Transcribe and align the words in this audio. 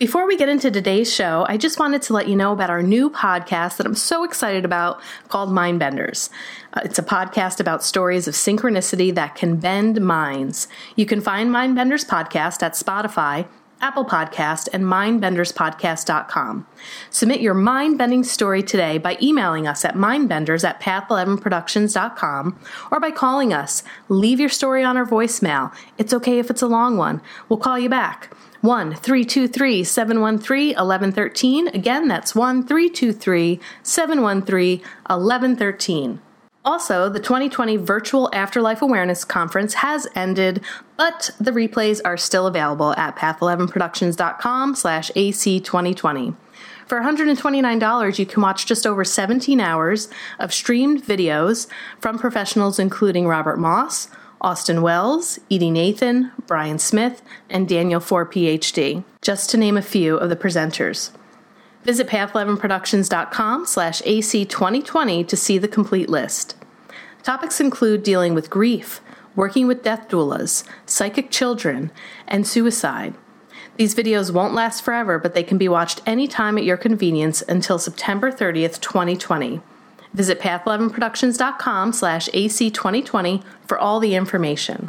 Before 0.00 0.26
we 0.26 0.38
get 0.38 0.48
into 0.48 0.70
today's 0.70 1.12
show, 1.12 1.44
I 1.46 1.58
just 1.58 1.78
wanted 1.78 2.00
to 2.00 2.14
let 2.14 2.26
you 2.26 2.34
know 2.34 2.52
about 2.52 2.70
our 2.70 2.82
new 2.82 3.10
podcast 3.10 3.76
that 3.76 3.84
I'm 3.84 3.94
so 3.94 4.24
excited 4.24 4.64
about 4.64 4.98
called 5.28 5.50
Mindbenders. 5.50 6.30
Uh, 6.72 6.80
it's 6.84 6.98
a 6.98 7.02
podcast 7.02 7.60
about 7.60 7.84
stories 7.84 8.26
of 8.26 8.32
synchronicity 8.32 9.14
that 9.14 9.34
can 9.34 9.56
bend 9.56 10.00
minds. 10.00 10.68
You 10.96 11.04
can 11.04 11.20
find 11.20 11.50
Mindbenders 11.50 12.08
podcast 12.08 12.62
at 12.62 12.72
Spotify, 12.72 13.46
Apple 13.82 14.06
Podcast, 14.06 14.70
and 14.72 14.84
mindbenderspodcast.com. 14.84 16.66
Submit 17.10 17.42
your 17.42 17.52
mind-bending 17.52 18.24
story 18.24 18.62
today 18.62 18.96
by 18.96 19.18
emailing 19.20 19.66
us 19.66 19.84
at 19.84 19.96
mindbenders 19.96 20.66
at 20.66 20.80
path11productions.com 20.80 22.58
or 22.90 23.00
by 23.00 23.10
calling 23.10 23.52
us. 23.52 23.82
Leave 24.08 24.40
your 24.40 24.48
story 24.48 24.82
on 24.82 24.96
our 24.96 25.04
voicemail. 25.04 25.74
It's 25.98 26.14
okay 26.14 26.38
if 26.38 26.48
it's 26.48 26.62
a 26.62 26.66
long 26.66 26.96
one. 26.96 27.20
We'll 27.50 27.58
call 27.58 27.78
you 27.78 27.90
back. 27.90 28.34
1 28.62 28.94
323 28.94 29.84
713 29.84 30.68
1113. 30.68 31.68
Again, 31.68 32.08
that's 32.08 32.34
1 32.34 32.66
323 32.66 33.60
713 33.82 34.78
1113. 34.78 36.20
Also, 36.62 37.08
the 37.08 37.20
2020 37.20 37.78
Virtual 37.78 38.28
Afterlife 38.34 38.82
Awareness 38.82 39.24
Conference 39.24 39.74
has 39.74 40.06
ended, 40.14 40.62
but 40.98 41.30
the 41.40 41.52
replays 41.52 42.02
are 42.04 42.18
still 42.18 42.46
available 42.46 42.94
at 42.98 43.16
path11productions.com 43.16 44.74
slash 44.74 45.10
AC2020. 45.12 46.36
For 46.86 47.00
$129, 47.00 48.18
you 48.18 48.26
can 48.26 48.42
watch 48.42 48.66
just 48.66 48.86
over 48.86 49.04
17 49.04 49.58
hours 49.58 50.10
of 50.38 50.52
streamed 50.52 51.02
videos 51.02 51.66
from 51.98 52.18
professionals 52.18 52.78
including 52.78 53.26
Robert 53.26 53.58
Moss, 53.58 54.08
Austin 54.40 54.82
Wells, 54.82 55.38
Edy 55.50 55.70
Nathan, 55.70 56.32
Brian 56.46 56.78
Smith, 56.78 57.22
and 57.48 57.68
Daniel 57.68 58.00
Four 58.00 58.26
PhD, 58.26 59.04
just 59.20 59.50
to 59.50 59.56
name 59.56 59.76
a 59.76 59.82
few 59.82 60.16
of 60.16 60.30
the 60.30 60.36
presenters. 60.36 61.10
Visit 61.84 62.08
path11productions.com 62.08 63.66
slash 63.66 64.02
AC2020 64.02 65.26
to 65.26 65.36
see 65.36 65.58
the 65.58 65.68
complete 65.68 66.08
list. 66.08 66.56
Topics 67.22 67.60
include 67.60 68.02
dealing 68.02 68.34
with 68.34 68.50
grief, 68.50 69.00
working 69.36 69.66
with 69.66 69.82
death 69.82 70.08
doulas, 70.08 70.64
psychic 70.86 71.30
children, 71.30 71.90
and 72.26 72.46
suicide. 72.46 73.14
These 73.76 73.94
videos 73.94 74.30
won't 74.30 74.54
last 74.54 74.82
forever, 74.82 75.18
but 75.18 75.34
they 75.34 75.42
can 75.42 75.58
be 75.58 75.68
watched 75.68 76.02
anytime 76.06 76.58
at 76.58 76.64
your 76.64 76.76
convenience 76.76 77.42
until 77.48 77.78
September 77.78 78.30
30th, 78.30 78.80
2020. 78.80 79.60
Visit 80.12 80.40
path11productions.com 80.40 81.92
slash 81.92 82.28
AC2020 82.28 83.44
for 83.66 83.78
all 83.78 84.00
the 84.00 84.14
information. 84.14 84.88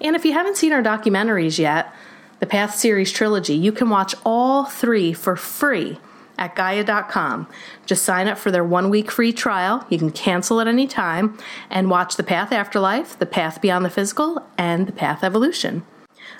And 0.00 0.14
if 0.14 0.24
you 0.24 0.32
haven't 0.32 0.56
seen 0.56 0.72
our 0.72 0.82
documentaries 0.82 1.58
yet, 1.58 1.94
the 2.40 2.46
Path 2.46 2.74
Series 2.74 3.10
Trilogy, 3.10 3.54
you 3.54 3.72
can 3.72 3.88
watch 3.88 4.14
all 4.24 4.66
three 4.66 5.12
for 5.12 5.36
free 5.36 5.98
at 6.36 6.54
Gaia.com. 6.56 7.46
Just 7.86 8.02
sign 8.02 8.28
up 8.28 8.38
for 8.38 8.50
their 8.50 8.64
one 8.64 8.90
week 8.90 9.10
free 9.10 9.32
trial. 9.32 9.86
You 9.88 9.98
can 9.98 10.10
cancel 10.10 10.60
at 10.60 10.68
any 10.68 10.86
time 10.86 11.38
and 11.70 11.90
watch 11.90 12.16
The 12.16 12.22
Path 12.22 12.52
Afterlife, 12.52 13.18
The 13.18 13.26
Path 13.26 13.60
Beyond 13.60 13.84
the 13.84 13.90
Physical, 13.90 14.44
and 14.58 14.86
The 14.86 14.92
Path 14.92 15.22
Evolution. 15.22 15.84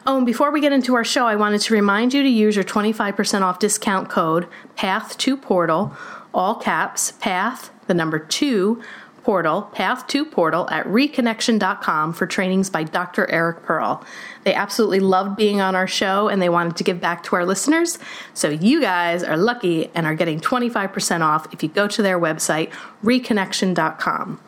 Oh, 0.07 0.19
and 0.19 0.27
before 0.27 0.51
we 0.51 0.61
get 0.61 0.73
into 0.73 0.95
our 0.95 1.05
show, 1.05 1.27
I 1.27 1.37
wanted 1.37 1.61
to 1.63 1.75
remind 1.75 2.13
you 2.13 2.23
to 2.23 2.29
use 2.29 2.57
your 2.57 2.65
25% 2.65 3.43
off 3.43 3.59
discount 3.59 4.11
code 4.11 4.47
PATH2PORTAL, 4.77 5.97
all 6.35 6.57
caps, 6.57 7.13
PATH 7.13 7.71
the 7.87 7.95
number 7.95 8.19
two 8.19 8.83
portal, 9.25 9.63
Path 9.63 10.07
2 10.07 10.27
portal 10.27 10.69
at 10.71 10.87
reconnection.com 10.87 12.13
for 12.13 12.27
trainings 12.27 12.71
by 12.71 12.85
Dr. 12.85 13.29
Eric 13.31 13.63
Pearl. 13.63 14.05
They 14.45 14.55
absolutely 14.55 15.01
loved 15.01 15.37
being 15.37 15.61
on 15.61 15.75
our 15.75 15.87
show 15.87 16.29
and 16.29 16.41
they 16.41 16.51
wanted 16.51 16.77
to 16.77 16.85
give 16.85 17.01
back 17.01 17.25
to 17.25 17.37
our 17.37 17.47
listeners. 17.47 17.99
So 18.35 18.51
you 18.51 18.81
guys 18.81 19.25
are 19.25 19.37
lucky 19.37 19.91
and 19.95 20.07
are 20.07 20.15
getting 20.15 20.41
25% 20.41 21.23
off 21.23 21.53
if 21.53 21.63
you 21.63 21.69
go 21.71 21.89
to 21.89 22.03
their 22.03 22.21
website, 22.21 22.71
reconnection.com. 23.03 24.41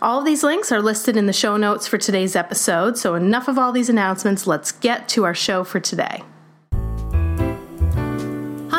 All 0.00 0.18
of 0.20 0.24
these 0.24 0.42
links 0.42 0.70
are 0.70 0.82
listed 0.82 1.16
in 1.16 1.26
the 1.26 1.32
show 1.32 1.56
notes 1.56 1.86
for 1.86 1.98
today's 1.98 2.36
episode. 2.36 2.96
So 2.96 3.14
enough 3.14 3.48
of 3.48 3.58
all 3.58 3.72
these 3.72 3.88
announcements. 3.88 4.46
Let's 4.46 4.70
get 4.70 5.08
to 5.10 5.24
our 5.24 5.34
show 5.34 5.64
for 5.64 5.80
today. 5.80 6.22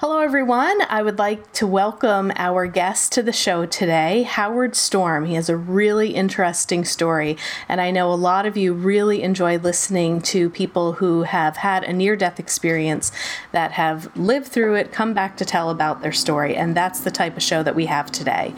Hello, 0.00 0.20
everyone. 0.20 0.80
I 0.88 1.02
would 1.02 1.18
like 1.18 1.52
to 1.52 1.66
welcome 1.66 2.32
our 2.36 2.66
guest 2.66 3.12
to 3.12 3.22
the 3.22 3.34
show 3.34 3.66
today, 3.66 4.22
Howard 4.22 4.74
Storm. 4.74 5.26
He 5.26 5.34
has 5.34 5.50
a 5.50 5.58
really 5.58 6.14
interesting 6.14 6.86
story, 6.86 7.36
and 7.68 7.82
I 7.82 7.90
know 7.90 8.10
a 8.10 8.14
lot 8.14 8.46
of 8.46 8.56
you 8.56 8.72
really 8.72 9.22
enjoy 9.22 9.58
listening 9.58 10.22
to 10.22 10.48
people 10.48 10.94
who 10.94 11.24
have 11.24 11.58
had 11.58 11.84
a 11.84 11.92
near 11.92 12.16
death 12.16 12.40
experience 12.40 13.12
that 13.52 13.72
have 13.72 14.16
lived 14.16 14.46
through 14.46 14.76
it, 14.76 14.90
come 14.90 15.12
back 15.12 15.36
to 15.36 15.44
tell 15.44 15.68
about 15.68 16.00
their 16.00 16.12
story, 16.12 16.56
and 16.56 16.74
that's 16.74 17.00
the 17.00 17.10
type 17.10 17.36
of 17.36 17.42
show 17.42 17.62
that 17.62 17.74
we 17.74 17.84
have 17.84 18.10
today. 18.10 18.54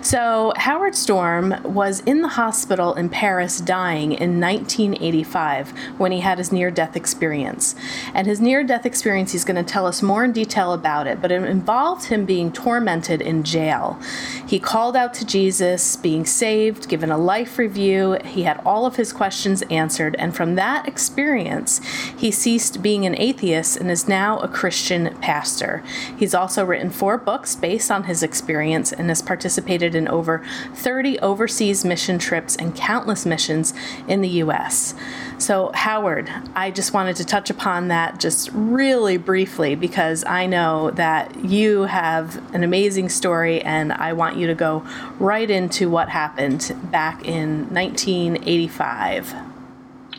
So, 0.00 0.54
Howard 0.56 0.94
Storm 0.94 1.62
was 1.62 2.00
in 2.06 2.22
the 2.22 2.28
hospital 2.28 2.94
in 2.94 3.10
Paris 3.10 3.60
dying 3.60 4.12
in 4.12 4.40
1985 4.40 5.74
when 5.98 6.10
he 6.10 6.20
had 6.20 6.38
his 6.38 6.50
near 6.50 6.70
death 6.70 6.96
experience. 6.96 7.74
And 8.14 8.26
his 8.26 8.40
near 8.40 8.64
death 8.64 8.86
experience, 8.86 9.32
he's 9.32 9.44
going 9.44 9.62
to 9.62 9.72
tell 9.72 9.84
us 9.84 10.00
more 10.00 10.24
in 10.24 10.32
detail 10.32 10.72
about 10.72 10.85
about 10.86 11.08
it, 11.08 11.20
but 11.20 11.32
it 11.32 11.42
involved 11.42 12.04
him 12.04 12.24
being 12.24 12.52
tormented 12.52 13.20
in 13.20 13.42
jail. 13.42 13.98
He 14.46 14.60
called 14.60 14.94
out 14.94 15.12
to 15.14 15.26
Jesus, 15.26 15.96
being 15.96 16.24
saved, 16.24 16.88
given 16.88 17.10
a 17.10 17.18
life 17.18 17.58
review. 17.58 18.18
He 18.24 18.44
had 18.44 18.62
all 18.64 18.86
of 18.86 18.94
his 18.94 19.12
questions 19.12 19.62
answered, 19.62 20.14
and 20.16 20.36
from 20.36 20.54
that 20.54 20.86
experience, 20.86 21.80
he 22.16 22.30
ceased 22.30 22.82
being 22.82 23.04
an 23.04 23.18
atheist 23.18 23.76
and 23.76 23.90
is 23.90 24.06
now 24.06 24.38
a 24.38 24.46
Christian 24.46 25.12
pastor. 25.20 25.82
He's 26.16 26.34
also 26.34 26.64
written 26.64 26.90
four 26.90 27.18
books 27.18 27.56
based 27.56 27.90
on 27.90 28.04
his 28.04 28.22
experience 28.22 28.92
and 28.92 29.08
has 29.08 29.22
participated 29.22 29.96
in 29.96 30.06
over 30.06 30.44
30 30.76 31.18
overseas 31.18 31.84
mission 31.84 32.16
trips 32.20 32.54
and 32.54 32.76
countless 32.76 33.26
missions 33.26 33.74
in 34.06 34.20
the 34.20 34.28
U.S. 34.44 34.94
So, 35.38 35.70
Howard, 35.74 36.32
I 36.54 36.70
just 36.70 36.94
wanted 36.94 37.16
to 37.16 37.24
touch 37.24 37.50
upon 37.50 37.88
that 37.88 38.18
just 38.18 38.48
really 38.52 39.18
briefly 39.18 39.74
because 39.74 40.24
I 40.24 40.46
know 40.46 40.90
that 40.92 41.44
you 41.44 41.82
have 41.82 42.54
an 42.54 42.64
amazing 42.64 43.10
story 43.10 43.60
and 43.60 43.92
I 43.92 44.14
want 44.14 44.36
you 44.36 44.46
to 44.46 44.54
go 44.54 44.86
right 45.18 45.48
into 45.48 45.90
what 45.90 46.08
happened 46.08 46.74
back 46.90 47.26
in 47.26 47.72
1985. 47.74 49.34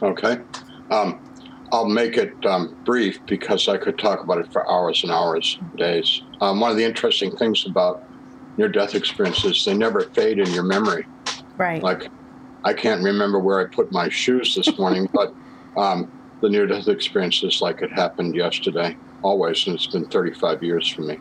Okay. 0.03 0.38
Um, 0.91 1.19
I'll 1.72 1.89
make 1.89 2.16
it 2.16 2.45
um, 2.45 2.77
brief 2.85 3.19
because 3.25 3.67
I 3.67 3.77
could 3.77 3.97
talk 3.97 4.23
about 4.23 4.38
it 4.38 4.51
for 4.53 4.69
hours 4.72 5.03
and 5.03 5.11
hours, 5.11 5.57
days. 5.75 6.22
Um, 6.41 6.59
one 6.59 6.69
of 6.72 6.77
the 6.77 6.85
interesting 6.85 7.35
things 7.35 7.66
about 7.66 8.03
near 8.57 8.69
death 8.69 8.94
experiences, 8.94 9.66
they 9.66 9.73
never 9.73 10.01
fade 10.01 10.38
in 10.38 10.51
your 10.53 10.63
memory. 10.63 11.06
Right. 11.57 11.81
Like 11.81 12.09
I 12.63 12.73
can't 12.73 13.03
remember 13.03 13.40
where 13.40 13.59
I 13.59 13.66
put 13.73 13.91
my 13.91 14.09
shoes 14.09 14.53
this 14.56 14.78
morning, 14.78 15.07
but 15.13 15.34
um, 15.78 16.12
the 16.41 16.50
near 16.50 16.68
death 16.68 16.88
experience 16.88 17.41
is 17.44 17.59
like 17.62 17.81
it 17.81 17.91
happened 17.94 18.35
yesterday, 18.35 18.97
always, 19.22 19.66
and 19.66 19.75
it's 19.75 19.88
been 19.88 20.06
35 20.07 20.63
years 20.63 20.90
for 20.90 21.01
me. 21.03 21.19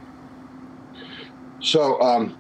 So, 1.61 2.01
um, 2.01 2.37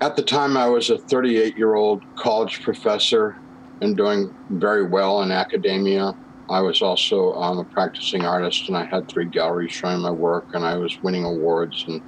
at 0.00 0.16
the 0.16 0.22
time, 0.22 0.56
I 0.56 0.68
was 0.68 0.90
a 0.90 0.98
38 0.98 1.56
year 1.56 1.74
old 1.74 2.04
college 2.18 2.60
professor 2.62 3.36
and 3.80 3.96
doing 3.96 4.34
very 4.50 4.86
well 4.86 5.22
in 5.22 5.30
academia. 5.30 6.14
I 6.50 6.60
was 6.60 6.82
also 6.82 7.32
um, 7.34 7.58
a 7.58 7.64
practicing 7.64 8.24
artist, 8.24 8.68
and 8.68 8.76
I 8.76 8.84
had 8.90 9.08
three 9.08 9.26
galleries 9.26 9.72
showing 9.72 10.00
my 10.00 10.10
work, 10.10 10.48
and 10.52 10.64
I 10.64 10.76
was 10.76 10.96
winning 11.02 11.24
awards 11.24 11.84
and 11.86 12.02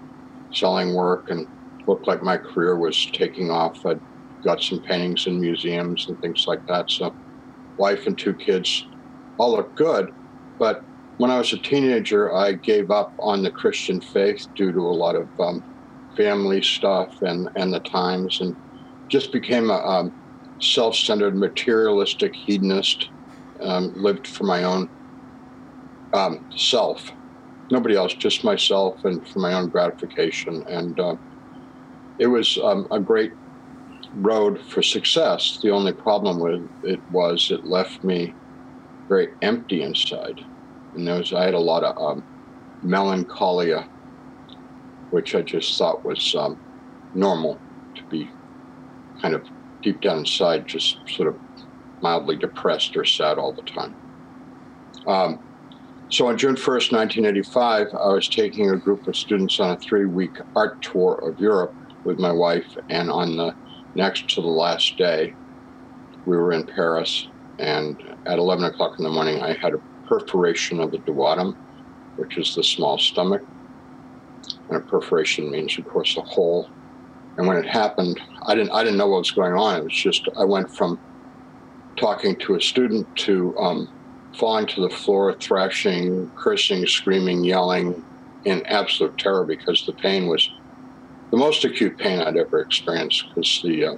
selling 0.53 0.95
work, 0.95 1.27
and 1.29 1.47
looked 1.87 2.07
like 2.07 2.23
my 2.23 2.37
career 2.37 2.79
was 2.79 3.11
taking 3.13 3.51
off. 3.51 3.79
I'd 3.87 4.01
got 4.45 4.63
some 4.63 4.81
paintings 4.83 5.27
in 5.27 5.41
museums 5.41 6.07
and 6.09 6.19
things 6.21 6.45
like 6.47 6.61
that. 6.69 6.91
So, 6.91 7.15
wife 7.77 8.07
and 8.07 8.19
two 8.19 8.35
kids 8.35 8.85
all 9.39 9.53
look 9.53 9.75
good. 9.77 10.11
But 10.59 10.83
when 11.17 11.31
I 11.31 11.39
was 11.39 11.53
a 11.53 11.59
teenager, 11.59 12.35
I 12.35 12.53
gave 12.55 12.91
up 12.91 13.13
on 13.19 13.43
the 13.43 13.51
Christian 13.51 14.01
faith 14.01 14.47
due 14.57 14.73
to 14.73 14.81
a 14.81 14.99
lot 15.05 15.17
of 15.17 15.29
um, 15.39 15.65
family 16.17 16.63
stuff 16.63 17.09
and, 17.23 17.49
and 17.57 17.73
the 17.73 17.81
times, 17.81 18.39
and 18.41 18.57
just 19.11 19.33
became 19.33 19.71
a, 19.71 19.75
a 19.75 20.11
self 20.61 20.97
centered, 20.97 21.37
materialistic 21.37 22.35
hedonist. 22.35 23.11
Um, 23.63 23.93
lived 23.95 24.27
for 24.27 24.45
my 24.45 24.65
own 24.65 24.89
um, 26.15 26.41
self, 26.57 27.11
nobody 27.71 27.95
else, 27.95 28.15
just 28.15 28.43
myself, 28.43 29.01
and 29.05 29.27
for 29.29 29.41
my 29.41 29.53
own 29.53 29.69
gratification. 29.69 30.63
And 30.67 30.99
uh, 30.99 31.17
it 32.19 32.27
was 32.27 32.59
um, 32.63 32.87
a 32.91 32.99
great 32.99 33.33
road 34.15 34.61
for 34.61 34.83
success. 34.83 35.59
The 35.63 35.71
only 35.71 35.93
problem 35.93 36.41
with 36.41 36.69
it 36.83 37.01
was 37.11 37.51
it 37.51 37.65
left 37.65 38.05
me 38.05 38.35
very 39.09 39.29
empty 39.43 39.83
inside. 39.83 40.41
And 40.95 41.07
there 41.07 41.17
was, 41.17 41.33
I 41.33 41.45
had 41.45 41.55
a 41.55 41.59
lot 41.59 41.85
of 41.85 41.97
um, 41.99 42.25
melancholia, 42.83 43.89
which 45.11 45.35
I 45.35 45.43
just 45.43 45.77
thought 45.77 46.05
was 46.05 46.35
um, 46.35 46.59
normal 47.15 47.61
to 47.95 48.03
be 48.05 48.31
kind 49.21 49.35
of 49.35 49.47
deep 49.83 50.01
down 50.01 50.19
inside, 50.19 50.67
just 50.67 50.99
sort 51.09 51.29
of 51.29 51.37
mildly 52.01 52.37
depressed 52.37 52.97
or 52.97 53.05
sad 53.05 53.39
all 53.39 53.53
the 53.53 53.63
time. 53.63 53.95
Um, 55.07 55.41
so 56.09 56.27
on 56.27 56.37
June 56.37 56.57
1st, 56.57 56.93
1985, 56.93 57.89
I 57.95 58.09
was 58.09 58.29
taking 58.29 58.71
a 58.71 58.77
group 58.77 59.07
of 59.07 59.17
students 59.17 59.61
on 59.61 59.71
a 59.71 59.77
three 59.77 60.07
week 60.07 60.39
art 60.57 60.83
tour 60.83 61.15
of 61.23 61.39
Europe 61.39 61.75
with 62.05 62.19
my 62.19 62.33
wife. 62.33 62.77
And 62.89 63.11
on 63.11 63.37
the 63.37 63.55
next 63.95 64.29
to 64.31 64.41
the 64.41 64.49
last 64.49 64.97
day, 64.97 65.35
we 66.27 66.37
were 66.37 66.53
in 66.53 66.65
Paris. 66.65 67.29
And 67.59 68.03
at 68.27 68.39
11 68.39 68.65
o'clock 68.65 68.99
in 68.99 69.05
the 69.05 69.11
morning, 69.11 69.43
I 69.43 69.53
had 69.53 69.75
a 69.75 69.83
perforation 70.07 70.81
of 70.81 70.91
the 70.91 70.99
duodenum, 70.99 71.55
which 72.17 72.39
is 72.39 72.55
the 72.55 72.65
small 72.65 72.99
stomach. 72.99 73.43
And 74.69 74.77
a 74.77 74.81
perforation 74.81 75.51
means, 75.51 75.79
of 75.79 75.87
course, 75.87 76.17
a 76.17 76.23
hole. 76.23 76.69
And 77.37 77.47
when 77.47 77.57
it 77.57 77.67
happened, 77.67 78.21
I 78.47 78.55
didn't, 78.55 78.73
I 78.73 78.83
didn't 78.83 78.99
know 78.99 79.09
what 79.09 79.19
was 79.19 79.31
going 79.31 79.55
on. 79.55 79.77
It 79.77 79.85
was 79.85 79.93
just, 79.93 80.29
I 80.39 80.45
went 80.45 80.75
from 80.75 80.99
talking 81.97 82.37
to 82.37 82.55
a 82.55 82.61
student 82.61 83.15
to 83.17 83.57
um, 83.59 83.89
falling 84.37 84.67
to 84.67 84.81
the 84.81 84.91
floor, 84.91 85.35
thrashing, 85.35 86.31
cursing, 86.37 86.87
screaming, 86.87 87.45
yelling 87.45 88.03
in 88.45 88.65
absolute 88.67 89.17
terror 89.19 89.45
because 89.45 89.85
the 89.87 89.93
pain 89.93 90.27
was 90.27 90.49
the 91.31 91.37
most 91.37 91.65
acute 91.65 91.99
pain 91.99 92.21
I'd 92.21 92.37
ever 92.37 92.61
experienced 92.61 93.25
because 93.29 93.61
the 93.63 93.85
uh, 93.85 93.97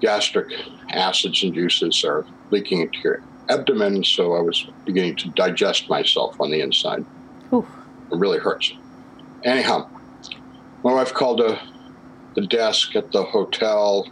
gastric 0.00 0.48
acids 0.90 1.42
and 1.42 1.54
juices 1.54 2.04
are 2.04 2.24
leaking 2.50 2.80
into 2.80 2.98
your 3.02 3.22
abdomen. 3.48 4.04
So 4.04 4.34
I 4.34 4.40
was 4.40 4.66
beginning 4.84 5.16
to 5.16 5.30
digest 5.30 5.88
myself 5.88 6.40
on 6.40 6.50
the 6.50 6.60
inside. 6.60 7.04
Oof. 7.52 7.66
It 8.12 8.18
really 8.18 8.38
hurts. 8.38 8.72
Anyhow, 9.44 9.88
my 10.84 10.92
wife 10.92 11.12
called 11.12 11.40
a, 11.40 11.60
the 12.34 12.46
desk 12.46 12.94
at 12.96 13.12
the 13.12 13.24
hotel. 13.24 14.06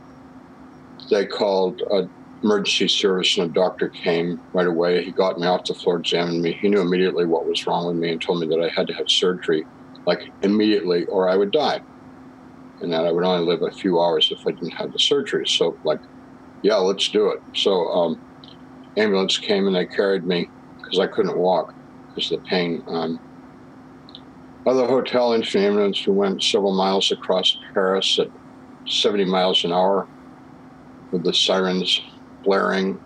They 1.10 1.26
called 1.26 1.80
a 1.90 2.08
emergency 2.42 2.88
service 2.88 3.36
and 3.36 3.50
a 3.50 3.52
doctor 3.52 3.88
came 3.88 4.40
right 4.52 4.66
away. 4.66 5.04
He 5.04 5.10
got 5.10 5.38
me 5.38 5.46
off 5.46 5.64
the 5.64 5.74
floor, 5.74 5.98
examined 5.98 6.40
me. 6.40 6.52
He 6.52 6.68
knew 6.68 6.80
immediately 6.80 7.26
what 7.26 7.46
was 7.46 7.66
wrong 7.66 7.86
with 7.86 7.96
me 7.96 8.12
and 8.12 8.22
told 8.22 8.40
me 8.40 8.46
that 8.46 8.60
I 8.60 8.68
had 8.68 8.86
to 8.88 8.94
have 8.94 9.10
surgery, 9.10 9.66
like 10.06 10.32
immediately, 10.42 11.04
or 11.06 11.28
I 11.28 11.36
would 11.36 11.50
die. 11.50 11.80
And 12.80 12.92
that 12.92 13.06
I 13.06 13.12
would 13.12 13.24
only 13.24 13.44
live 13.44 13.62
a 13.62 13.70
few 13.70 14.00
hours 14.00 14.28
if 14.30 14.46
I 14.46 14.52
didn't 14.52 14.74
have 14.74 14.92
the 14.92 14.98
surgery. 14.98 15.46
So, 15.46 15.78
like, 15.82 16.00
yeah, 16.62 16.76
let's 16.76 17.08
do 17.08 17.28
it. 17.30 17.40
So, 17.54 17.88
um, 17.88 18.20
ambulance 18.96 19.38
came 19.38 19.66
and 19.66 19.74
they 19.74 19.86
carried 19.86 20.24
me 20.24 20.50
because 20.76 20.98
I 20.98 21.06
couldn't 21.06 21.36
walk 21.36 21.74
because 22.08 22.30
of 22.30 22.40
the 22.42 22.48
pain. 22.48 22.82
Um, 22.86 23.20
other 24.66 24.86
hotel 24.86 25.32
an 25.32 25.42
ambulance, 25.42 26.06
we 26.06 26.12
went 26.12 26.42
several 26.42 26.74
miles 26.74 27.10
across 27.10 27.56
Paris 27.72 28.18
at 28.18 28.28
70 28.86 29.24
miles 29.24 29.64
an 29.64 29.72
hour 29.72 30.10
with 31.10 31.24
the 31.24 31.32
sirens 31.32 32.00
blaring. 32.44 33.00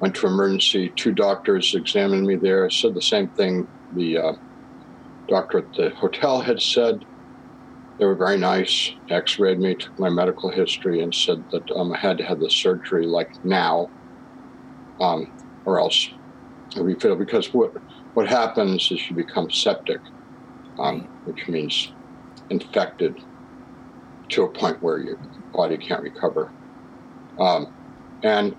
Went 0.00 0.14
to 0.16 0.26
emergency. 0.26 0.92
Two 0.96 1.12
doctors 1.12 1.74
examined 1.74 2.26
me 2.26 2.36
there. 2.36 2.68
Said 2.70 2.94
the 2.94 3.02
same 3.02 3.28
thing 3.28 3.66
the 3.92 4.18
uh, 4.18 4.32
doctor 5.28 5.58
at 5.58 5.72
the 5.74 5.90
hotel 5.90 6.40
had 6.40 6.60
said. 6.60 7.04
They 8.00 8.06
were 8.06 8.14
very 8.14 8.38
nice. 8.38 8.92
X-rayed 9.10 9.60
me, 9.60 9.74
took 9.74 9.98
my 9.98 10.08
medical 10.08 10.50
history, 10.50 11.02
and 11.02 11.14
said 11.14 11.44
that 11.52 11.70
um, 11.72 11.92
I 11.92 11.98
had 11.98 12.16
to 12.16 12.24
have 12.24 12.40
the 12.40 12.48
surgery 12.48 13.06
like 13.06 13.44
now, 13.44 13.90
um, 14.98 15.30
or 15.66 15.78
else 15.78 16.08
would 16.76 17.02
fatal. 17.02 17.14
Because 17.14 17.52
what 17.52 17.74
what 18.14 18.26
happens 18.26 18.90
is 18.90 19.10
you 19.10 19.14
become 19.14 19.50
septic, 19.50 20.00
um, 20.78 21.08
which 21.26 21.46
means 21.46 21.92
infected 22.48 23.18
to 24.30 24.44
a 24.44 24.48
point 24.48 24.82
where 24.82 24.98
your 24.98 25.18
body 25.52 25.76
can't 25.76 26.02
recover. 26.02 26.50
Um, 27.38 27.66
and 28.22 28.56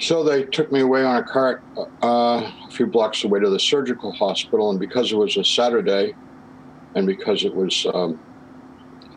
so 0.00 0.24
they 0.24 0.42
took 0.42 0.72
me 0.72 0.80
away 0.80 1.04
on 1.04 1.18
a 1.18 1.22
cart 1.22 1.62
uh, 2.02 2.50
a 2.66 2.70
few 2.72 2.86
blocks 2.86 3.22
away 3.22 3.38
to 3.38 3.48
the 3.48 3.60
surgical 3.60 4.10
hospital. 4.10 4.70
And 4.70 4.80
because 4.80 5.12
it 5.12 5.16
was 5.16 5.36
a 5.36 5.44
Saturday 5.44 6.14
and 6.96 7.06
because 7.06 7.44
it 7.44 7.54
was 7.54 7.86
um, 7.94 8.18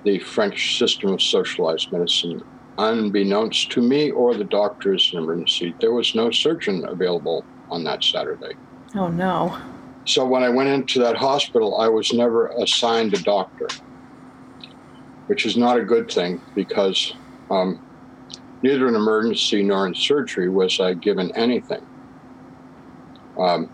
the 0.04 0.20
French 0.20 0.78
system 0.78 1.14
of 1.14 1.22
socialized 1.22 1.92
medicine, 1.92 2.42
unbeknownst 2.78 3.72
to 3.72 3.82
me 3.82 4.12
or 4.12 4.34
the 4.34 4.44
doctors 4.44 5.10
in 5.14 5.20
emergency, 5.20 5.76
there 5.80 5.94
was 5.94 6.16
no 6.16 6.32
surgeon 6.32 6.86
available 6.88 7.46
on 7.70 7.84
that 7.84 8.04
Saturday. 8.04 8.56
Oh, 8.96 9.08
no. 9.08 9.58
So 10.06 10.26
when 10.26 10.44
I 10.44 10.50
went 10.50 10.70
into 10.70 11.00
that 11.00 11.16
hospital, 11.16 11.80
I 11.80 11.88
was 11.88 12.12
never 12.12 12.48
assigned 12.62 13.14
a 13.14 13.22
doctor, 13.22 13.68
which 15.28 15.46
is 15.46 15.56
not 15.56 15.78
a 15.78 15.86
good 15.86 16.12
thing 16.12 16.42
because 16.56 17.14
um, 17.50 17.80
neither 18.62 18.88
in 18.88 18.96
emergency 18.96 19.64
nor 19.64 19.88
in 19.88 19.96
surgery 19.96 20.50
was 20.50 20.80
I 20.80 20.94
given 20.96 21.32
anything, 21.36 21.86
um, 23.40 23.70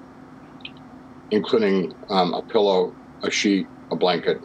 including 1.31 1.94
um, 2.10 2.34
a 2.34 2.44
pillow, 2.44 2.94
a 3.24 3.31
sheet, 3.31 3.68
a 3.92 3.96
blanket. 3.96 4.42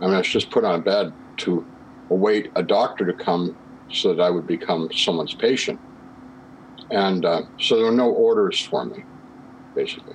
I 0.00 0.06
mean, 0.06 0.14
I 0.14 0.18
was 0.18 0.28
just 0.28 0.50
put 0.50 0.64
on 0.64 0.82
bed 0.82 1.12
to 1.38 1.66
await 2.10 2.50
a 2.56 2.62
doctor 2.62 3.06
to 3.06 3.12
come 3.12 3.56
so 3.90 4.14
that 4.14 4.22
I 4.22 4.30
would 4.30 4.46
become 4.46 4.88
someone's 4.92 5.34
patient. 5.34 5.78
And 6.90 7.24
uh, 7.24 7.42
so 7.58 7.76
there 7.76 7.86
were 7.86 7.92
no 7.92 8.10
orders 8.10 8.60
for 8.60 8.84
me, 8.84 9.04
basically. 9.74 10.14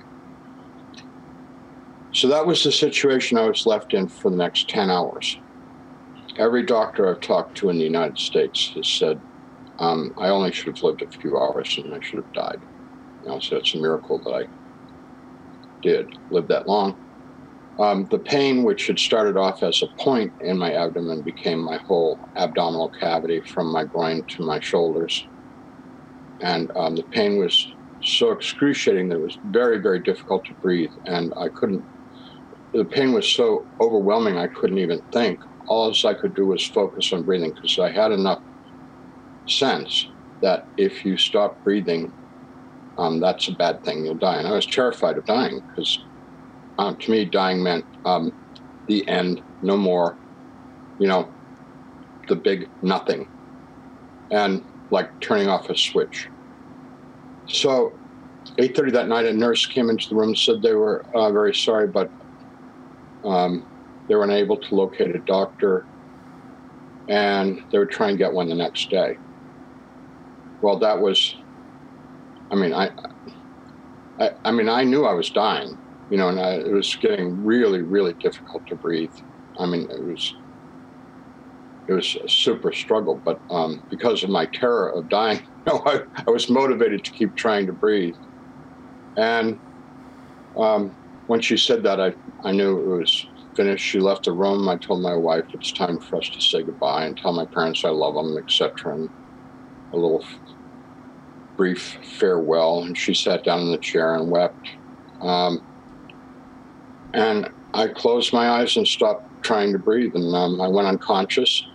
So 2.12 2.28
that 2.28 2.46
was 2.46 2.62
the 2.62 2.72
situation 2.72 3.38
I 3.38 3.48
was 3.48 3.66
left 3.66 3.94
in 3.94 4.08
for 4.08 4.30
the 4.30 4.36
next 4.36 4.68
10 4.68 4.90
hours 4.90 5.36
every 6.38 6.64
doctor 6.64 7.08
I've 7.08 7.20
talked 7.20 7.56
to 7.58 7.68
in 7.68 7.78
the 7.78 7.84
United 7.84 8.18
States 8.18 8.72
has 8.74 8.88
said, 8.88 9.20
um, 9.78 10.12
I 10.18 10.28
only 10.28 10.52
should 10.52 10.76
have 10.76 10.82
lived 10.82 11.02
a 11.02 11.18
few 11.18 11.38
hours 11.38 11.78
and 11.78 11.94
I 11.94 12.00
should 12.00 12.18
have 12.18 12.32
died. 12.32 12.60
You 13.22 13.30
know, 13.30 13.40
so 13.40 13.56
it's 13.56 13.74
a 13.74 13.78
miracle 13.78 14.20
that 14.24 14.30
I 14.30 14.42
did 15.82 16.08
live 16.30 16.48
that 16.48 16.68
long. 16.68 17.01
Um, 17.78 18.06
the 18.10 18.18
pain, 18.18 18.64
which 18.64 18.86
had 18.86 18.98
started 18.98 19.36
off 19.36 19.62
as 19.62 19.82
a 19.82 20.02
point 20.02 20.32
in 20.40 20.58
my 20.58 20.74
abdomen, 20.74 21.22
became 21.22 21.58
my 21.58 21.78
whole 21.86 22.20
abdominal 22.36 22.90
cavity 23.00 23.40
from 23.52 23.72
my 23.72 23.84
groin 23.84 24.22
to 24.36 24.46
my 24.46 24.60
shoulders. 24.60 25.26
And 26.40 26.70
um, 26.76 26.96
the 26.96 27.04
pain 27.04 27.38
was 27.38 27.66
so 28.02 28.30
excruciating 28.32 29.08
that 29.08 29.16
it 29.16 29.22
was 29.22 29.38
very, 29.44 29.78
very 29.78 30.02
difficult 30.02 30.44
to 30.46 30.54
breathe. 30.60 30.90
And 31.06 31.32
I 31.38 31.48
couldn't, 31.48 31.84
the 32.74 32.84
pain 32.84 33.12
was 33.12 33.32
so 33.32 33.66
overwhelming, 33.80 34.36
I 34.36 34.48
couldn't 34.48 34.78
even 34.78 35.00
think 35.12 35.38
all 35.66 35.94
I 36.04 36.14
could 36.14 36.34
do 36.34 36.46
was 36.46 36.66
focus 36.66 37.12
on 37.12 37.22
breathing 37.22 37.52
because 37.54 37.78
I 37.78 37.90
had 37.90 38.12
enough 38.12 38.40
sense 39.48 40.06
that 40.42 40.64
if 40.76 41.04
you 41.04 41.16
stop 41.16 41.62
breathing, 41.64 42.12
um, 42.98 43.20
that's 43.20 43.48
a 43.48 43.52
bad 43.52 43.82
thing. 43.84 44.04
You'll 44.04 44.16
die. 44.16 44.36
And 44.38 44.46
I 44.46 44.52
was 44.52 44.66
terrified 44.66 45.16
of 45.16 45.24
dying 45.24 45.60
because 45.68 45.98
um, 46.78 46.96
to 46.96 47.10
me, 47.10 47.24
dying 47.24 47.62
meant 47.62 47.84
um, 48.04 48.32
the 48.88 49.06
end, 49.08 49.42
no 49.62 49.76
more, 49.76 50.16
you 50.98 51.08
know, 51.08 51.28
the 52.28 52.36
big 52.36 52.68
nothing. 52.82 53.28
And 54.30 54.64
like 54.90 55.10
turning 55.20 55.48
off 55.48 55.68
a 55.70 55.76
switch. 55.76 56.28
So 57.46 57.92
8.30 58.58 58.92
that 58.92 59.08
night, 59.08 59.26
a 59.26 59.32
nurse 59.32 59.66
came 59.66 59.90
into 59.90 60.08
the 60.08 60.16
room 60.16 60.28
and 60.28 60.38
said 60.38 60.62
they 60.62 60.74
were 60.74 61.04
uh, 61.14 61.30
very 61.32 61.54
sorry, 61.54 61.88
but 61.88 62.10
um, 63.24 63.66
they 64.08 64.14
were 64.14 64.24
unable 64.24 64.56
to 64.56 64.74
locate 64.74 65.14
a 65.14 65.20
doctor, 65.20 65.86
and 67.08 67.60
they 67.70 67.78
would 67.78 67.90
try 67.90 68.10
and 68.10 68.18
get 68.18 68.32
one 68.32 68.48
the 68.48 68.54
next 68.54 68.90
day. 68.90 69.16
Well, 70.60 70.78
that 70.80 71.00
was, 71.00 71.34
I 72.50 72.56
mean, 72.56 72.74
I, 72.74 72.90
I, 74.20 74.30
I 74.44 74.50
mean, 74.50 74.68
I 74.68 74.84
knew 74.84 75.04
I 75.04 75.14
was 75.14 75.30
dying, 75.30 75.78
you 76.12 76.18
know, 76.18 76.28
and 76.28 76.38
I, 76.38 76.56
it 76.56 76.70
was 76.70 76.94
getting 77.00 77.42
really, 77.42 77.80
really 77.80 78.14
difficult 78.20 78.66
to 78.66 78.76
breathe. 78.76 79.14
I 79.58 79.64
mean, 79.64 79.88
it 79.90 80.04
was, 80.04 80.34
it 81.88 81.94
was 81.94 82.14
a 82.22 82.28
super 82.28 82.70
struggle, 82.70 83.22
but 83.24 83.40
um, 83.48 83.82
because 83.88 84.22
of 84.22 84.28
my 84.28 84.44
terror 84.44 84.90
of 84.90 85.08
dying, 85.08 85.40
you 85.66 85.72
know, 85.72 85.82
I, 85.86 86.00
I 86.26 86.30
was 86.30 86.50
motivated 86.50 87.02
to 87.02 87.12
keep 87.12 87.34
trying 87.34 87.66
to 87.66 87.72
breathe. 87.72 88.16
And 89.16 89.58
um, 90.54 90.98
when 91.28 91.40
she 91.40 91.56
said 91.56 91.82
that, 91.84 91.98
I, 91.98 92.12
I 92.44 92.52
knew 92.52 92.78
it 92.78 92.98
was 92.98 93.26
finished, 93.56 93.86
she 93.86 93.98
left 93.98 94.26
the 94.26 94.32
room. 94.32 94.68
I 94.68 94.76
told 94.76 95.00
my 95.00 95.16
wife 95.16 95.46
it's 95.54 95.72
time 95.72 95.98
for 95.98 96.16
us 96.16 96.28
to 96.28 96.42
say 96.42 96.62
goodbye 96.62 97.06
and 97.06 97.16
tell 97.16 97.32
my 97.32 97.46
parents 97.54 97.86
I 97.86 97.88
love 97.88 98.16
them, 98.16 98.36
etc. 98.36 98.96
And 98.96 99.08
a 99.94 99.96
little 99.96 100.22
brief 101.56 101.96
farewell. 102.18 102.82
And 102.82 102.98
she 102.98 103.14
sat 103.14 103.44
down 103.46 103.60
in 103.60 103.72
the 103.72 103.78
chair 103.78 104.14
and 104.14 104.30
wept. 104.30 104.68
Um, 105.22 105.62
and 107.14 107.48
I 107.74 107.88
closed 107.88 108.32
my 108.32 108.48
eyes 108.50 108.76
and 108.76 108.86
stopped 108.86 109.44
trying 109.44 109.72
to 109.72 109.78
breathe, 109.78 110.14
and 110.14 110.34
um, 110.34 110.60
I 110.60 110.68
went 110.68 110.86
unconscious. 110.88 111.66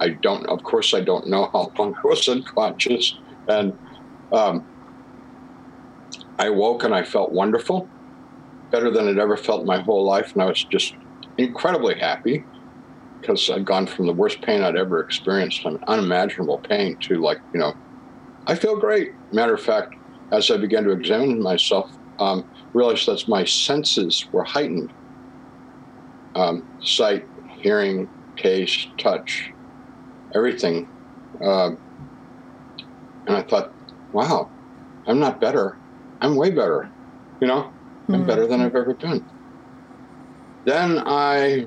I 0.00 0.10
don't, 0.10 0.46
of 0.46 0.62
course, 0.62 0.92
I 0.92 1.00
don't 1.00 1.28
know 1.28 1.48
how 1.52 1.72
long 1.78 1.94
I 1.94 2.06
was 2.06 2.28
unconscious, 2.28 3.16
and 3.48 3.76
um, 4.32 4.66
I 6.38 6.50
woke 6.50 6.84
and 6.84 6.94
I 6.94 7.02
felt 7.04 7.32
wonderful, 7.32 7.88
better 8.70 8.90
than 8.90 9.08
I'd 9.08 9.18
ever 9.18 9.36
felt 9.36 9.60
in 9.62 9.66
my 9.66 9.80
whole 9.80 10.04
life, 10.04 10.32
and 10.32 10.42
I 10.42 10.46
was 10.46 10.64
just 10.64 10.94
incredibly 11.38 11.98
happy 11.98 12.44
because 13.20 13.48
I'd 13.48 13.64
gone 13.64 13.86
from 13.86 14.06
the 14.06 14.12
worst 14.12 14.42
pain 14.42 14.62
I'd 14.62 14.76
ever 14.76 15.00
experienced, 15.00 15.64
an 15.64 15.78
unimaginable 15.86 16.58
pain, 16.58 16.96
to 16.98 17.22
like, 17.22 17.38
you 17.54 17.60
know, 17.60 17.74
I 18.46 18.54
feel 18.54 18.78
great. 18.78 19.12
Matter 19.32 19.54
of 19.54 19.62
fact, 19.62 19.94
as 20.30 20.50
I 20.50 20.58
began 20.58 20.84
to 20.84 20.90
examine 20.90 21.40
myself, 21.42 21.90
um, 22.18 22.44
realized 22.72 23.06
that 23.06 23.26
my 23.28 23.44
senses 23.44 24.26
were 24.32 24.44
heightened 24.44 24.92
um, 26.34 26.66
sight, 26.82 27.26
hearing, 27.58 28.08
taste, 28.36 28.88
touch, 28.98 29.52
everything. 30.34 30.88
Uh, 31.40 31.70
and 33.26 33.36
I 33.36 33.42
thought, 33.42 33.72
wow, 34.12 34.50
I'm 35.06 35.18
not 35.18 35.40
better. 35.40 35.76
I'm 36.20 36.36
way 36.36 36.50
better. 36.50 36.90
You 37.40 37.46
know, 37.46 37.72
I'm 38.08 38.14
mm-hmm. 38.14 38.26
better 38.26 38.46
than 38.46 38.60
I've 38.60 38.74
ever 38.74 38.94
been. 38.94 39.24
Then 40.64 41.02
I 41.06 41.66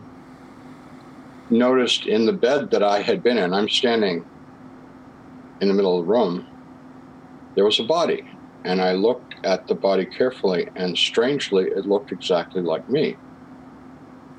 noticed 1.50 2.08
in 2.08 2.26
the 2.26 2.34
bed 2.34 2.72
that 2.72 2.84
I 2.84 3.02
had 3.02 3.24
been 3.24 3.38
in, 3.38 3.54
I'm 3.54 3.70
standing 3.70 4.26
in 5.62 5.68
the 5.68 5.74
middle 5.74 6.00
of 6.00 6.06
the 6.06 6.12
room, 6.12 6.46
there 7.56 7.66
was 7.66 7.80
a 7.80 7.84
body. 7.84 8.24
And 8.66 8.82
I 8.82 8.94
looked 8.94 9.27
at 9.48 9.66
the 9.68 9.76
body 9.76 10.06
carefully, 10.06 10.68
and 10.76 10.98
strangely, 10.98 11.64
it 11.64 11.86
looked 11.86 12.12
exactly 12.12 12.62
like 12.62 12.88
me. 12.90 13.16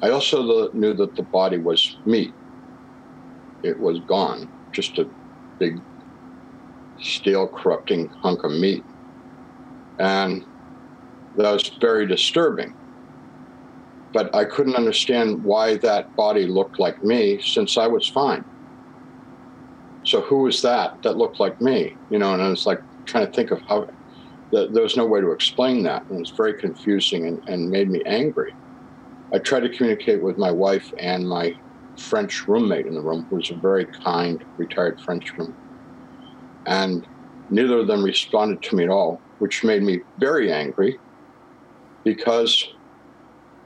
I 0.02 0.10
also 0.10 0.70
knew 0.74 0.92
that 0.94 1.16
the 1.16 1.22
body 1.22 1.56
was 1.56 1.96
meat. 2.04 2.34
It 3.62 3.80
was 3.80 4.00
gone, 4.00 4.50
just 4.72 4.98
a 4.98 5.06
big 5.58 5.80
steel 7.00 7.48
corrupting 7.48 8.10
hunk 8.22 8.44
of 8.44 8.52
meat. 8.52 8.84
And 9.98 10.44
that 11.36 11.52
was 11.52 11.70
very 11.80 12.06
disturbing. 12.06 12.74
But 14.12 14.34
I 14.34 14.44
couldn't 14.44 14.76
understand 14.76 15.42
why 15.42 15.78
that 15.78 16.14
body 16.16 16.46
looked 16.46 16.78
like 16.78 17.02
me 17.02 17.40
since 17.40 17.78
I 17.78 17.86
was 17.86 18.06
fine. 18.08 18.44
So 20.04 20.20
who 20.20 20.42
was 20.42 20.60
that 20.62 21.02
that 21.02 21.16
looked 21.16 21.40
like 21.40 21.60
me? 21.62 21.96
You 22.10 22.18
know, 22.18 22.34
and 22.34 22.42
I 22.42 22.48
was 22.48 22.66
like 22.66 22.80
trying 23.06 23.26
to 23.26 23.32
think 23.32 23.50
of 23.50 23.60
how 23.68 23.86
there 24.52 24.82
was 24.82 24.96
no 24.96 25.06
way 25.06 25.20
to 25.20 25.32
explain 25.32 25.82
that. 25.84 26.02
And 26.08 26.18
it 26.18 26.20
was 26.20 26.32
very 26.36 26.54
confusing 26.54 27.26
and, 27.26 27.38
and 27.46 27.70
made 27.70 27.88
me 27.88 28.02
angry. 28.06 28.52
I 29.34 29.38
tried 29.38 29.60
to 29.60 29.76
communicate 29.76 30.22
with 30.22 30.38
my 30.38 30.50
wife 30.50 30.88
and 31.00 31.28
my 31.28 31.52
French 31.98 32.44
roommate 32.48 32.86
in 32.86 32.94
the 32.94 33.02
room, 33.02 33.26
who 33.28 33.36
was 33.36 33.50
a 33.50 33.58
very 33.60 33.86
kind, 34.04 34.42
retired 34.56 34.98
Frenchman. 35.04 35.54
And 36.66 37.06
neither 37.50 37.78
of 37.78 37.86
them 37.88 38.02
responded 38.04 38.62
to 38.62 38.76
me 38.76 38.84
at 38.84 38.90
all, 38.90 39.22
which 39.38 39.64
made 39.64 39.82
me 39.82 40.00
very 40.18 40.52
angry 40.52 40.98
because 42.04 42.64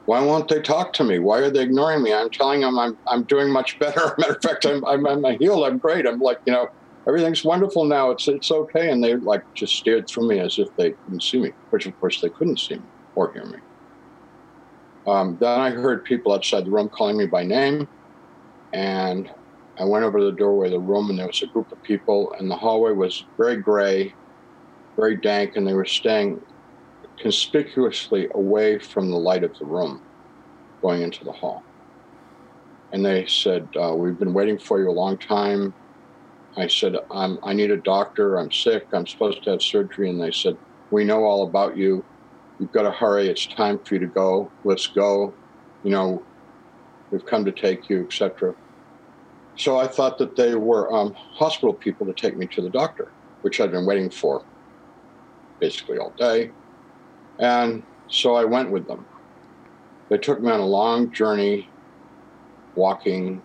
why 0.06 0.20
won't 0.20 0.48
they 0.48 0.60
talk 0.60 0.92
to 0.94 1.04
me? 1.04 1.20
Why 1.20 1.38
are 1.38 1.50
they 1.50 1.62
ignoring 1.62 2.02
me? 2.02 2.12
I'm 2.12 2.30
telling 2.30 2.62
them 2.62 2.78
I'm, 2.78 2.94
I'm 3.06 3.24
doing 3.24 3.50
much 3.50 3.76
better. 3.78 4.14
Matter 4.18 4.32
of 4.32 4.38
fact, 4.42 4.64
I'm, 4.64 4.84
I'm, 4.84 5.06
I'm 5.06 5.24
healed. 5.38 5.64
I'm 5.64 5.78
great. 5.78 6.06
I'm 6.06 6.18
like, 6.18 6.38
you 6.44 6.52
know, 6.52 6.66
everything's 7.08 7.44
wonderful 7.44 7.84
now. 7.84 8.10
It's, 8.10 8.28
it's 8.28 8.50
okay. 8.50 8.90
And 8.90 9.02
they 9.02 9.16
like 9.16 9.42
just 9.56 9.74
stared 9.74 10.04
through 10.08 10.28
me 10.28 10.38
as 10.40 10.56
if 10.58 10.68
they 10.76 10.94
couldn't 11.04 11.22
see 11.22 11.40
me, 11.40 11.52
which 11.70 11.86
of 11.86 11.98
course 11.98 12.20
they 12.20 12.30
couldn't 12.36 12.58
see 12.58 12.76
me 12.76 12.88
or 13.14 13.32
hear 13.32 13.46
me. 13.46 13.58
Um, 15.06 15.36
then 15.40 15.60
I 15.60 15.70
heard 15.70 16.04
people 16.04 16.32
outside 16.32 16.64
the 16.64 16.70
room 16.70 16.88
calling 16.96 17.16
me 17.16 17.26
by 17.26 17.42
name, 17.42 17.88
and 18.72 19.28
I 19.78 19.84
went 19.84 20.04
over 20.04 20.18
to 20.18 20.24
the 20.26 20.32
doorway 20.32 20.66
of 20.66 20.72
the 20.72 20.80
room, 20.80 21.10
and 21.10 21.18
there 21.18 21.26
was 21.26 21.42
a 21.42 21.48
group 21.48 21.66
of 21.72 21.82
people, 21.82 22.32
and 22.38 22.48
the 22.50 22.56
hallway 22.56 22.92
was 22.92 23.24
very 23.36 23.56
gray, 23.56 24.14
very 24.96 25.16
dank, 25.20 25.56
and 25.56 25.66
they 25.66 25.74
were 25.74 25.84
staying 25.84 26.38
conspicuously 27.18 28.28
away 28.34 28.78
from 28.78 29.10
the 29.10 29.16
light 29.16 29.42
of 29.42 29.52
the 29.58 29.66
room 29.66 30.00
going 30.82 31.02
into 31.02 31.24
the 31.24 31.32
hall. 31.32 31.64
And 32.92 33.04
they 33.04 33.26
said, 33.26 33.68
uh, 33.80 33.94
We've 33.94 34.18
been 34.18 34.34
waiting 34.34 34.58
for 34.58 34.78
you 34.78 34.88
a 34.88 34.92
long 34.92 35.18
time. 35.18 35.74
I 36.56 36.66
said, 36.66 36.96
i 37.10 37.52
need 37.52 37.70
a 37.70 37.76
doctor. 37.76 38.36
I'm 38.36 38.52
sick. 38.52 38.86
I'm 38.92 39.06
supposed 39.06 39.42
to 39.44 39.50
have 39.50 39.62
surgery. 39.62 40.10
And 40.10 40.20
they 40.20 40.32
said, 40.32 40.56
We 40.90 41.04
know 41.04 41.24
all 41.24 41.46
about 41.46 41.76
you 41.76 42.04
you've 42.62 42.72
got 42.72 42.82
to 42.82 42.92
hurry. 42.92 43.28
It's 43.28 43.46
time 43.46 43.80
for 43.84 43.94
you 43.94 44.00
to 44.00 44.06
go. 44.06 44.52
Let's 44.62 44.86
go. 44.86 45.34
You 45.82 45.90
know, 45.90 46.22
we've 47.10 47.26
come 47.26 47.44
to 47.44 47.50
take 47.50 47.90
you, 47.90 48.04
etc. 48.04 48.54
So 49.56 49.78
I 49.78 49.88
thought 49.88 50.16
that 50.18 50.36
they 50.36 50.54
were 50.54 50.92
um, 50.94 51.12
hospital 51.14 51.74
people 51.74 52.06
to 52.06 52.12
take 52.12 52.36
me 52.36 52.46
to 52.46 52.62
the 52.62 52.70
doctor, 52.70 53.10
which 53.42 53.60
I'd 53.60 53.72
been 53.72 53.84
waiting 53.84 54.10
for 54.10 54.44
basically 55.58 55.98
all 55.98 56.12
day. 56.16 56.52
And 57.40 57.82
so 58.08 58.36
I 58.36 58.44
went 58.44 58.70
with 58.70 58.86
them. 58.86 59.04
They 60.08 60.18
took 60.18 60.40
me 60.40 60.50
on 60.50 60.60
a 60.60 60.66
long 60.66 61.12
journey, 61.12 61.68
walking 62.76 63.42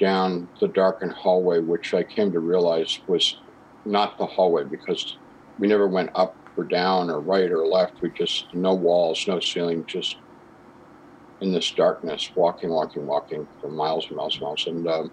down 0.00 0.48
the 0.60 0.68
darkened 0.68 1.12
hallway, 1.12 1.60
which 1.60 1.94
I 1.94 2.02
came 2.02 2.32
to 2.32 2.40
realize 2.40 2.98
was 3.06 3.36
not 3.84 4.18
the 4.18 4.26
hallway 4.26 4.64
because 4.64 5.18
we 5.58 5.68
never 5.68 5.86
went 5.86 6.10
up 6.14 6.36
or 6.56 6.64
down 6.64 7.10
or 7.10 7.20
right 7.20 7.50
or 7.50 7.66
left. 7.66 8.02
We 8.02 8.10
just 8.10 8.52
no 8.54 8.74
walls, 8.74 9.24
no 9.28 9.38
ceiling, 9.38 9.84
just 9.86 10.16
in 11.40 11.52
this 11.52 11.70
darkness, 11.70 12.30
walking, 12.34 12.70
walking, 12.70 13.06
walking 13.06 13.46
for 13.60 13.70
miles 13.70 14.06
and 14.08 14.16
miles 14.16 14.34
and 14.34 14.42
miles. 14.42 14.66
And 14.66 14.88
um, 14.88 15.12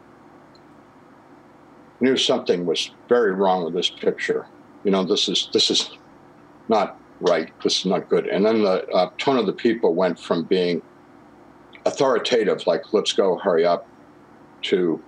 knew 1.99 2.17
something 2.17 2.65
was 2.65 2.91
very 3.09 3.33
wrong 3.33 3.65
with 3.65 3.73
this 3.73 3.89
picture. 3.89 4.47
You 4.83 4.91
know, 4.91 5.03
this 5.03 5.27
is 5.27 5.49
this 5.53 5.69
is 5.69 5.89
not 6.69 6.97
right. 7.19 7.51
This 7.63 7.79
is 7.79 7.85
not 7.85 8.09
good. 8.09 8.27
And 8.27 8.45
then 8.45 8.63
the 8.63 8.87
uh, 8.87 9.09
tone 9.17 9.37
of 9.37 9.45
the 9.45 9.53
people 9.53 9.95
went 9.95 10.19
from 10.19 10.45
being 10.45 10.81
authoritative, 11.85 12.65
like 12.67 12.83
"Let's 12.93 13.13
go, 13.13 13.37
hurry 13.37 13.65
up," 13.65 13.87
to 14.63 15.01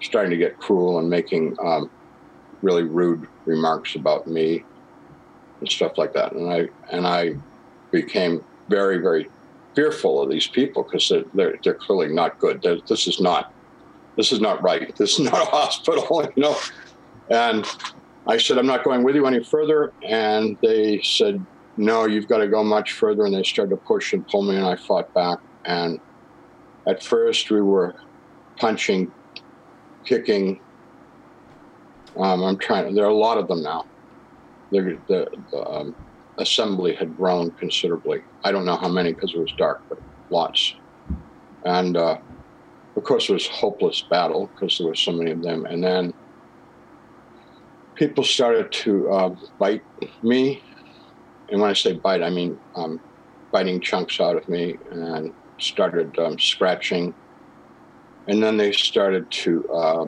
starting 0.00 0.30
to 0.30 0.36
get 0.36 0.58
cruel 0.58 0.98
and 0.98 1.08
making 1.08 1.56
um, 1.64 1.90
really 2.62 2.82
rude 2.82 3.26
remarks 3.44 3.94
about 3.94 4.26
me 4.26 4.64
and 5.60 5.68
stuff 5.68 5.96
like 5.96 6.12
that. 6.12 6.32
And 6.32 6.50
I 6.50 6.68
and 6.90 7.06
I 7.06 7.36
became 7.90 8.44
very 8.68 8.98
very 8.98 9.28
fearful 9.74 10.22
of 10.22 10.30
these 10.30 10.46
people 10.46 10.82
because 10.82 11.08
they're, 11.08 11.24
they're, 11.34 11.58
they're 11.62 11.74
clearly 11.74 12.12
not 12.12 12.38
good. 12.38 12.62
They're, 12.62 12.78
this 12.88 13.06
is 13.06 13.20
not 13.20 13.52
this 14.16 14.32
is 14.32 14.40
not 14.40 14.62
right. 14.62 14.96
This 14.96 15.18
is 15.18 15.30
not 15.30 15.42
a 15.42 15.44
hospital, 15.50 16.26
you 16.36 16.42
know. 16.42 16.56
And 17.28 17.66
I 18.26 18.38
said, 18.38 18.58
I'm 18.58 18.66
not 18.66 18.82
going 18.82 19.04
with 19.04 19.14
you 19.14 19.26
any 19.26 19.44
further. 19.44 19.92
And 20.02 20.56
they 20.62 21.00
said, 21.02 21.44
No, 21.76 22.06
you've 22.06 22.26
got 22.26 22.38
to 22.38 22.48
go 22.48 22.64
much 22.64 22.92
further. 22.92 23.24
And 23.26 23.34
they 23.34 23.42
started 23.42 23.70
to 23.70 23.76
push 23.76 24.12
and 24.12 24.26
pull 24.26 24.42
me, 24.42 24.56
and 24.56 24.66
I 24.66 24.76
fought 24.76 25.12
back. 25.14 25.38
And 25.64 26.00
at 26.86 27.02
first, 27.02 27.50
we 27.50 27.60
were 27.60 27.94
punching, 28.58 29.12
kicking. 30.04 30.60
Um, 32.16 32.42
I'm 32.42 32.58
trying. 32.58 32.94
There 32.94 33.04
are 33.04 33.10
a 33.10 33.14
lot 33.14 33.38
of 33.38 33.48
them 33.48 33.62
now 33.62 33.84
the, 34.70 34.98
the, 35.08 35.26
the 35.50 35.68
um, 35.68 35.96
assembly 36.38 36.94
had 36.94 37.16
grown 37.16 37.50
considerably. 37.52 38.22
I 38.44 38.52
don't 38.52 38.64
know 38.64 38.76
how 38.76 38.88
many 38.88 39.12
because 39.12 39.34
it 39.34 39.38
was 39.38 39.52
dark, 39.56 39.82
but 39.88 39.98
lots. 40.30 40.74
And 41.64 41.96
uh, 41.96 42.18
of 42.96 43.04
course, 43.04 43.28
it 43.28 43.32
was 43.32 43.46
hopeless 43.46 44.04
battle 44.10 44.50
because 44.54 44.78
there 44.78 44.86
were 44.86 44.94
so 44.94 45.12
many 45.12 45.30
of 45.30 45.42
them. 45.42 45.66
And 45.66 45.82
then 45.82 46.14
people 47.94 48.24
started 48.24 48.70
to 48.72 49.10
uh, 49.10 49.36
bite 49.58 49.82
me. 50.22 50.62
And 51.50 51.60
when 51.60 51.70
I 51.70 51.74
say 51.74 51.94
bite, 51.94 52.22
I 52.22 52.30
mean 52.30 52.58
um, 52.74 53.00
biting 53.52 53.80
chunks 53.80 54.20
out 54.20 54.36
of 54.36 54.48
me 54.48 54.76
and 54.90 55.32
started 55.58 56.18
um, 56.18 56.38
scratching. 56.38 57.14
And 58.28 58.42
then 58.42 58.56
they 58.56 58.72
started 58.72 59.30
to 59.30 59.68
uh, 59.70 60.06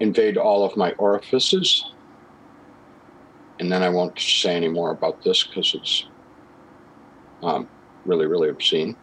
invade 0.00 0.36
all 0.36 0.64
of 0.64 0.76
my 0.76 0.92
orifices 0.92 1.84
and 3.60 3.70
then 3.70 3.82
I 3.82 3.88
won't 3.88 4.18
say 4.18 4.54
any 4.54 4.68
more 4.68 4.90
about 4.90 5.22
this 5.22 5.44
because 5.44 5.74
it's 5.74 6.04
um, 7.42 7.68
really, 8.04 8.26
really 8.26 8.48
obscene. 8.48 8.96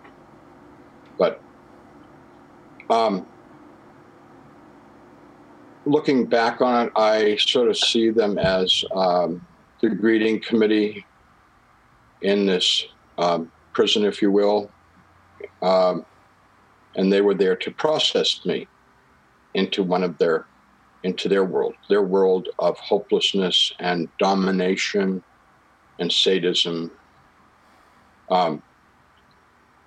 But 1.18 1.42
um, 2.90 3.26
looking 5.86 6.26
back 6.26 6.62
on 6.62 6.88
it, 6.88 6.94
I 6.96 7.36
sort 7.38 7.70
of 7.70 7.78
see 7.78 8.10
them 8.12 8.38
as 8.38 8.84
um, 8.94 9.46
the 9.82 9.90
greeting 9.90 10.40
committee 10.40 11.06
in 12.22 12.46
this 12.46 12.86
um, 13.18 13.52
prison, 13.74 14.06
if 14.06 14.22
you 14.22 14.32
will. 14.32 14.72
Um, 15.62 16.06
and 16.96 17.12
they 17.12 17.22
were 17.22 17.36
there 17.36 17.56
to 17.56 17.72
process 17.72 18.40
me 18.46 18.68
into 19.54 19.84
one 19.84 20.04
of 20.04 20.18
their 20.18 20.48
into 21.04 21.30
their 21.30 21.46
world, 21.46 21.76
their 21.88 22.02
world 22.02 22.50
of 22.58 22.78
hopelessness 22.80 23.72
and 23.80 24.10
domination 24.18 25.22
and 26.00 26.12
sadism. 26.12 26.90
Um, 28.32 28.64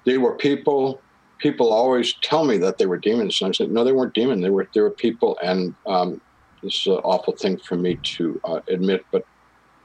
they 0.06 0.16
were 0.16 0.36
people 0.36 1.02
people 1.40 1.72
always 1.72 2.14
tell 2.22 2.44
me 2.44 2.58
that 2.58 2.78
they 2.78 2.86
were 2.86 2.98
demons, 2.98 3.40
and 3.40 3.48
I 3.48 3.52
said, 3.52 3.70
no, 3.70 3.84
they 3.84 3.92
weren't 3.92 4.14
demons. 4.14 4.42
They 4.42 4.50
were 4.50 4.68
they 4.74 4.80
were 4.80 4.90
people, 4.90 5.38
and 5.42 5.74
um, 5.86 6.20
this 6.62 6.74
is 6.74 6.86
an 6.86 7.00
awful 7.04 7.34
thing 7.36 7.58
for 7.68 7.76
me 7.76 8.00
to 8.16 8.40
uh, 8.44 8.60
admit, 8.68 9.02
but 9.12 9.22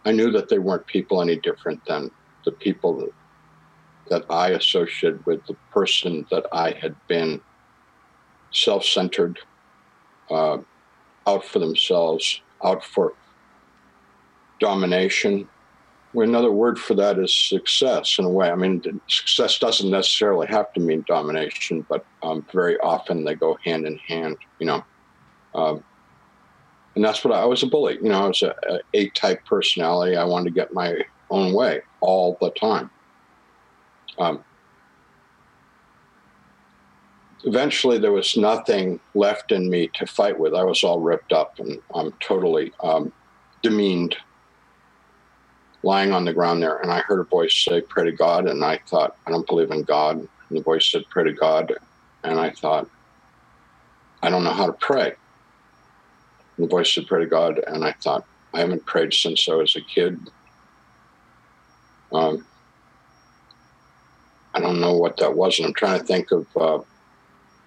I 0.06 0.12
knew 0.12 0.32
that 0.32 0.50
they 0.50 0.60
weren't 0.60 0.86
people 0.88 1.22
any 1.22 1.40
different 1.40 1.82
than 1.88 2.10
the 2.46 2.52
people 2.52 3.08
that, 4.10 4.26
I 4.30 4.50
associated 4.50 5.26
with 5.26 5.46
the 5.48 5.56
person 5.72 6.26
that 6.32 6.46
I 6.52 6.72
had 6.72 6.96
been 7.08 7.42
self-centered, 8.52 9.40
uh, 10.30 10.58
out 11.26 11.46
for 11.46 11.60
themselves, 11.60 12.42
out 12.64 12.84
for 12.84 13.14
domination. 14.60 15.48
Another 16.16 16.52
word 16.52 16.78
for 16.78 16.94
that 16.96 17.18
is 17.18 17.34
success 17.34 18.20
in 18.20 18.26
a 18.26 18.30
way. 18.30 18.50
I 18.50 18.56
mean, 18.56 19.02
success 19.08 19.58
doesn't 19.58 19.90
necessarily 19.90 20.48
have 20.48 20.72
to 20.74 20.80
mean 20.80 21.04
domination, 21.08 21.86
but 21.90 22.06
um, 22.22 22.46
very 22.54 22.78
often 22.80 23.24
they 23.24 23.36
go 23.36 23.58
hand 23.64 23.88
in 23.88 23.98
hand, 23.98 24.38
you 24.60 24.68
know. 24.68 24.84
Um, 25.56 25.84
and 26.96 27.04
that's 27.04 27.24
what 27.24 27.34
I, 27.34 27.42
I, 27.42 27.46
was 27.46 27.64
a 27.64 27.68
bully. 27.68 27.96
You 27.96 28.10
know, 28.10 28.26
I 28.26 28.28
was 28.28 28.44
a 28.44 28.54
A 28.94 29.10
type 29.10 29.44
personality. 29.46 30.16
I 30.16 30.24
wanted 30.24 30.50
to 30.50 30.56
get 30.56 30.74
my 30.74 31.00
own 31.30 31.54
way 31.54 31.82
all 32.00 32.38
the 32.40 32.52
time. 32.52 32.92
Um, 34.20 34.44
eventually, 37.44 37.98
there 37.98 38.12
was 38.12 38.38
nothing 38.38 39.00
left 39.16 39.52
in 39.52 39.70
me 39.70 39.90
to 39.96 40.06
fight 40.06 40.40
with. 40.40 40.54
I 40.54 40.64
was 40.64 40.84
all 40.84 41.00
ripped 41.00 41.34
up 41.34 41.54
and 41.60 41.78
I'm 41.94 42.12
totally 42.22 42.72
um, 42.84 43.12
demeaned 43.62 44.16
lying 45.84 46.14
on 46.14 46.26
the 46.26 46.34
ground 46.34 46.64
there, 46.64 46.78
and 46.78 46.92
I 46.92 47.00
heard 47.00 47.20
a 47.20 47.26
voice 47.26 47.64
say, 47.68 47.82
Pray 47.90 48.06
to 48.06 48.12
God. 48.12 48.48
And 48.48 48.64
I 48.64 48.80
thought, 48.90 49.12
I 49.28 49.32
don't 49.32 49.48
believe 49.48 49.72
in 49.72 49.84
God. 49.84 50.18
And 50.18 50.30
the 50.50 50.64
voice 50.64 50.90
said, 50.90 51.04
Pray 51.12 51.26
to 51.26 51.34
God. 51.34 51.74
And 52.24 52.40
I 52.40 52.52
thought, 52.52 52.88
I 54.22 54.30
don't 54.30 54.46
know 54.46 54.54
how 54.54 54.68
to 54.68 54.78
pray. 54.80 55.14
And 56.58 56.66
the 56.66 56.70
voice 56.70 56.94
said, 56.94 57.06
Pray 57.08 57.24
to 57.24 57.30
God. 57.30 57.60
And 57.68 57.84
I 57.84 57.94
thought, 58.04 58.24
I 58.54 58.62
haven't 58.62 58.86
prayed 58.86 59.14
since 59.14 59.48
I 59.50 59.56
was 59.56 59.76
a 59.76 59.82
kid. 59.94 60.18
Um, 62.14 62.46
I 64.54 64.60
don't 64.60 64.80
know 64.80 64.96
what 64.96 65.18
that 65.18 65.36
was. 65.36 65.60
And 65.60 65.68
I'm 65.68 65.74
trying 65.74 66.00
to 66.00 66.06
think 66.06 66.32
of 66.32 66.46
uh, 66.56 66.80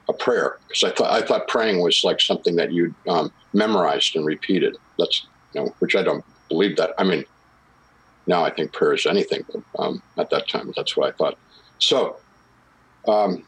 a 0.08 0.12
prayer 0.12 0.58
because 0.68 0.84
I 0.84 0.90
thought 0.90 1.10
I 1.10 1.26
thought 1.26 1.48
praying 1.48 1.80
was 1.80 2.04
like 2.04 2.20
something 2.20 2.56
that 2.56 2.72
you 2.72 2.94
um, 3.08 3.32
memorized 3.52 4.16
and 4.16 4.24
repeated. 4.24 4.76
That's 4.98 5.26
you 5.54 5.62
know, 5.62 5.74
which 5.80 5.96
I 5.96 6.02
don't 6.02 6.24
believe 6.48 6.76
that. 6.76 6.92
I 6.98 7.04
mean, 7.04 7.24
now 8.26 8.44
I 8.44 8.50
think 8.50 8.72
prayer 8.72 8.94
is 8.94 9.06
anything. 9.06 9.44
Um, 9.78 10.02
at 10.16 10.30
that 10.30 10.48
time, 10.48 10.72
that's 10.76 10.96
what 10.96 11.08
I 11.08 11.16
thought. 11.16 11.38
So 11.78 12.16
um, 13.08 13.44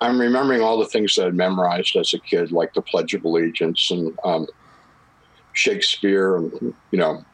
I'm 0.00 0.20
remembering 0.20 0.62
all 0.62 0.78
the 0.78 0.86
things 0.86 1.14
that 1.14 1.26
I 1.26 1.30
memorized 1.30 1.96
as 1.96 2.12
a 2.12 2.18
kid, 2.18 2.52
like 2.52 2.74
the 2.74 2.82
Pledge 2.82 3.14
of 3.14 3.24
Allegiance 3.24 3.90
and 3.90 4.18
um, 4.24 4.46
Shakespeare, 5.54 6.36
and 6.36 6.74
you 6.90 6.98
know, 6.98 7.24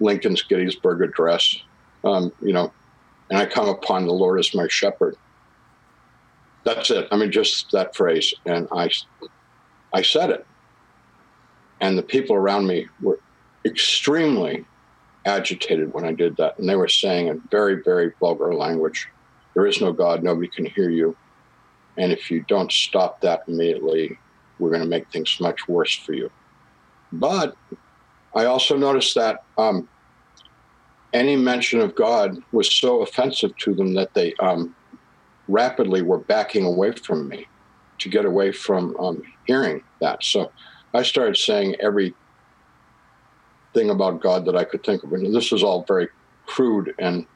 Lincoln's 0.00 0.42
Gettysburg 0.42 1.02
Address. 1.02 1.56
Um, 2.04 2.32
you 2.40 2.52
know, 2.52 2.72
and 3.30 3.38
I 3.38 3.46
come 3.46 3.68
upon 3.68 4.06
the 4.06 4.12
Lord 4.12 4.38
as 4.38 4.54
my 4.54 4.66
shepherd. 4.68 5.16
That's 6.64 6.90
it. 6.90 7.08
I 7.10 7.16
mean, 7.16 7.32
just 7.32 7.70
that 7.72 7.96
phrase, 7.96 8.32
and 8.44 8.68
I, 8.72 8.90
I 9.94 10.02
said 10.02 10.30
it, 10.30 10.44
and 11.80 11.96
the 11.96 12.02
people 12.02 12.36
around 12.36 12.66
me 12.66 12.86
were 13.00 13.18
extremely 13.64 14.64
agitated 15.24 15.92
when 15.92 16.04
I 16.04 16.12
did 16.12 16.36
that. 16.36 16.58
And 16.58 16.68
they 16.68 16.76
were 16.76 16.88
saying 16.88 17.28
in 17.28 17.40
very, 17.50 17.82
very 17.84 18.12
vulgar 18.20 18.54
language, 18.54 19.06
There 19.54 19.66
is 19.66 19.80
no 19.80 19.92
God, 19.92 20.22
nobody 20.22 20.48
can 20.48 20.66
hear 20.66 20.90
you. 20.90 21.16
And 21.96 22.12
if 22.12 22.30
you 22.30 22.44
don't 22.48 22.72
stop 22.72 23.20
that 23.22 23.40
immediately, 23.48 24.18
we're 24.58 24.70
going 24.70 24.82
to 24.82 24.88
make 24.88 25.10
things 25.10 25.36
much 25.40 25.68
worse 25.68 25.96
for 25.96 26.12
you. 26.12 26.30
But 27.12 27.54
I 28.36 28.44
also 28.44 28.76
noticed 28.76 29.14
that 29.14 29.38
um, 29.56 29.88
any 31.12 31.36
mention 31.36 31.80
of 31.80 31.94
God 31.94 32.36
was 32.52 32.74
so 32.74 33.02
offensive 33.02 33.56
to 33.60 33.74
them 33.74 33.94
that 33.94 34.10
they 34.14 34.34
um, 34.40 34.74
rapidly 35.48 36.02
were 36.02 36.18
backing 36.18 36.64
away 36.64 36.92
from 36.92 37.28
me 37.28 37.46
to 38.00 38.08
get 38.08 38.24
away 38.24 38.52
from 38.52 38.96
um, 39.00 39.20
hearing 39.44 39.82
that. 40.00 40.22
So 40.22 40.52
I 40.94 41.02
started 41.02 41.36
saying 41.36 41.76
every 41.80 42.14
thing 43.74 43.90
about 43.90 44.20
God 44.20 44.44
that 44.46 44.56
I 44.56 44.64
could 44.64 44.84
think 44.84 45.02
of. 45.04 45.12
And 45.12 45.34
this 45.34 45.50
was 45.50 45.62
all 45.62 45.84
very 45.86 46.08
crude, 46.46 46.92
and 46.98 47.26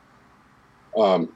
um, 0.98 1.28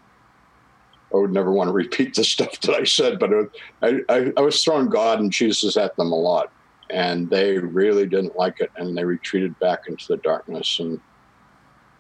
I 1.15 1.19
would 1.19 1.33
never 1.33 1.53
want 1.53 1.69
to 1.69 1.73
repeat 1.85 2.15
the 2.15 2.25
stuff 2.25 2.61
that 2.61 2.75
I 2.75 2.85
said, 2.85 3.19
but 3.19 3.33
it, 3.33 3.49
I, 3.83 4.01
I, 4.09 4.33
I 4.37 4.41
was 4.41 4.63
throwing 4.63 4.89
God 4.89 5.21
and 5.21 5.33
Jesus 5.33 5.77
at 5.77 5.97
them 5.97 6.13
a 6.13 6.17
lot, 6.17 6.49
and 6.91 7.29
they 7.31 7.59
really 7.59 8.07
didn't 8.07 8.37
like 8.37 8.61
it, 8.61 8.71
and 8.77 8.97
they 8.97 9.05
retreated 9.05 9.59
back 9.59 9.81
into 9.89 10.05
the 10.09 10.19
darkness. 10.19 10.77
And 10.79 11.01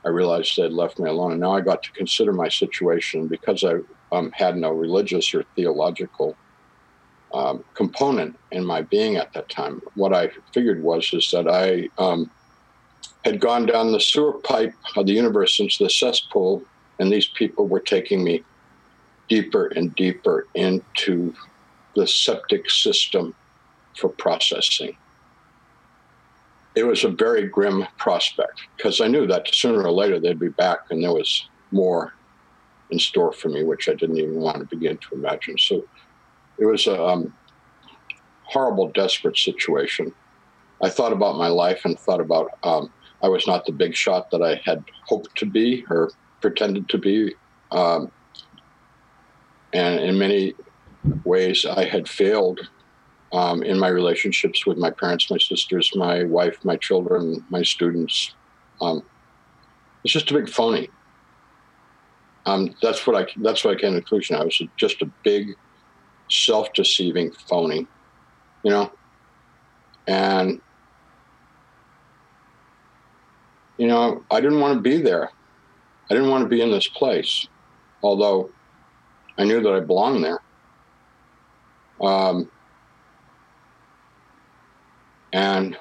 I 0.06 0.10
realized 0.10 0.56
they'd 0.56 0.70
left 0.70 1.00
me 1.00 1.10
alone, 1.10 1.32
and 1.32 1.40
now 1.40 1.56
I 1.56 1.60
got 1.60 1.82
to 1.82 1.90
consider 1.90 2.32
my 2.32 2.48
situation 2.48 3.26
because 3.26 3.64
I 3.64 3.80
um, 4.12 4.30
had 4.30 4.56
no 4.56 4.70
religious 4.70 5.34
or 5.34 5.42
theological 5.56 6.36
um, 7.34 7.64
component 7.74 8.38
in 8.52 8.64
my 8.64 8.82
being 8.82 9.16
at 9.16 9.32
that 9.32 9.48
time. 9.48 9.82
What 9.96 10.14
I 10.14 10.30
figured 10.54 10.80
was 10.80 11.12
is 11.12 11.28
that 11.32 11.48
I 11.48 11.88
um, 12.00 12.30
had 13.24 13.40
gone 13.40 13.66
down 13.66 13.90
the 13.90 13.98
sewer 13.98 14.34
pipe 14.34 14.74
of 14.94 15.06
the 15.06 15.12
universe 15.12 15.58
into 15.58 15.82
the 15.82 15.90
cesspool, 15.90 16.62
and 17.00 17.10
these 17.10 17.26
people 17.26 17.66
were 17.66 17.80
taking 17.80 18.22
me 18.22 18.44
deeper 19.28 19.66
and 19.74 19.92
deeper 19.96 20.46
into 20.54 21.34
the 21.96 22.06
septic 22.06 22.70
system 22.70 23.34
for 23.96 24.08
processing. 24.08 24.96
It 26.76 26.86
was 26.86 27.04
a 27.04 27.08
very 27.08 27.46
grim 27.48 27.86
prospect 27.96 28.60
because 28.76 29.00
I 29.00 29.08
knew 29.08 29.26
that 29.26 29.52
sooner 29.52 29.82
or 29.82 29.90
later 29.90 30.20
they'd 30.20 30.38
be 30.38 30.48
back 30.50 30.80
and 30.90 31.02
there 31.02 31.12
was 31.12 31.48
more 31.72 32.12
in 32.90 32.98
store 32.98 33.32
for 33.32 33.48
me, 33.48 33.64
which 33.64 33.88
I 33.88 33.94
didn't 33.94 34.18
even 34.18 34.36
want 34.36 34.58
to 34.58 34.64
begin 34.64 34.98
to 34.98 35.14
imagine. 35.14 35.56
So 35.58 35.84
it 36.58 36.66
was 36.66 36.86
a 36.86 37.02
um, 37.02 37.34
horrible, 38.44 38.88
desperate 38.90 39.38
situation. 39.38 40.12
I 40.82 40.90
thought 40.90 41.12
about 41.12 41.36
my 41.36 41.48
life 41.48 41.84
and 41.84 41.98
thought 41.98 42.20
about 42.20 42.50
um, 42.62 42.92
I 43.22 43.28
was 43.28 43.46
not 43.46 43.64
the 43.64 43.72
big 43.72 43.94
shot 43.94 44.30
that 44.30 44.42
I 44.42 44.60
had 44.64 44.84
hoped 45.06 45.34
to 45.38 45.46
be 45.46 45.84
or 45.90 46.10
pretended 46.40 46.88
to 46.90 46.98
be. 46.98 47.34
Um, 47.72 48.10
and 49.72 49.98
in 50.00 50.18
many 50.18 50.54
ways, 51.24 51.64
I 51.64 51.84
had 51.84 52.08
failed 52.08 52.68
um, 53.32 53.62
in 53.62 53.78
my 53.78 53.88
relationships 53.88 54.66
with 54.66 54.78
my 54.78 54.90
parents, 54.90 55.30
my 55.30 55.38
sisters, 55.38 55.90
my 55.94 56.24
wife, 56.24 56.64
my 56.64 56.76
children, 56.76 57.44
my 57.50 57.62
students. 57.62 58.34
Um, 58.80 59.02
it's 60.04 60.12
just 60.12 60.30
a 60.30 60.34
big 60.34 60.48
phony. 60.48 60.88
Um, 62.46 62.74
that's 62.80 63.06
what 63.06 63.16
I. 63.16 63.26
That's 63.38 63.64
what 63.64 63.76
I 63.76 63.80
came 63.80 63.90
to 63.90 63.96
the 63.96 64.02
conclusion. 64.02 64.36
I 64.36 64.44
was 64.44 64.62
just 64.76 65.02
a 65.02 65.06
big, 65.24 65.56
self-deceiving 66.30 67.32
phony, 67.48 67.88
you 68.62 68.70
know. 68.70 68.92
And 70.06 70.60
you 73.78 73.88
know, 73.88 74.24
I 74.30 74.40
didn't 74.40 74.60
want 74.60 74.76
to 74.76 74.80
be 74.80 75.02
there. 75.02 75.30
I 76.08 76.14
didn't 76.14 76.30
want 76.30 76.44
to 76.44 76.48
be 76.48 76.60
in 76.60 76.70
this 76.70 76.86
place, 76.86 77.48
although 78.02 78.50
I 79.36 79.44
knew 79.44 79.60
that 79.60 79.72
I 79.72 79.80
belonged 79.80 80.24
there. 80.24 80.38
Um, 82.00 82.48
and 85.36 85.76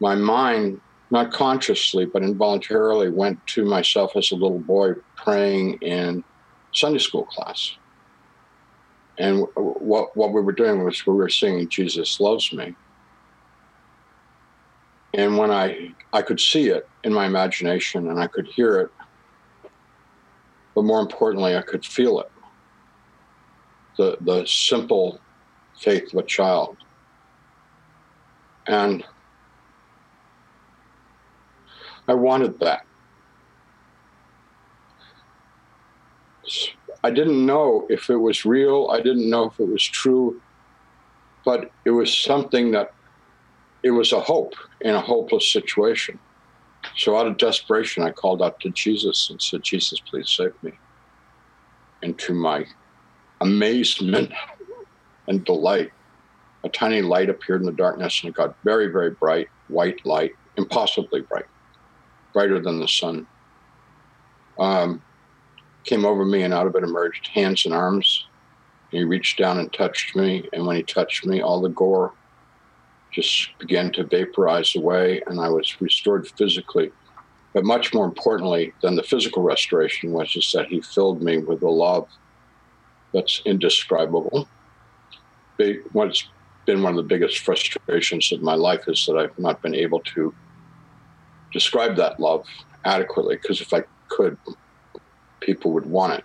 my 0.00 0.14
mind, 0.14 0.82
not 1.10 1.32
consciously, 1.32 2.04
but 2.04 2.22
involuntarily, 2.22 3.08
went 3.08 3.44
to 3.54 3.64
myself 3.64 4.16
as 4.16 4.30
a 4.32 4.34
little 4.34 4.58
boy 4.58 4.92
praying 5.16 5.78
in 5.80 6.22
Sunday 6.74 6.98
school 6.98 7.24
class. 7.24 7.78
And 9.18 9.46
what, 9.54 10.14
what 10.14 10.34
we 10.34 10.42
were 10.42 10.52
doing 10.52 10.84
was 10.84 11.06
we 11.06 11.14
were 11.14 11.30
singing 11.30 11.70
Jesus 11.70 12.20
Loves 12.20 12.52
Me. 12.52 12.74
And 15.14 15.38
when 15.38 15.50
I 15.50 15.94
I 16.12 16.20
could 16.20 16.38
see 16.38 16.68
it 16.68 16.86
in 17.02 17.14
my 17.14 17.24
imagination 17.24 18.10
and 18.10 18.20
I 18.20 18.26
could 18.26 18.46
hear 18.46 18.78
it, 18.78 18.90
but 20.74 20.82
more 20.82 21.00
importantly, 21.00 21.56
I 21.56 21.62
could 21.62 21.86
feel 21.86 22.20
it. 22.20 22.30
The 23.96 24.18
the 24.20 24.44
simple 24.46 25.18
faith 25.78 26.12
of 26.12 26.18
a 26.18 26.26
child. 26.26 26.76
And 28.66 29.04
I 32.08 32.14
wanted 32.14 32.58
that. 32.60 32.84
I 37.02 37.10
didn't 37.10 37.46
know 37.46 37.86
if 37.88 38.10
it 38.10 38.16
was 38.16 38.44
real. 38.44 38.88
I 38.90 39.00
didn't 39.00 39.28
know 39.30 39.44
if 39.44 39.58
it 39.58 39.68
was 39.68 39.84
true, 39.84 40.40
but 41.44 41.70
it 41.84 41.90
was 41.90 42.16
something 42.16 42.72
that 42.72 42.92
it 43.82 43.90
was 43.90 44.12
a 44.12 44.20
hope 44.20 44.54
in 44.80 44.94
a 44.94 45.00
hopeless 45.00 45.50
situation. 45.50 46.18
So 46.96 47.16
out 47.16 47.26
of 47.26 47.38
desperation, 47.38 48.02
I 48.02 48.10
called 48.10 48.42
out 48.42 48.60
to 48.60 48.70
Jesus 48.70 49.30
and 49.30 49.40
said, 49.40 49.62
Jesus, 49.62 50.00
please 50.00 50.30
save 50.30 50.52
me. 50.62 50.72
And 52.02 52.18
to 52.18 52.34
my 52.34 52.66
amazement 53.40 54.32
and 55.28 55.44
delight, 55.44 55.92
a 56.64 56.68
tiny 56.68 57.02
light 57.02 57.30
appeared 57.30 57.60
in 57.60 57.66
the 57.66 57.72
darkness 57.72 58.20
and 58.22 58.30
it 58.30 58.36
got 58.36 58.54
very, 58.64 58.88
very 58.88 59.10
bright, 59.10 59.48
white 59.68 60.04
light, 60.04 60.32
impossibly 60.56 61.22
bright, 61.22 61.46
brighter 62.32 62.60
than 62.60 62.80
the 62.80 62.88
sun. 62.88 63.26
Um, 64.58 65.02
came 65.84 66.04
over 66.04 66.24
me 66.24 66.42
and 66.42 66.52
out 66.52 66.66
of 66.66 66.76
it 66.76 66.84
emerged 66.84 67.28
hands 67.28 67.64
and 67.64 67.74
arms. 67.74 68.26
He 68.90 69.04
reached 69.04 69.38
down 69.38 69.58
and 69.58 69.72
touched 69.72 70.16
me, 70.16 70.48
and 70.52 70.66
when 70.66 70.76
he 70.76 70.82
touched 70.82 71.24
me, 71.24 71.40
all 71.40 71.60
the 71.60 71.68
gore 71.68 72.12
just 73.12 73.56
began 73.58 73.90
to 73.92 74.04
vaporize 74.04 74.76
away, 74.76 75.22
and 75.26 75.40
I 75.40 75.48
was 75.48 75.80
restored 75.80 76.28
physically. 76.28 76.92
But 77.52 77.64
much 77.64 77.92
more 77.94 78.04
importantly 78.04 78.72
than 78.82 78.94
the 78.96 79.02
physical 79.02 79.42
restoration 79.42 80.12
was 80.12 80.30
just 80.30 80.52
that 80.52 80.66
he 80.66 80.80
filled 80.80 81.22
me 81.22 81.38
with 81.38 81.62
a 81.62 81.70
love 81.70 82.08
that's 83.12 83.42
indescribable. 83.44 84.48
What's 85.92 86.28
been 86.70 86.84
one 86.84 86.96
of 86.96 86.96
the 86.96 87.14
biggest 87.14 87.38
frustrations 87.40 88.30
of 88.30 88.42
my 88.42 88.54
life 88.54 88.86
is 88.86 89.04
that 89.06 89.16
I've 89.16 89.36
not 89.36 89.60
been 89.60 89.74
able 89.74 89.98
to 90.14 90.32
describe 91.52 91.96
that 91.96 92.20
love 92.20 92.46
adequately 92.84 93.34
because 93.34 93.60
if 93.60 93.74
I 93.74 93.82
could, 94.08 94.38
people 95.40 95.72
would 95.72 95.86
want 95.86 96.12
it. 96.12 96.24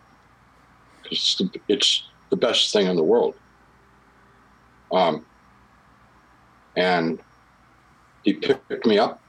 Because 1.01 1.17
it's 1.17 1.35
the, 1.37 1.61
it's 1.67 2.03
the 2.29 2.35
best 2.35 2.71
thing 2.71 2.85
in 2.85 2.95
the 2.95 3.03
world. 3.03 3.33
Um, 4.91 5.25
and 6.77 7.19
he 8.23 8.33
picked 8.33 8.85
me 8.85 8.99
up, 8.99 9.19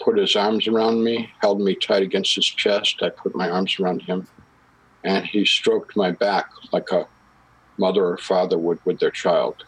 put 0.00 0.16
his 0.16 0.36
arms 0.36 0.68
around 0.68 1.02
me, 1.02 1.32
held 1.40 1.60
me 1.60 1.74
tight 1.74 2.04
against 2.04 2.36
his 2.36 2.46
chest. 2.46 3.02
I 3.02 3.08
put 3.10 3.34
my 3.34 3.50
arms 3.50 3.80
around 3.80 4.02
him, 4.02 4.28
and 5.02 5.26
he 5.26 5.44
stroked 5.44 5.96
my 5.96 6.12
back 6.12 6.46
like 6.72 6.92
a 6.92 7.08
mother 7.78 8.06
or 8.06 8.16
father 8.16 8.58
would 8.58 8.78
with 8.84 9.00
their 9.00 9.10
child 9.10 9.64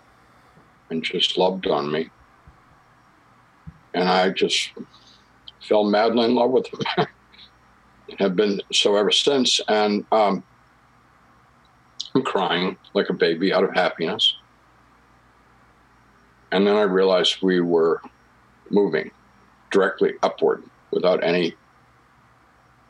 and 0.93 1.03
just 1.03 1.39
loved 1.39 1.67
on 1.67 1.91
me. 1.91 2.11
And 3.95 4.09
I 4.09 4.31
just 4.31 4.73
fell 5.67 5.85
madly 5.85 6.27
in 6.27 6.35
love 6.35 6.51
with 6.51 6.67
him. 6.67 7.07
Have 8.19 8.37
been 8.37 8.61
so 8.73 8.95
ever 8.97 9.11
since. 9.11 9.59
And 9.69 10.05
um, 10.13 10.45
I'm 12.15 12.23
crying 12.23 12.77
like 12.93 13.09
a 13.09 13.15
baby 13.15 13.53
out 13.53 13.65
of 13.65 13.73
happiness. 13.75 14.37
And 16.53 16.67
then 16.67 16.77
I 16.77 16.83
realized 16.83 17.39
we 17.41 17.61
were 17.61 18.03
moving 18.71 19.11
directly 19.71 20.13
upward 20.23 20.63
without 20.91 21.25
any 21.25 21.55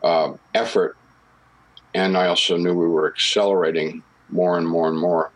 uh, 0.02 0.32
effort. 0.54 0.96
And 1.94 2.16
I 2.16 2.26
also 2.26 2.56
knew 2.56 2.74
we 2.74 2.88
were 2.88 3.12
accelerating 3.12 4.02
more 4.28 4.58
and 4.58 4.66
more 4.66 4.88
and 4.88 4.98
more. 4.98 5.30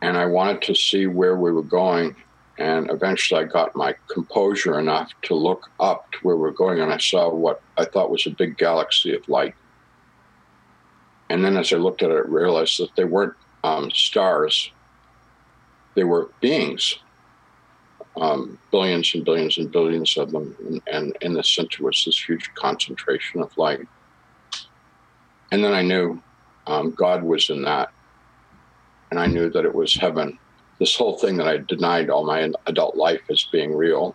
And 0.00 0.16
I 0.16 0.26
wanted 0.26 0.62
to 0.62 0.74
see 0.74 1.06
where 1.06 1.36
we 1.36 1.52
were 1.52 1.62
going. 1.62 2.14
And 2.58 2.90
eventually 2.90 3.40
I 3.40 3.44
got 3.44 3.76
my 3.76 3.94
composure 4.08 4.78
enough 4.78 5.12
to 5.22 5.34
look 5.34 5.70
up 5.78 6.10
to 6.12 6.18
where 6.22 6.36
we 6.36 6.42
we're 6.42 6.50
going. 6.50 6.80
And 6.80 6.92
I 6.92 6.98
saw 6.98 7.32
what 7.32 7.62
I 7.76 7.84
thought 7.84 8.10
was 8.10 8.26
a 8.26 8.30
big 8.30 8.56
galaxy 8.58 9.14
of 9.14 9.28
light. 9.28 9.54
And 11.30 11.44
then 11.44 11.56
as 11.56 11.72
I 11.72 11.76
looked 11.76 12.02
at 12.02 12.10
it, 12.10 12.24
I 12.26 12.28
realized 12.28 12.80
that 12.80 12.94
they 12.96 13.04
weren't 13.04 13.34
um, 13.64 13.90
stars, 13.90 14.70
they 15.94 16.04
were 16.04 16.30
beings, 16.40 16.98
um, 18.16 18.58
billions 18.70 19.14
and 19.14 19.24
billions 19.24 19.58
and 19.58 19.70
billions 19.70 20.16
of 20.16 20.30
them. 20.30 20.56
And, 20.60 20.82
and 20.90 21.18
in 21.20 21.34
the 21.34 21.44
center 21.44 21.84
was 21.84 22.04
this 22.04 22.24
huge 22.24 22.52
concentration 22.54 23.42
of 23.42 23.56
light. 23.58 23.86
And 25.50 25.62
then 25.62 25.74
I 25.74 25.82
knew 25.82 26.22
um, 26.66 26.90
God 26.92 27.22
was 27.22 27.50
in 27.50 27.62
that. 27.62 27.90
And 29.10 29.18
I 29.18 29.26
knew 29.26 29.50
that 29.50 29.64
it 29.64 29.74
was 29.74 29.94
heaven. 29.94 30.38
This 30.78 30.96
whole 30.96 31.16
thing 31.16 31.36
that 31.38 31.48
I 31.48 31.58
denied 31.58 32.10
all 32.10 32.24
my 32.24 32.50
adult 32.66 32.96
life 32.96 33.22
as 33.30 33.48
being 33.50 33.74
real 33.74 34.14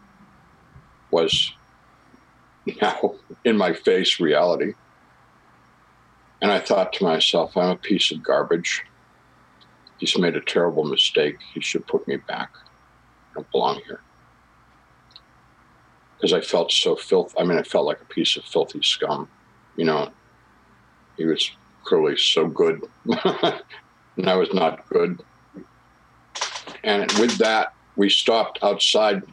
was 1.11 1.53
now 2.81 3.15
in 3.45 3.57
my 3.57 3.73
face 3.73 4.19
reality. 4.19 4.73
And 6.41 6.51
I 6.51 6.59
thought 6.59 6.93
to 6.93 7.03
myself, 7.03 7.55
I'm 7.55 7.69
a 7.69 7.75
piece 7.75 8.11
of 8.11 8.21
garbage. 8.21 8.83
He's 9.97 10.17
made 10.17 10.35
a 10.35 10.41
terrible 10.41 10.83
mistake. 10.83 11.37
He 11.53 11.61
should 11.61 11.87
put 11.87 12.07
me 12.07 12.17
back. 12.17 12.51
I 13.31 13.35
don't 13.35 13.51
belong 13.51 13.81
here. 13.85 14.01
Because 16.17 16.33
I 16.33 16.41
felt 16.41 16.71
so 16.71 16.95
filth. 16.95 17.33
I 17.39 17.43
mean, 17.43 17.57
I 17.57 17.63
felt 17.63 17.85
like 17.85 18.01
a 18.01 18.05
piece 18.05 18.35
of 18.35 18.43
filthy 18.43 18.81
scum. 18.81 19.29
You 19.77 19.85
know, 19.85 20.11
he 21.17 21.25
was 21.25 21.51
clearly 21.83 22.17
so 22.17 22.47
good, 22.47 22.81
and 24.17 24.29
I 24.29 24.35
was 24.35 24.53
not 24.53 24.87
good. 24.89 25.21
And 26.83 27.11
with 27.13 27.37
that, 27.37 27.73
we 27.95 28.09
stopped 28.09 28.59
outside 28.61 29.23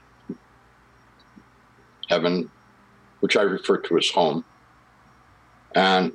heaven, 2.09 2.51
which 3.21 3.37
I 3.37 3.43
refer 3.43 3.79
to 3.79 3.99
as 3.99 4.11
home. 4.11 4.45
And 5.75 6.13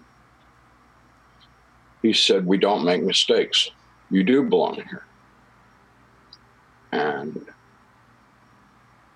he 2.02 2.14
said, 2.14 2.46
We 2.46 2.58
don't 2.58 2.86
make 2.86 3.04
mistakes 3.04 3.70
you 4.12 4.24
do 4.24 4.44
belong 4.44 4.76
here. 4.76 5.06
And 6.92 7.46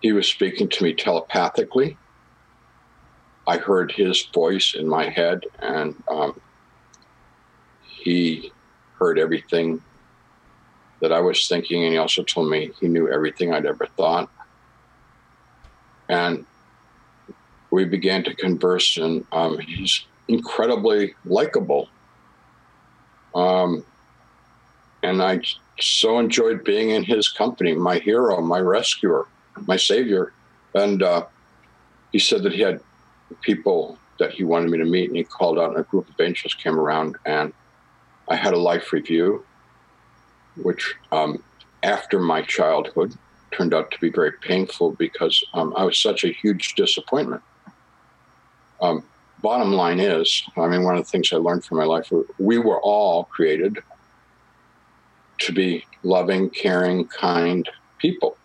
he 0.02 0.12
was 0.12 0.28
speaking 0.28 0.70
to 0.70 0.84
me 0.84 0.94
telepathically. 0.94 1.98
I 3.48 3.58
heard 3.58 3.92
his 3.92 4.26
voice 4.34 4.76
in 4.76 4.88
my 4.88 5.10
head, 5.10 5.44
and 5.60 5.96
um, 6.10 6.40
he 7.82 8.52
heard 9.00 9.18
everything 9.18 9.82
that 11.02 11.12
I 11.12 11.20
was 11.20 11.48
thinking, 11.48 11.84
and 11.84 11.94
he 11.94 11.98
also 11.98 12.24
told 12.24 12.50
me 12.50 12.72
he 12.80 12.88
knew 12.88 13.10
everything 13.10 13.54
I'd 13.54 13.66
ever 13.66 13.86
thought. 13.86 14.30
And 16.10 16.46
we 17.72 17.86
began 17.86 18.24
to 18.24 18.36
converse, 18.36 18.98
and 18.98 19.26
um, 19.32 19.60
he's 19.60 20.06
incredibly 20.28 21.16
likable. 21.26 21.90
Um, 23.34 23.86
and 25.04 25.22
I 25.22 25.42
so 25.80 26.20
enjoyed 26.20 26.64
being 26.64 26.90
in 26.90 27.04
his 27.04 27.30
company, 27.30 27.74
my 27.74 28.00
hero, 28.00 28.42
my 28.42 28.60
rescuer, 28.60 29.28
my 29.66 29.78
savior. 29.78 30.34
And 30.76 31.02
uh, 31.02 31.26
he 32.12 32.20
said 32.20 32.44
that 32.44 32.54
he 32.54 32.62
had 32.62 32.82
people 33.42 33.98
that 34.20 34.32
he 34.32 34.44
wanted 34.44 34.70
me 34.70 34.78
to 34.80 34.86
meet, 34.86 35.08
and 35.08 35.16
he 35.16 35.24
called 35.24 35.58
out, 35.58 35.70
and 35.70 35.80
a 35.80 35.84
group 35.84 36.10
of 36.10 36.20
angels 36.20 36.54
came 36.54 36.78
around, 36.78 37.16
and 37.26 37.54
I 38.30 38.36
had 38.36 38.54
a 38.54 38.60
life 38.60 38.94
review, 38.94 39.44
which 40.56 40.96
um, 41.12 41.44
after 41.84 42.20
my 42.20 42.42
childhood 42.44 43.14
turned 43.52 43.74
out 43.74 43.90
to 43.92 44.00
be 44.00 44.10
very 44.10 44.32
painful 44.32 44.92
because 44.92 45.44
um, 45.54 45.74
I 45.76 45.84
was 45.84 45.98
such 45.98 46.24
a 46.24 46.32
huge 46.32 46.76
disappointment. 46.76 47.42
Um, 48.82 49.04
bottom 49.42 49.74
line 49.74 50.00
is, 50.00 50.44
I 50.56 50.68
mean, 50.68 50.84
one 50.84 50.96
of 50.96 51.04
the 51.04 51.10
things 51.10 51.34
I 51.34 51.38
learned 51.38 51.66
from 51.66 51.78
my 51.78 51.86
life, 51.86 52.12
we 52.38 52.58
were 52.58 52.80
all 52.82 53.26
created 53.26 53.80
to 55.40 55.52
be 55.52 55.86
loving, 56.04 56.50
caring, 56.50 57.08
kind 57.08 57.68
people, 57.98 58.38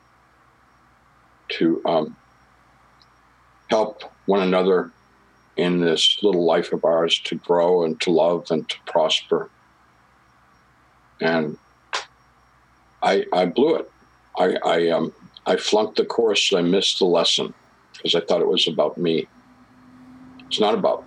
to 1.49 1.83
um, 1.85 2.17
help 3.69 4.05
one 4.27 4.43
another 4.43 4.91
in 5.57 5.81
this 5.81 6.19
little 6.23 6.45
life 6.45 6.73
of 6.73 6.85
ours 6.85 7.21
to 7.25 7.37
grow 7.37 7.85
and 7.85 8.01
to 8.01 8.11
love 8.11 8.51
and 8.51 8.69
to 8.69 8.77
prosper. 8.87 9.51
And 11.21 11.57
I, 13.03 13.25
I 13.33 13.47
blew 13.47 13.77
it. 13.77 13.91
I, 14.37 14.57
I, 14.65 14.89
um, 14.91 15.13
I 15.47 15.57
flunked 15.57 15.97
the 15.97 16.05
course. 16.05 16.53
I 16.53 16.63
missed 16.63 16.99
the 16.99 17.05
lesson 17.05 17.55
because 17.93 18.15
I 18.15 18.21
thought 18.21 18.41
it 18.41 18.49
was 18.49 18.67
about 18.67 18.99
me. 18.99 19.29
It's 20.47 20.61
not 20.61 20.75
about 20.75 21.05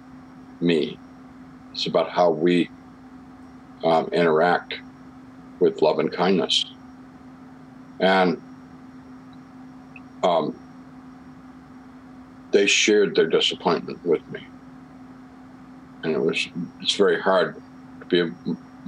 me. 0.62 0.98
It's 1.74 1.88
about 1.88 2.10
how 2.10 2.32
we 2.32 2.70
um, 3.84 4.08
interact 4.14 4.76
with 5.60 5.82
love 5.82 6.00
and 6.00 6.12
kindness. 6.12 6.66
And 8.00 8.42
um, 10.24 10.56
they 12.52 12.66
shared 12.68 13.16
their 13.16 13.28
disappointment 13.28 14.06
with 14.06 14.28
me. 14.32 14.46
And 16.04 16.14
it 16.14 16.22
was 16.22 16.48
it's 16.82 16.96
very 16.96 17.20
hard 17.20 17.62
to 18.00 18.06
be 18.06 18.32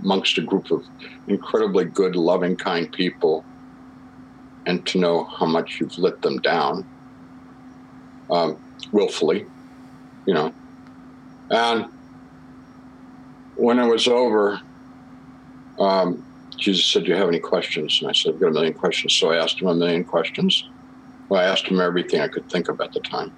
amongst 0.04 0.38
a 0.38 0.42
group 0.42 0.72
of 0.72 0.84
incredibly 1.28 1.86
good, 1.86 2.16
loving, 2.16 2.56
kind 2.56 2.92
people 2.92 3.46
and 4.66 4.86
to 4.86 5.00
know 5.00 5.28
how 5.40 5.46
much 5.46 5.78
you've 5.80 5.98
let 5.98 6.22
them 6.22 6.38
down 6.38 6.86
um, 8.30 8.58
willfully, 8.92 9.46
you 10.26 10.34
know. 10.34 10.54
And 11.50 11.86
when 13.56 13.80
it 13.80 13.88
was 13.88 14.08
over, 14.08 14.60
um, 15.80 16.24
Jesus 16.60 16.86
said, 16.86 17.06
Do 17.06 17.10
you 17.10 17.16
have 17.16 17.28
any 17.28 17.40
questions? 17.40 17.98
And 18.02 18.10
I 18.10 18.14
said, 18.14 18.34
I've 18.34 18.40
got 18.40 18.50
a 18.50 18.52
million 18.52 18.74
questions. 18.74 19.16
So 19.16 19.32
I 19.32 19.38
asked 19.38 19.62
him 19.62 19.68
a 19.68 19.76
million 19.76 20.04
questions. 20.04 20.64
Well, 21.30 21.42
I 21.42 21.46
asked 21.46 21.68
him 21.68 21.82
everything 21.82 22.22
I 22.22 22.28
could 22.28 22.48
think 22.50 22.70
of 22.70 22.80
at 22.82 22.92
the 22.94 23.02
time. 23.02 23.34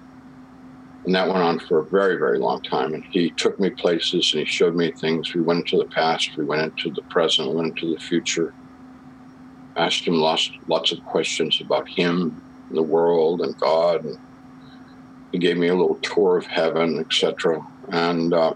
And 1.04 1.14
that 1.14 1.26
went 1.26 1.40
on 1.40 1.58
for 1.58 1.80
a 1.80 1.84
very, 1.84 2.16
very 2.16 2.38
long 2.38 2.62
time. 2.62 2.94
And 2.94 3.04
he 3.10 3.30
took 3.30 3.58
me 3.58 3.70
places 3.70 4.32
and 4.32 4.40
he 4.40 4.46
showed 4.46 4.76
me 4.76 4.92
things. 4.92 5.34
We 5.34 5.42
went 5.42 5.60
into 5.60 5.78
the 5.78 5.90
past, 5.90 6.36
we 6.36 6.44
went 6.44 6.62
into 6.62 6.90
the 6.90 7.02
present, 7.08 7.48
we 7.48 7.56
went 7.56 7.68
into 7.70 7.92
the 7.92 8.00
future. 8.00 8.54
Asked 9.76 10.06
him 10.06 10.14
lots, 10.14 10.50
lots 10.68 10.92
of 10.92 11.02
questions 11.04 11.60
about 11.60 11.88
him, 11.88 12.40
and 12.68 12.78
the 12.78 12.82
world, 12.82 13.40
and 13.40 13.58
God. 13.58 14.04
And 14.04 14.18
he 15.32 15.38
gave 15.38 15.56
me 15.56 15.68
a 15.68 15.74
little 15.74 15.96
tour 15.96 16.36
of 16.36 16.46
heaven, 16.46 16.98
etc. 17.00 17.66
And 17.88 18.34
uh, 18.34 18.54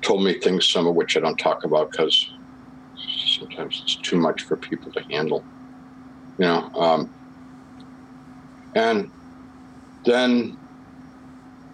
told 0.00 0.22
me 0.22 0.38
things, 0.38 0.68
some 0.68 0.86
of 0.86 0.94
which 0.94 1.16
I 1.16 1.20
don't 1.20 1.38
talk 1.38 1.64
about 1.64 1.90
because 1.90 2.30
sometimes 3.26 3.80
it's 3.82 3.96
too 3.96 4.16
much 4.16 4.42
for 4.42 4.56
people 4.56 4.92
to 4.92 5.02
handle. 5.02 5.44
You 6.38 6.46
know, 6.46 6.70
um, 6.74 7.10
and 8.74 9.10
then 10.04 10.56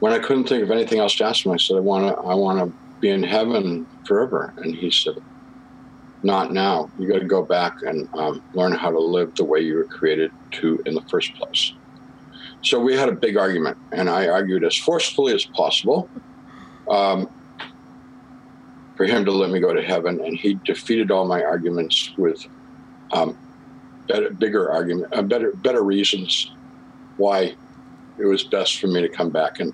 when 0.00 0.12
I 0.12 0.18
couldn't 0.18 0.48
think 0.48 0.62
of 0.62 0.70
anything 0.70 0.98
else 0.98 1.16
to 1.16 1.24
ask 1.24 1.44
him, 1.44 1.52
I 1.52 1.56
said, 1.56 1.76
I 1.76 1.80
want 1.80 2.06
to, 2.06 2.22
I 2.22 2.34
want 2.34 2.58
to 2.58 2.76
be 3.00 3.10
in 3.10 3.22
heaven 3.22 3.86
forever. 4.06 4.52
And 4.56 4.74
he 4.74 4.90
said, 4.90 5.14
not 6.22 6.52
now. 6.52 6.90
You 6.98 7.08
got 7.08 7.20
to 7.20 7.26
go 7.26 7.42
back 7.42 7.82
and 7.82 8.08
um, 8.14 8.42
learn 8.54 8.72
how 8.72 8.90
to 8.90 8.98
live 8.98 9.34
the 9.34 9.44
way 9.44 9.60
you 9.60 9.76
were 9.76 9.84
created 9.84 10.30
to 10.52 10.82
in 10.86 10.94
the 10.94 11.02
first 11.02 11.34
place. 11.34 11.72
So 12.62 12.78
we 12.78 12.94
had 12.94 13.08
a 13.08 13.12
big 13.12 13.36
argument, 13.38 13.78
and 13.92 14.10
I 14.10 14.28
argued 14.28 14.64
as 14.64 14.76
forcefully 14.76 15.34
as 15.34 15.46
possible 15.46 16.10
um, 16.90 17.28
for 18.96 19.06
him 19.06 19.24
to 19.24 19.32
let 19.32 19.50
me 19.50 19.60
go 19.60 19.72
to 19.72 19.82
heaven. 19.82 20.20
And 20.22 20.36
he 20.36 20.54
defeated 20.66 21.10
all 21.10 21.26
my 21.26 21.42
arguments 21.42 22.12
with 22.18 22.46
um, 23.12 23.36
better, 24.08 24.30
bigger 24.30 24.70
argument, 24.70 25.12
uh, 25.12 25.22
better, 25.22 25.52
better 25.52 25.82
reasons 25.82 26.52
why 27.16 27.54
it 28.20 28.26
was 28.26 28.44
best 28.44 28.78
for 28.78 28.87
me 28.87 29.00
to 29.00 29.09
come 29.09 29.30
back 29.30 29.61
and 29.61 29.72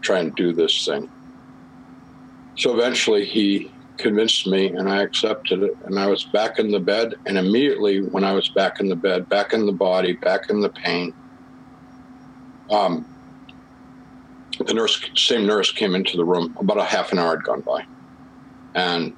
try 0.00 0.18
and 0.18 0.34
do 0.34 0.52
this 0.52 0.84
thing. 0.84 1.10
So 2.56 2.74
eventually 2.74 3.24
he 3.24 3.70
convinced 3.98 4.46
me 4.46 4.68
and 4.68 4.88
I 4.88 5.02
accepted 5.02 5.62
it. 5.62 5.76
And 5.84 5.98
I 5.98 6.06
was 6.06 6.24
back 6.24 6.58
in 6.58 6.70
the 6.70 6.80
bed. 6.80 7.14
And 7.26 7.38
immediately 7.38 8.00
when 8.00 8.24
I 8.24 8.32
was 8.32 8.48
back 8.50 8.80
in 8.80 8.88
the 8.88 8.96
bed, 8.96 9.28
back 9.28 9.52
in 9.52 9.66
the 9.66 9.72
body, 9.72 10.14
back 10.14 10.50
in 10.50 10.60
the 10.60 10.68
pain, 10.68 11.14
um, 12.70 13.06
the 14.58 14.74
nurse, 14.74 15.02
same 15.16 15.46
nurse 15.46 15.72
came 15.72 15.94
into 15.94 16.16
the 16.16 16.24
room. 16.24 16.56
About 16.58 16.78
a 16.78 16.84
half 16.84 17.12
an 17.12 17.18
hour 17.18 17.36
had 17.36 17.44
gone 17.44 17.60
by 17.60 17.84
and 18.74 19.14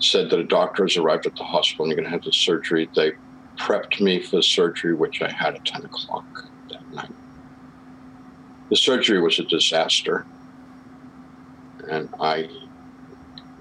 said 0.00 0.30
that 0.30 0.38
a 0.38 0.44
doctor 0.44 0.84
has 0.84 0.96
arrived 0.96 1.26
at 1.26 1.36
the 1.36 1.44
hospital 1.44 1.84
and 1.84 1.90
you're 1.90 1.96
going 1.96 2.04
to 2.04 2.10
have 2.10 2.24
the 2.24 2.32
surgery. 2.32 2.88
They 2.94 3.12
prepped 3.58 4.00
me 4.00 4.20
for 4.20 4.36
the 4.36 4.42
surgery, 4.42 4.94
which 4.94 5.22
I 5.22 5.30
had 5.30 5.54
at 5.54 5.64
10 5.64 5.84
o'clock 5.84 6.24
that 6.70 6.92
night. 6.92 7.10
The 8.74 8.78
surgery 8.78 9.20
was 9.20 9.38
a 9.38 9.44
disaster. 9.44 10.26
And 11.88 12.08
I 12.18 12.48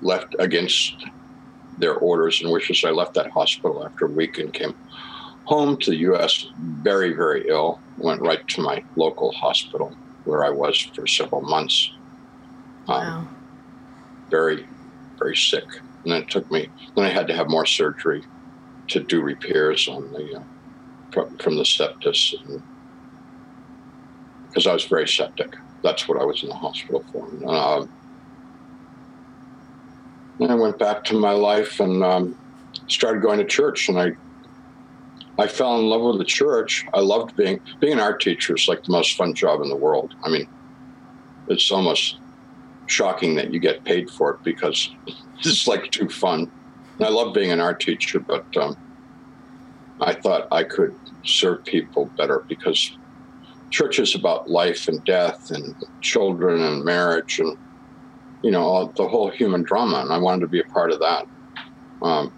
left 0.02 0.36
against 0.39 1.06
their 1.78 1.93
orders 1.93 2.41
and 2.41 2.52
wishes. 2.52 2.84
I 2.84 2.89
left 2.89 3.13
that 3.13 3.30
hospital 3.30 3.86
after 3.86 4.06
a 4.06 4.10
week 4.10 4.39
and 4.39 4.52
came 4.52 4.73
home 5.45 5.78
to 5.82 5.91
the 5.91 5.97
U.S. 5.97 6.47
very, 6.58 7.13
very 7.13 7.47
ill. 7.47 7.80
Went 7.99 8.21
right 8.21 8.47
to 8.47 8.62
my 8.63 8.84
local 8.95 9.32
hospital 9.34 9.95
where 10.23 10.43
I 10.43 10.49
was 10.49 10.80
for 10.80 11.06
several 11.06 11.41
months. 11.41 11.91
Um, 12.88 12.97
wow. 12.97 13.28
Very, 14.32 14.65
very 15.19 15.38
sick. 15.38 15.67
And 16.04 16.12
then 16.12 16.23
it 16.23 16.30
took 16.32 16.49
me, 16.49 16.69
then 16.95 17.06
I 17.06 17.10
had 17.10 17.28
to 17.28 17.36
have 17.36 17.49
more 17.49 17.67
surgery 17.67 18.23
to 18.88 18.99
do 18.99 19.21
repairs 19.21 19.88
on 19.88 20.12
the, 20.12 20.39
uh, 20.39 20.43
from, 21.12 21.38
from 21.38 21.58
the 21.58 21.65
sepsis. 21.65 22.34
Because 24.53 24.67
I 24.67 24.73
was 24.73 24.85
very 24.85 25.07
septic. 25.07 25.55
That's 25.81 26.07
what 26.07 26.21
I 26.21 26.25
was 26.25 26.43
in 26.43 26.49
the 26.49 26.55
hospital 26.55 27.03
for. 27.11 27.27
Uh, 27.47 27.87
and 30.39 30.51
I 30.51 30.55
went 30.55 30.77
back 30.77 31.03
to 31.05 31.15
my 31.15 31.31
life 31.31 31.79
and 31.79 32.03
um, 32.03 32.37
started 32.87 33.23
going 33.23 33.39
to 33.39 33.45
church. 33.45 33.89
And 33.89 33.99
I, 33.99 34.11
I 35.39 35.47
fell 35.47 35.79
in 35.79 35.87
love 35.87 36.01
with 36.01 36.19
the 36.19 36.25
church. 36.25 36.85
I 36.93 36.99
loved 36.99 37.35
being 37.35 37.59
being 37.79 37.93
an 37.93 37.99
art 37.99 38.21
teacher. 38.21 38.55
is 38.55 38.67
like 38.67 38.83
the 38.83 38.91
most 38.91 39.17
fun 39.17 39.33
job 39.33 39.61
in 39.61 39.69
the 39.69 39.75
world. 39.75 40.13
I 40.23 40.29
mean, 40.29 40.47
it's 41.47 41.71
almost 41.71 42.17
shocking 42.85 43.35
that 43.35 43.51
you 43.51 43.59
get 43.59 43.83
paid 43.83 44.09
for 44.09 44.31
it 44.31 44.43
because 44.43 44.91
it's 45.39 45.67
like 45.67 45.91
too 45.91 46.09
fun. 46.09 46.51
And 46.97 47.07
I 47.07 47.09
love 47.09 47.33
being 47.33 47.51
an 47.51 47.59
art 47.59 47.79
teacher, 47.79 48.19
but 48.19 48.45
um, 48.55 48.77
I 49.99 50.13
thought 50.13 50.47
I 50.51 50.63
could 50.63 50.95
serve 51.23 51.63
people 51.63 52.05
better 52.17 52.43
because 52.47 52.95
church 53.73 53.97
is 53.97 54.13
about 54.13 54.49
life 54.49 54.88
and 54.88 55.03
death 55.03 55.49
and 55.49 55.75
children 56.01 56.62
and 56.62 56.86
marriage 56.86 57.39
and 57.39 57.57
you 58.43 58.51
know, 58.51 58.91
the 58.97 59.07
whole 59.07 59.29
human 59.29 59.63
drama, 59.63 60.01
and 60.01 60.12
I 60.12 60.17
wanted 60.17 60.41
to 60.41 60.47
be 60.47 60.59
a 60.59 60.65
part 60.65 60.91
of 60.91 60.99
that. 60.99 61.25
Um, 62.01 62.31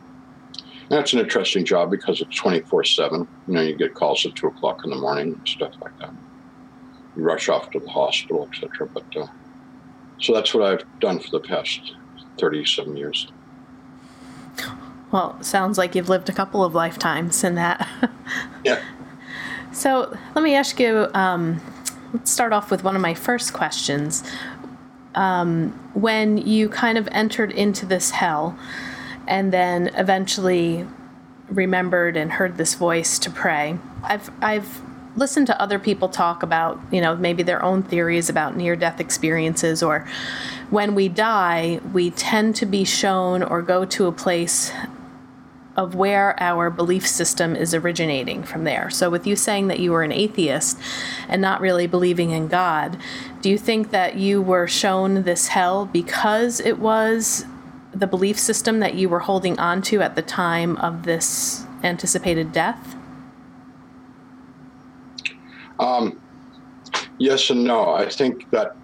that's 0.88 1.14
an 1.14 1.20
interesting 1.20 1.66
job 1.66 1.90
because 1.90 2.22
it's 2.22 2.36
24 2.38 2.84
7. 2.84 3.28
You 3.48 3.54
know, 3.54 3.62
you 3.62 3.76
get 3.76 3.96
calls 3.96 4.24
at 4.26 4.36
2 4.36 4.48
o'clock 4.48 4.82
in 4.86 4.92
the 4.92 4.96
morning 4.96 5.34
and 5.34 5.48
stuff 5.48 5.74
like 5.82 5.98
that. 6.00 6.14
You 7.18 7.24
rush 7.24 7.50
off 7.50 7.72
to 7.72 7.80
the 7.80 7.90
hospital, 7.90 8.48
etc. 8.48 8.88
But 8.94 9.18
uh, 9.18 9.26
so 10.20 10.32
that's 10.32 10.54
what 10.54 10.64
I've 10.64 11.00
done 11.00 11.20
for 11.20 11.32
the 11.32 11.40
past 11.40 11.96
37 12.40 12.96
years. 12.96 13.32
Well, 15.12 15.42
sounds 15.42 15.80
like 15.80 15.96
you've 15.96 16.10
lived 16.10 16.30
a 16.30 16.34
couple 16.34 16.64
of 16.64 16.76
lifetimes 16.76 17.44
in 17.44 17.56
that. 17.56 17.88
yeah. 18.64 18.80
So 19.76 20.18
let 20.34 20.42
me 20.42 20.56
ask 20.56 20.80
you. 20.80 21.10
Um, 21.14 21.62
let's 22.14 22.32
start 22.32 22.54
off 22.54 22.72
with 22.72 22.86
one 22.86 22.96
of 22.96 23.02
my 23.02 23.14
first 23.14 23.52
questions 23.52 24.24
um, 25.16 25.72
when 25.94 26.38
you 26.38 26.70
kind 26.70 26.98
of 26.98 27.10
entered 27.12 27.52
into 27.52 27.86
this 27.86 28.12
hell 28.12 28.58
and 29.28 29.52
then 29.52 29.90
eventually 29.96 30.88
remembered 31.50 32.16
and 32.16 32.32
heard 32.32 32.56
this 32.56 32.76
voice 32.76 33.20
to 33.20 33.30
pray. 33.30 33.78
I've 34.02 34.32
I've 34.42 34.82
listened 35.18 35.48
to 35.48 35.62
other 35.62 35.78
people 35.78 36.08
talk 36.08 36.42
about, 36.42 36.80
you 36.90 37.02
know, 37.02 37.18
maybe 37.18 37.44
their 37.44 37.62
own 37.62 37.84
theories 37.84 38.30
about 38.30 38.56
near 38.56 38.78
death 38.78 39.02
experiences 39.02 39.84
or 39.84 40.08
when 40.70 40.96
we 40.96 41.10
die, 41.10 41.82
we 41.92 42.12
tend 42.12 42.56
to 42.56 42.66
be 42.66 42.86
shown 42.86 43.44
or 43.44 43.62
go 43.62 43.84
to 43.84 44.08
a 44.08 44.12
place 44.14 44.72
of 45.76 45.94
where 45.96 46.42
our 46.42 46.70
belief 46.70 47.06
system 47.06 47.56
is 47.56 47.74
originating 47.74 48.44
from 48.44 48.64
there. 48.64 48.90
So, 48.90 49.10
with 49.10 49.28
you 49.28 49.36
saying 49.36 49.68
that 49.68 49.80
you 49.80 49.92
were 49.92 50.04
an 50.04 50.12
atheist 50.12 50.80
and 51.28 51.42
not 51.42 51.62
really 51.62 51.88
believing 51.88 52.32
in 52.32 52.48
God, 52.48 52.98
do 53.42 53.50
you 53.50 53.58
think 53.58 53.92
that 53.92 54.16
you 54.16 54.42
were 54.42 54.68
shown 54.68 55.24
this 55.24 55.50
hell 55.50 55.86
because 55.86 56.60
it 56.60 56.80
was 56.80 57.46
the 57.94 58.08
belief 58.08 58.38
system 58.38 58.80
that 58.80 58.96
you 58.96 59.08
were 59.10 59.20
holding 59.20 59.58
on 59.60 59.82
to 59.82 60.02
at 60.02 60.16
the 60.16 60.22
time 60.22 60.78
of 60.78 61.04
this 61.04 61.66
anticipated 61.84 62.52
death? 62.52 62.96
Um, 65.80 66.20
yes 67.18 67.50
and 67.50 67.64
no. 67.64 67.94
I 67.94 68.10
think 68.10 68.50
that 68.52 68.76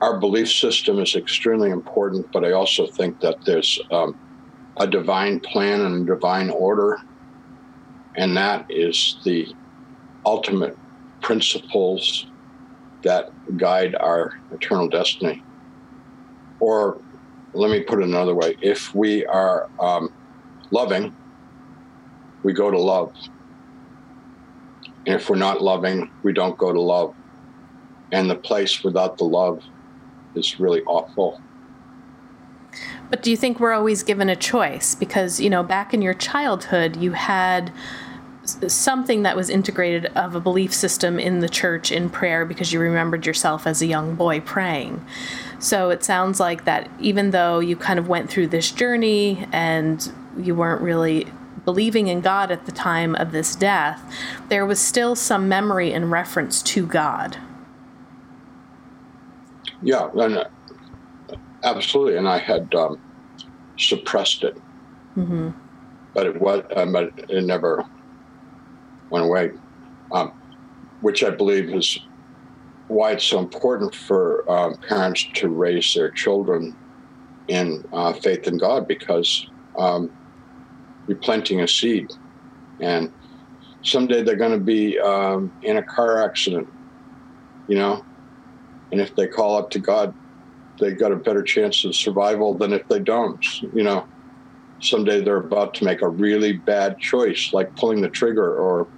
our 0.00 0.18
belief 0.18 0.50
system 0.50 0.98
is 0.98 1.14
extremely 1.14 1.70
important, 1.70 2.30
but 2.32 2.44
I 2.44 2.52
also 2.52 2.86
think 2.86 3.20
that 3.20 3.44
there's 3.44 3.80
um, 3.90 4.18
a 4.78 4.86
divine 4.86 5.40
plan 5.40 5.80
and 5.80 6.08
a 6.08 6.14
divine 6.14 6.50
order, 6.50 6.98
and 8.16 8.36
that 8.36 8.66
is 8.68 9.16
the 9.24 9.46
ultimate 10.24 10.76
principles 11.20 12.26
that 13.04 13.30
guide 13.56 13.94
our 14.00 14.32
eternal 14.52 14.88
destiny. 14.88 15.42
Or 16.60 17.00
let 17.54 17.70
me 17.70 17.82
put 17.82 18.00
it 18.00 18.04
another 18.04 18.34
way 18.34 18.56
if 18.62 18.94
we 18.94 19.26
are 19.26 19.68
um, 19.80 20.10
loving, 20.70 21.14
we 22.42 22.52
go 22.52 22.70
to 22.70 22.78
love. 22.78 23.12
And 25.06 25.16
if 25.16 25.28
we're 25.28 25.36
not 25.36 25.60
loving, 25.60 26.10
we 26.22 26.32
don't 26.32 26.56
go 26.56 26.72
to 26.72 26.80
love. 26.80 27.14
And 28.12 28.30
the 28.30 28.36
place 28.36 28.84
without 28.84 29.18
the 29.18 29.24
love 29.24 29.62
is 30.34 30.60
really 30.60 30.82
awful. 30.82 31.40
But 33.10 33.22
do 33.22 33.30
you 33.30 33.36
think 33.36 33.60
we're 33.60 33.72
always 33.72 34.02
given 34.02 34.28
a 34.28 34.36
choice? 34.36 34.94
Because, 34.94 35.40
you 35.40 35.50
know, 35.50 35.62
back 35.62 35.92
in 35.92 36.02
your 36.02 36.14
childhood, 36.14 36.96
you 36.96 37.12
had 37.12 37.72
something 38.44 39.22
that 39.22 39.36
was 39.36 39.48
integrated 39.48 40.06
of 40.16 40.34
a 40.34 40.40
belief 40.40 40.74
system 40.74 41.18
in 41.18 41.40
the 41.40 41.48
church 41.48 41.92
in 41.92 42.10
prayer 42.10 42.44
because 42.44 42.72
you 42.72 42.80
remembered 42.80 43.24
yourself 43.24 43.66
as 43.66 43.80
a 43.80 43.86
young 43.86 44.14
boy 44.16 44.40
praying. 44.40 45.04
So 45.58 45.90
it 45.90 46.02
sounds 46.02 46.40
like 46.40 46.64
that 46.64 46.90
even 46.98 47.30
though 47.30 47.60
you 47.60 47.76
kind 47.76 47.98
of 47.98 48.08
went 48.08 48.28
through 48.28 48.48
this 48.48 48.72
journey 48.72 49.46
and 49.52 50.12
you 50.36 50.54
weren't 50.54 50.82
really 50.82 51.26
believing 51.64 52.08
in 52.08 52.20
God 52.20 52.50
at 52.50 52.66
the 52.66 52.72
time 52.72 53.14
of 53.14 53.30
this 53.30 53.54
death, 53.54 54.02
there 54.48 54.66
was 54.66 54.80
still 54.80 55.14
some 55.14 55.48
memory 55.48 55.92
in 55.92 56.10
reference 56.10 56.62
to 56.62 56.84
God. 56.84 57.38
Yeah, 59.82 60.10
and 60.14 60.38
uh, 60.38 60.44
absolutely, 61.64 62.16
and 62.16 62.28
I 62.28 62.38
had 62.38 62.74
um, 62.74 63.00
suppressed 63.78 64.44
it, 64.44 64.56
mm-hmm. 65.16 65.50
but 66.14 66.26
it 66.26 66.40
was, 66.40 66.64
um, 66.76 66.92
but 66.92 67.12
it 67.28 67.44
never 67.44 67.84
went 69.10 69.24
away, 69.24 69.52
um, 70.12 70.32
which 71.00 71.22
I 71.22 71.30
believe 71.30 71.70
is 71.70 71.98
why 72.88 73.12
it's 73.12 73.24
so 73.24 73.38
important 73.38 73.94
for 73.94 74.50
um, 74.50 74.76
parents 74.76 75.26
to 75.34 75.48
raise 75.48 75.94
their 75.94 76.10
children 76.10 76.76
in 77.48 77.84
uh, 77.92 78.12
faith 78.12 78.46
in 78.46 78.58
God 78.58 78.86
because 78.86 79.46
um, 79.78 80.10
you're 81.06 81.16
planting 81.16 81.60
a 81.60 81.68
seed, 81.68 82.10
and 82.80 83.12
someday 83.82 84.22
they're 84.22 84.36
going 84.36 84.52
to 84.52 84.64
be 84.64 84.98
um, 84.98 85.52
in 85.62 85.76
a 85.76 85.82
car 85.82 86.22
accident, 86.22 86.68
you 87.68 87.76
know, 87.76 88.04
and 88.90 89.00
if 89.00 89.16
they 89.16 89.26
call 89.26 89.56
up 89.56 89.70
to 89.70 89.78
God, 89.78 90.14
they 90.82 90.92
got 90.92 91.12
a 91.12 91.16
better 91.16 91.42
chance 91.42 91.84
of 91.84 91.94
survival 91.94 92.54
than 92.54 92.72
if 92.72 92.86
they 92.88 92.98
don't, 92.98 93.44
you 93.72 93.82
know. 93.82 94.06
Someday 94.80 95.22
they're 95.22 95.36
about 95.36 95.74
to 95.74 95.84
make 95.84 96.02
a 96.02 96.08
really 96.08 96.54
bad 96.54 96.98
choice, 96.98 97.50
like 97.52 97.74
pulling 97.76 98.00
the 98.00 98.08
trigger 98.08 98.56
or 98.56 98.88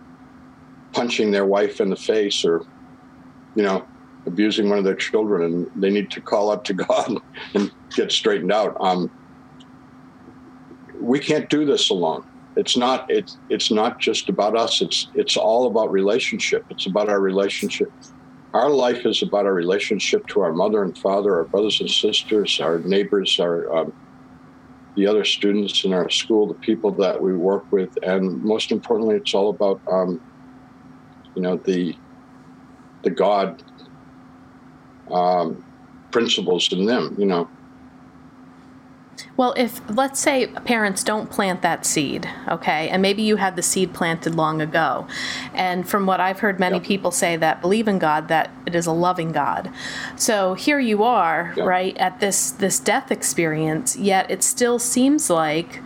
punching 0.92 1.31
their 1.31 1.44
wife 1.44 1.81
in 1.81 1.90
the 1.90 1.97
face 1.97 2.42
or, 2.42 2.64
you 3.55 3.62
know, 3.62 3.87
abusing 4.25 4.70
one 4.70 4.79
of 4.79 4.85
their 4.85 4.94
children, 4.94 5.42
and 5.42 5.70
they 5.77 5.90
need 5.90 6.11
to 6.12 6.23
call 6.23 6.51
up 6.51 6.64
to 6.64 6.73
God 6.88 7.18
and 7.53 7.70
get 7.94 8.11
straightened 8.11 8.53
out. 8.53 8.75
Um, 8.81 9.11
we 10.99 11.18
can't 11.18 11.51
do 11.51 11.66
this 11.66 11.90
alone. 11.90 12.25
It's 12.57 12.77
not. 12.77 13.11
It's 13.11 13.37
it's 13.51 13.70
not 13.70 13.99
just 13.99 14.29
about 14.29 14.57
us. 14.57 14.81
It's 14.81 15.09
it's 15.14 15.37
all 15.37 15.66
about 15.66 15.90
relationship. 15.90 16.64
It's 16.70 16.87
about 16.87 17.09
our 17.09 17.20
relationship. 17.20 17.92
Our 18.55 18.71
life 18.71 19.05
is 19.05 19.21
about 19.21 19.47
our 19.47 19.53
relationship 19.53 20.27
to 20.29 20.40
our 20.40 20.53
mother 20.53 20.85
and 20.85 20.97
father, 20.97 21.37
our 21.37 21.49
brothers 21.49 21.81
and 21.81 21.90
sisters, 21.90 22.61
our 22.62 22.79
neighbors, 22.79 23.37
our 23.40 23.75
um, 23.77 23.93
the 24.97 25.09
other 25.09 25.25
students 25.25 25.85
in 25.85 25.93
our 25.93 26.09
school, 26.09 26.47
the 26.47 26.55
people 26.55 26.95
that 26.97 27.21
we 27.21 27.37
work 27.37 27.64
with, 27.73 27.90
and 28.03 28.40
most 28.45 28.71
importantly, 28.71 29.17
it's 29.17 29.35
all 29.35 29.51
about 29.51 29.83
um, 29.90 30.21
you 31.35 31.43
know 31.43 31.61
the 31.64 31.99
the 33.03 33.11
God 33.11 33.62
um, 35.11 35.64
principles 36.12 36.69
in 36.73 36.87
them. 36.87 37.17
You 37.19 37.27
know, 37.27 37.51
well, 39.37 39.55
if 39.57 39.81
let's 39.90 40.20
say 40.20 40.46
parents 40.46 41.03
don't 41.03 41.31
plant 41.31 41.62
that 41.62 41.85
seed, 41.85 42.29
okay, 42.48 42.88
and 42.88 43.03
maybe 43.03 43.22
you 43.22 43.37
had 43.37 43.57
the 43.57 43.62
seed 43.62 43.92
planted 43.92 44.35
long 44.35 44.61
ago, 44.61 45.07
and 45.53 45.88
from 45.88 46.07
what 46.07 46.20
I've 46.20 46.38
heard 46.38 46.61
many 46.61 46.77
yep. 46.77 46.85
people 46.85 47.11
say 47.11 47.37
that 47.37 47.61
believe 47.61 47.88
in 47.88 47.98
God, 47.98 48.29
that 48.29 48.50
it 48.66 48.74
is 48.74 48.87
a 48.87 48.92
loving 48.92 49.33
God. 49.33 49.70
So 50.16 50.55
here 50.55 50.79
you 50.79 51.03
are, 51.03 51.53
yep. 51.57 51.66
right, 51.66 51.96
at 51.96 52.20
this 52.20 52.50
this 52.53 52.79
death 52.79 53.11
experience, 53.11 53.96
yet 53.96 54.31
it 54.31 54.42
still 54.42 54.79
seems 54.79 55.31
like 55.31 55.81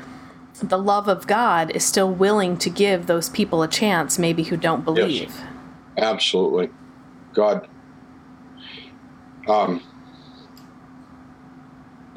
the 0.62 0.78
love 0.78 1.08
of 1.08 1.26
God 1.26 1.70
is 1.70 1.84
still 1.84 2.10
willing 2.10 2.56
to 2.58 2.68
give 2.68 3.06
those 3.06 3.28
people 3.28 3.62
a 3.62 3.68
chance, 3.68 4.18
maybe 4.18 4.44
who 4.44 4.56
don't 4.56 4.84
believe. 4.84 5.30
Yes. 5.30 5.42
Absolutely, 5.96 6.70
God. 7.32 7.66
Um, 9.46 9.82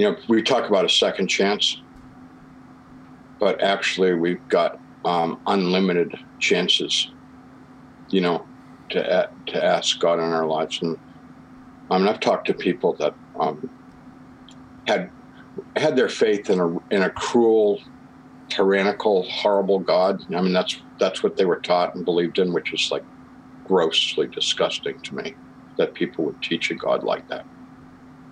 you 0.01 0.09
know, 0.09 0.17
we 0.27 0.41
talk 0.41 0.67
about 0.67 0.83
a 0.83 0.89
second 0.89 1.27
chance, 1.27 1.77
but 3.39 3.61
actually 3.61 4.15
we've 4.15 4.41
got 4.49 4.79
um, 5.05 5.39
unlimited 5.45 6.11
chances, 6.39 7.07
you 8.09 8.19
know, 8.19 8.47
to 8.89 9.29
to 9.45 9.63
ask 9.63 9.99
God 9.99 10.15
in 10.15 10.25
our 10.25 10.47
lives. 10.47 10.79
And 10.81 10.97
I 11.91 11.99
mean, 11.99 12.07
I've 12.07 12.19
talked 12.19 12.47
to 12.47 12.55
people 12.55 12.95
that 12.97 13.13
um, 13.39 13.69
had 14.87 15.11
had 15.75 15.95
their 15.95 16.09
faith 16.09 16.49
in 16.49 16.59
a 16.59 16.75
in 16.89 17.03
a 17.03 17.11
cruel, 17.11 17.79
tyrannical, 18.49 19.21
horrible 19.29 19.81
God. 19.81 20.19
I 20.35 20.41
mean, 20.41 20.53
that's 20.53 20.81
that's 20.99 21.21
what 21.21 21.37
they 21.37 21.45
were 21.45 21.61
taught 21.63 21.93
and 21.93 22.03
believed 22.03 22.39
in, 22.39 22.53
which 22.53 22.73
is 22.73 22.87
like 22.91 23.05
grossly 23.67 24.29
disgusting 24.29 24.95
to 25.03 25.15
me 25.15 25.35
that 25.77 25.93
people 25.93 26.25
would 26.25 26.41
teach 26.41 26.71
a 26.71 26.73
God 26.73 27.03
like 27.03 27.27
that. 27.27 27.45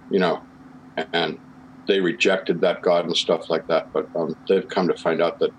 You 0.10 0.18
know, 0.18 0.42
and 1.14 1.38
they 1.88 2.00
rejected 2.00 2.62
that 2.62 2.82
God 2.82 3.06
and 3.06 3.16
stuff 3.16 3.50
like 3.50 3.68
that. 3.68 3.92
But 3.94 4.08
um, 4.16 4.36
they've 4.48 4.68
come 4.68 4.88
to 4.88 4.96
find 4.96 5.22
out 5.22 5.40
that 5.40 5.52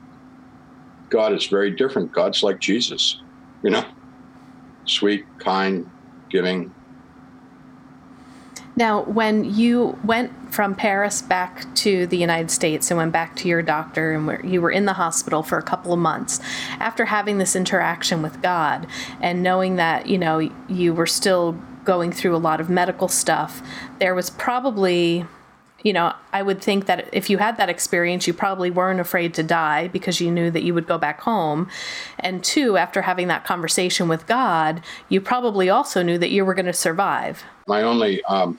God 1.08 1.32
is 1.32 1.46
very 1.46 1.70
different. 1.70 2.12
God's 2.12 2.42
like 2.42 2.60
Jesus, 2.60 3.20
you 3.62 3.70
know, 3.70 3.84
sweet, 4.84 5.24
kind, 5.38 5.90
giving. 6.30 6.72
Now, 8.76 9.02
when 9.02 9.44
you 9.44 9.98
went 10.04 10.54
from 10.54 10.74
Paris 10.74 11.20
back 11.20 11.74
to 11.76 12.06
the 12.06 12.16
United 12.16 12.50
States 12.50 12.90
and 12.90 12.96
went 12.96 13.12
back 13.12 13.36
to 13.36 13.48
your 13.48 13.62
doctor, 13.62 14.12
and 14.12 14.50
you 14.50 14.62
were 14.62 14.70
in 14.70 14.86
the 14.86 14.94
hospital 14.94 15.42
for 15.42 15.58
a 15.58 15.62
couple 15.62 15.92
of 15.92 15.98
months, 15.98 16.40
after 16.78 17.06
having 17.06 17.38
this 17.38 17.54
interaction 17.56 18.22
with 18.22 18.40
God 18.40 18.86
and 19.20 19.42
knowing 19.42 19.76
that, 19.76 20.06
you 20.06 20.16
know, 20.16 20.38
you 20.68 20.94
were 20.94 21.06
still 21.06 21.60
going 21.84 22.12
through 22.12 22.34
a 22.34 22.38
lot 22.38 22.60
of 22.60 22.70
medical 22.70 23.08
stuff, 23.08 23.60
there 23.98 24.14
was 24.14 24.30
probably 24.30 25.26
you 25.82 25.92
know, 25.92 26.12
I 26.32 26.42
would 26.42 26.60
think 26.60 26.86
that 26.86 27.08
if 27.12 27.30
you 27.30 27.38
had 27.38 27.56
that 27.56 27.68
experience, 27.68 28.26
you 28.26 28.34
probably 28.34 28.70
weren't 28.70 29.00
afraid 29.00 29.32
to 29.34 29.42
die 29.42 29.88
because 29.88 30.20
you 30.20 30.30
knew 30.30 30.50
that 30.50 30.62
you 30.62 30.74
would 30.74 30.86
go 30.86 30.98
back 30.98 31.20
home. 31.22 31.68
And 32.18 32.44
two, 32.44 32.76
after 32.76 33.02
having 33.02 33.28
that 33.28 33.44
conversation 33.44 34.08
with 34.08 34.26
God, 34.26 34.82
you 35.08 35.20
probably 35.20 35.70
also 35.70 36.02
knew 36.02 36.18
that 36.18 36.30
you 36.30 36.44
were 36.44 36.54
going 36.54 36.66
to 36.66 36.72
survive. 36.72 37.44
My 37.66 37.82
only 37.82 38.22
um, 38.24 38.58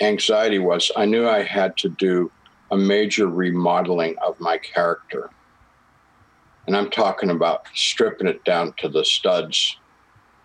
anxiety 0.00 0.58
was 0.58 0.92
I 0.96 1.04
knew 1.04 1.28
I 1.28 1.42
had 1.42 1.76
to 1.78 1.88
do 1.88 2.30
a 2.70 2.76
major 2.76 3.26
remodeling 3.26 4.16
of 4.24 4.38
my 4.40 4.58
character. 4.58 5.30
And 6.66 6.76
I'm 6.76 6.90
talking 6.90 7.30
about 7.30 7.66
stripping 7.74 8.26
it 8.26 8.44
down 8.44 8.72
to 8.78 8.88
the 8.88 9.04
studs. 9.04 9.76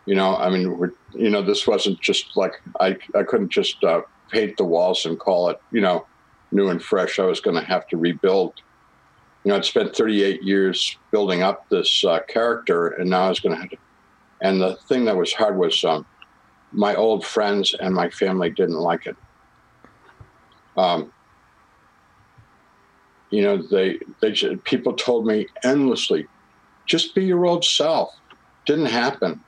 You 0.06 0.16
know, 0.16 0.36
I 0.36 0.50
mean, 0.50 0.92
you 1.14 1.30
know, 1.30 1.42
this 1.42 1.68
wasn't 1.68 2.02
just 2.02 2.36
like 2.36 2.54
I, 2.80 2.98
I 3.16 3.24
couldn't 3.24 3.50
just 3.50 3.84
uh, 3.84 4.02
paint 4.30 4.58
the 4.58 4.66
walls 4.66 5.06
and 5.06 5.20
call 5.20 5.50
it, 5.50 5.60
you 5.72 5.82
know, 5.82 6.06
new 6.52 6.70
and 6.70 6.82
fresh. 6.82 7.20
I 7.20 7.26
was 7.26 7.40
going 7.40 7.56
to 7.56 7.66
have 7.66 7.88
to 7.88 7.98
rebuild. 7.98 8.54
You 9.44 9.50
know, 9.50 9.58
I'd 9.58 9.66
spent 9.66 9.96
38 9.96 10.44
years 10.44 10.98
building 11.12 11.42
up 11.42 11.68
this 11.70 12.04
uh, 12.04 12.20
character, 12.28 12.88
and 12.88 13.10
now 13.10 13.24
I 13.24 13.30
was 13.30 13.40
going 13.40 13.56
to 13.56 13.62
have 13.62 13.70
to. 13.72 13.78
And 14.42 14.62
the 14.62 14.76
thing 14.76 15.06
that 15.06 15.18
was 15.18 15.34
hard 15.34 15.58
was 15.58 15.84
um, 15.84 16.06
my 16.72 16.96
old 16.96 17.26
friends 17.26 17.74
and 17.74 17.94
my 17.94 18.10
family 18.10 18.50
didn't 18.50 18.80
like 18.80 19.06
it. 19.06 19.16
Um, 20.78 21.12
you 23.30 23.42
know, 23.42 23.62
they 23.62 24.00
they 24.22 24.34
people 24.64 24.94
told 24.94 25.26
me 25.26 25.48
endlessly, 25.64 26.28
just 26.86 27.14
be 27.14 27.26
your 27.26 27.46
old 27.46 27.64
self. 27.64 28.14
Didn't 28.66 28.88
happen. 28.88 29.44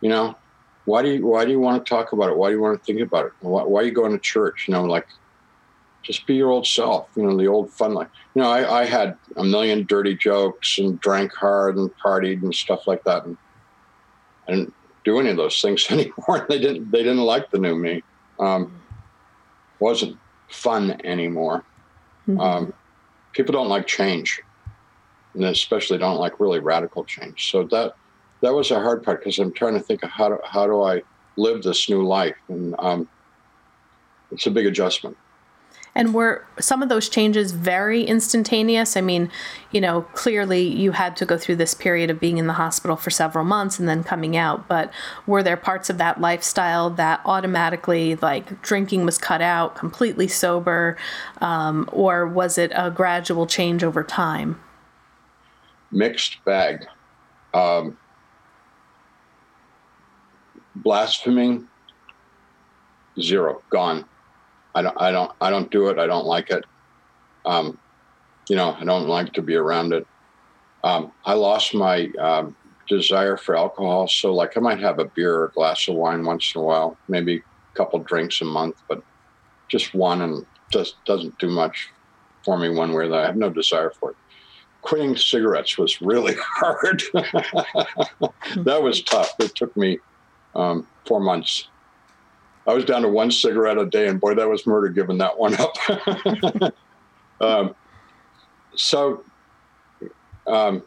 You 0.00 0.08
know, 0.08 0.36
why 0.84 1.02
do 1.02 1.10
you 1.10 1.26
why 1.26 1.44
do 1.44 1.50
you 1.50 1.60
want 1.60 1.84
to 1.84 1.88
talk 1.88 2.12
about 2.12 2.30
it? 2.30 2.36
Why 2.36 2.48
do 2.48 2.56
you 2.56 2.60
want 2.60 2.78
to 2.78 2.84
think 2.84 3.00
about 3.00 3.26
it? 3.26 3.32
Why, 3.40 3.62
why 3.62 3.80
are 3.80 3.84
you 3.84 3.92
going 3.92 4.12
to 4.12 4.18
church? 4.18 4.66
You 4.66 4.74
know, 4.74 4.84
like 4.84 5.06
just 6.02 6.26
be 6.26 6.34
your 6.34 6.50
old 6.50 6.66
self. 6.66 7.08
You 7.16 7.24
know, 7.24 7.36
the 7.36 7.46
old 7.46 7.70
fun 7.70 7.94
life. 7.94 8.08
You 8.34 8.42
know, 8.42 8.50
I, 8.50 8.80
I 8.80 8.84
had 8.84 9.16
a 9.36 9.44
million 9.44 9.84
dirty 9.86 10.16
jokes 10.16 10.78
and 10.78 11.00
drank 11.00 11.34
hard 11.34 11.76
and 11.76 11.90
partied 11.98 12.42
and 12.42 12.54
stuff 12.54 12.86
like 12.86 13.04
that, 13.04 13.24
and 13.24 13.36
I 14.48 14.52
didn't 14.52 14.74
do 15.04 15.18
any 15.20 15.30
of 15.30 15.36
those 15.36 15.60
things 15.60 15.86
anymore. 15.90 16.46
they 16.48 16.58
didn't 16.58 16.90
they 16.90 17.02
didn't 17.02 17.18
like 17.18 17.50
the 17.50 17.58
new 17.58 17.76
me. 17.76 18.02
Um, 18.38 18.80
wasn't 19.78 20.18
fun 20.48 21.00
anymore. 21.04 21.64
Mm-hmm. 22.28 22.40
Um, 22.40 22.72
people 23.32 23.52
don't 23.52 23.68
like 23.68 23.86
change, 23.86 24.40
and 25.34 25.44
especially 25.44 25.98
don't 25.98 26.18
like 26.18 26.40
really 26.40 26.60
radical 26.60 27.04
change. 27.04 27.50
So 27.50 27.64
that 27.64 27.94
that 28.42 28.54
was 28.54 28.70
a 28.70 28.80
hard 28.80 29.02
part 29.02 29.20
because 29.20 29.38
I'm 29.38 29.52
trying 29.52 29.74
to 29.74 29.80
think 29.80 30.02
of 30.02 30.10
how 30.10 30.30
do, 30.30 30.38
how 30.44 30.66
do 30.66 30.82
I 30.82 31.02
live 31.36 31.62
this 31.62 31.88
new 31.88 32.06
life, 32.06 32.36
and 32.48 32.74
um, 32.78 33.08
it's 34.30 34.46
a 34.46 34.50
big 34.50 34.66
adjustment. 34.66 35.16
And 35.94 36.14
were 36.14 36.46
some 36.60 36.82
of 36.82 36.88
those 36.88 37.08
changes 37.08 37.50
very 37.50 38.04
instantaneous? 38.04 38.96
I 38.96 39.00
mean, 39.00 39.28
you 39.72 39.80
know, 39.80 40.02
clearly 40.14 40.62
you 40.62 40.92
had 40.92 41.16
to 41.16 41.26
go 41.26 41.36
through 41.36 41.56
this 41.56 41.74
period 41.74 42.10
of 42.10 42.20
being 42.20 42.38
in 42.38 42.46
the 42.46 42.52
hospital 42.52 42.96
for 42.96 43.10
several 43.10 43.44
months 43.44 43.78
and 43.78 43.88
then 43.88 44.04
coming 44.04 44.36
out, 44.36 44.68
but 44.68 44.92
were 45.26 45.42
there 45.42 45.56
parts 45.56 45.90
of 45.90 45.98
that 45.98 46.20
lifestyle 46.20 46.90
that 46.90 47.20
automatically, 47.24 48.14
like 48.16 48.62
drinking 48.62 49.04
was 49.04 49.18
cut 49.18 49.42
out, 49.42 49.74
completely 49.74 50.28
sober, 50.28 50.96
um, 51.40 51.88
or 51.92 52.26
was 52.26 52.56
it 52.56 52.70
a 52.74 52.90
gradual 52.90 53.46
change 53.46 53.82
over 53.82 54.04
time? 54.04 54.60
Mixed 55.90 56.44
bag. 56.44 56.86
Um, 57.52 57.98
blaspheming? 60.76 61.68
Zero. 63.20 63.62
Gone. 63.70 64.04
I 64.74 64.82
don't 64.82 65.00
i 65.00 65.10
don't 65.10 65.32
i 65.40 65.50
don't 65.50 65.70
do 65.70 65.88
it. 65.88 65.98
I 65.98 66.06
don't 66.06 66.26
like 66.26 66.50
it. 66.50 66.64
Um, 67.44 67.78
you 68.48 68.56
know 68.56 68.76
i 68.78 68.84
don't 68.84 69.08
like 69.08 69.32
to 69.34 69.42
be 69.42 69.54
around 69.54 69.92
it. 69.92 70.06
Um, 70.82 71.12
i 71.24 71.34
lost 71.34 71.74
my 71.74 72.10
um, 72.18 72.56
desire 72.88 73.36
for 73.36 73.56
alcohol 73.56 74.08
so 74.08 74.34
like 74.34 74.56
i 74.56 74.60
might 74.60 74.80
have 74.80 74.98
a 74.98 75.04
beer 75.04 75.34
or 75.36 75.44
a 75.44 75.50
glass 75.52 75.86
of 75.88 75.94
wine 75.94 76.24
once 76.24 76.52
in 76.54 76.60
a 76.60 76.64
while 76.64 76.96
maybe 77.06 77.36
a 77.36 77.76
couple 77.76 78.00
drinks 78.00 78.40
a 78.40 78.44
month 78.44 78.82
but 78.88 79.02
just 79.68 79.94
one 79.94 80.22
and 80.22 80.44
just 80.70 81.02
doesn't 81.04 81.38
do 81.38 81.48
much 81.48 81.90
for 82.44 82.58
me 82.58 82.68
one 82.70 82.92
way 82.92 83.04
or 83.04 83.08
the 83.08 83.14
other. 83.14 83.22
I 83.22 83.26
have 83.26 83.36
no 83.36 83.50
desire 83.50 83.90
for 83.90 84.10
it. 84.10 84.16
Quitting 84.82 85.16
cigarettes 85.16 85.76
was 85.78 86.00
really 86.00 86.34
hard. 86.40 87.02
That 88.56 88.82
was 88.82 89.02
tough. 89.02 89.32
It 89.38 89.54
took 89.54 89.76
me 89.76 89.98
um, 90.54 90.86
four 91.06 91.20
months. 91.20 91.68
I 92.66 92.74
was 92.74 92.84
down 92.84 93.02
to 93.02 93.08
one 93.08 93.30
cigarette 93.30 93.78
a 93.78 93.86
day, 93.86 94.06
and 94.06 94.20
boy, 94.20 94.34
that 94.34 94.48
was 94.48 94.66
murder 94.66 94.88
giving 94.88 95.18
that 95.18 95.38
one 95.38 95.56
up. 95.56 96.74
um, 97.40 97.74
so, 98.74 99.24
um, 100.46 100.82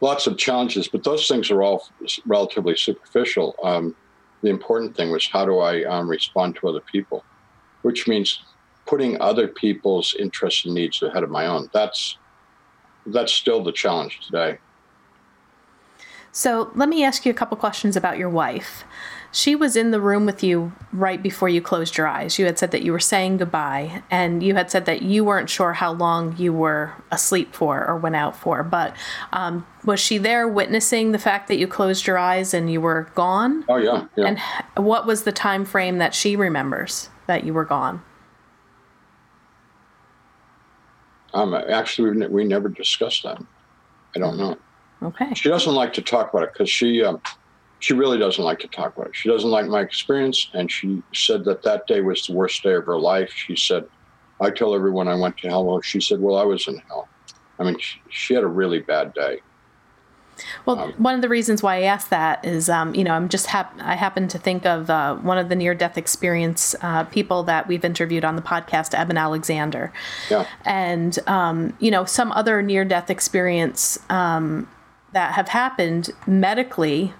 lots 0.00 0.26
of 0.26 0.38
challenges, 0.38 0.88
but 0.88 1.04
those 1.04 1.28
things 1.28 1.50
are 1.50 1.62
all 1.62 1.88
relatively 2.26 2.76
superficial. 2.76 3.54
Um, 3.62 3.94
the 4.42 4.48
important 4.48 4.96
thing 4.96 5.10
was 5.10 5.26
how 5.26 5.44
do 5.44 5.58
I 5.58 5.84
um, 5.84 6.08
respond 6.08 6.56
to 6.56 6.68
other 6.68 6.80
people, 6.80 7.24
which 7.82 8.08
means 8.08 8.42
putting 8.86 9.20
other 9.20 9.46
people's 9.46 10.14
interests 10.18 10.64
and 10.64 10.74
needs 10.74 11.02
ahead 11.02 11.22
of 11.22 11.30
my 11.30 11.46
own. 11.46 11.70
That's 11.72 12.16
that's 13.06 13.32
still 13.32 13.62
the 13.62 13.72
challenge 13.72 14.20
today. 14.26 14.58
So 16.32 16.70
let 16.74 16.88
me 16.88 17.02
ask 17.04 17.26
you 17.26 17.30
a 17.30 17.34
couple 17.34 17.56
questions 17.56 17.96
about 17.96 18.18
your 18.18 18.30
wife. 18.30 18.84
She 19.32 19.54
was 19.54 19.76
in 19.76 19.92
the 19.92 20.00
room 20.00 20.26
with 20.26 20.42
you 20.42 20.72
right 20.92 21.22
before 21.22 21.48
you 21.48 21.60
closed 21.60 21.96
your 21.96 22.08
eyes. 22.08 22.38
You 22.38 22.46
had 22.46 22.58
said 22.58 22.72
that 22.72 22.82
you 22.82 22.90
were 22.90 22.98
saying 22.98 23.36
goodbye, 23.36 24.02
and 24.10 24.42
you 24.42 24.56
had 24.56 24.70
said 24.70 24.86
that 24.86 25.02
you 25.02 25.24
weren't 25.24 25.48
sure 25.48 25.72
how 25.72 25.92
long 25.92 26.36
you 26.36 26.52
were 26.52 26.92
asleep 27.12 27.54
for 27.54 27.86
or 27.86 27.96
went 27.96 28.16
out 28.16 28.36
for. 28.36 28.64
But 28.64 28.96
um, 29.32 29.66
was 29.84 30.00
she 30.00 30.18
there 30.18 30.48
witnessing 30.48 31.12
the 31.12 31.18
fact 31.18 31.46
that 31.48 31.58
you 31.58 31.68
closed 31.68 32.06
your 32.08 32.18
eyes 32.18 32.52
and 32.54 32.72
you 32.72 32.80
were 32.80 33.08
gone? 33.14 33.64
Oh 33.68 33.76
yeah, 33.76 34.06
yeah. 34.16 34.26
And 34.26 34.84
what 34.84 35.06
was 35.06 35.22
the 35.22 35.32
time 35.32 35.64
frame 35.64 35.98
that 35.98 36.14
she 36.14 36.34
remembers 36.34 37.08
that 37.26 37.44
you 37.44 37.54
were 37.54 37.64
gone? 37.64 38.02
Um, 41.32 41.54
actually, 41.54 42.10
we, 42.10 42.26
we 42.26 42.44
never 42.44 42.68
discussed 42.68 43.22
that. 43.22 43.40
I 44.16 44.18
don't 44.18 44.36
know. 44.36 44.56
Okay. 45.02 45.32
She 45.34 45.48
doesn't 45.48 45.74
like 45.74 45.92
to 45.94 46.02
talk 46.02 46.32
about 46.32 46.44
it 46.44 46.52
because 46.52 46.70
she 46.70 47.02
um, 47.02 47.20
she 47.78 47.94
really 47.94 48.18
doesn't 48.18 48.44
like 48.44 48.58
to 48.60 48.68
talk 48.68 48.96
about 48.96 49.08
it. 49.08 49.16
She 49.16 49.28
doesn't 49.28 49.50
like 49.50 49.66
my 49.66 49.80
experience, 49.80 50.50
and 50.52 50.70
she 50.70 51.02
said 51.14 51.44
that 51.46 51.62
that 51.62 51.86
day 51.86 52.00
was 52.00 52.26
the 52.26 52.34
worst 52.34 52.62
day 52.62 52.74
of 52.74 52.84
her 52.86 52.98
life. 52.98 53.32
She 53.32 53.56
said, 53.56 53.86
"I 54.40 54.50
tell 54.50 54.74
everyone 54.74 55.08
I 55.08 55.14
went 55.14 55.38
to 55.38 55.48
hell." 55.48 55.64
Well, 55.64 55.80
she 55.80 56.00
said, 56.00 56.20
"Well, 56.20 56.36
I 56.36 56.44
was 56.44 56.68
in 56.68 56.78
hell." 56.88 57.08
I 57.58 57.64
mean, 57.64 57.78
she, 57.78 58.00
she 58.10 58.34
had 58.34 58.44
a 58.44 58.48
really 58.48 58.80
bad 58.80 59.14
day. 59.14 59.40
Well, 60.64 60.78
um, 60.78 60.92
one 60.92 61.14
of 61.14 61.22
the 61.22 61.28
reasons 61.28 61.62
why 61.62 61.76
I 61.76 61.82
asked 61.82 62.10
that 62.10 62.44
is, 62.44 62.68
um, 62.68 62.94
you 62.94 63.04
know, 63.04 63.12
I'm 63.12 63.28
just 63.28 63.46
hap- 63.46 63.78
I 63.80 63.94
happen 63.94 64.28
to 64.28 64.38
think 64.38 64.66
of 64.66 64.88
uh, 64.88 65.16
one 65.16 65.38
of 65.38 65.48
the 65.48 65.56
near 65.56 65.74
death 65.74 65.98
experience 65.98 66.74
uh, 66.80 67.04
people 67.04 67.42
that 67.44 67.68
we've 67.68 67.84
interviewed 67.84 68.24
on 68.24 68.36
the 68.36 68.42
podcast, 68.42 68.94
Eben 68.94 69.18
Alexander. 69.18 69.92
Yeah. 70.30 70.46
And, 70.64 71.18
um, 71.26 71.76
you 71.78 71.90
know, 71.90 72.04
some 72.04 72.32
other 72.32 72.62
near 72.62 72.84
death 72.84 73.10
experience 73.10 73.98
um, 74.08 74.68
that 75.12 75.34
have 75.34 75.48
happened 75.48 76.10
medically 76.26 77.12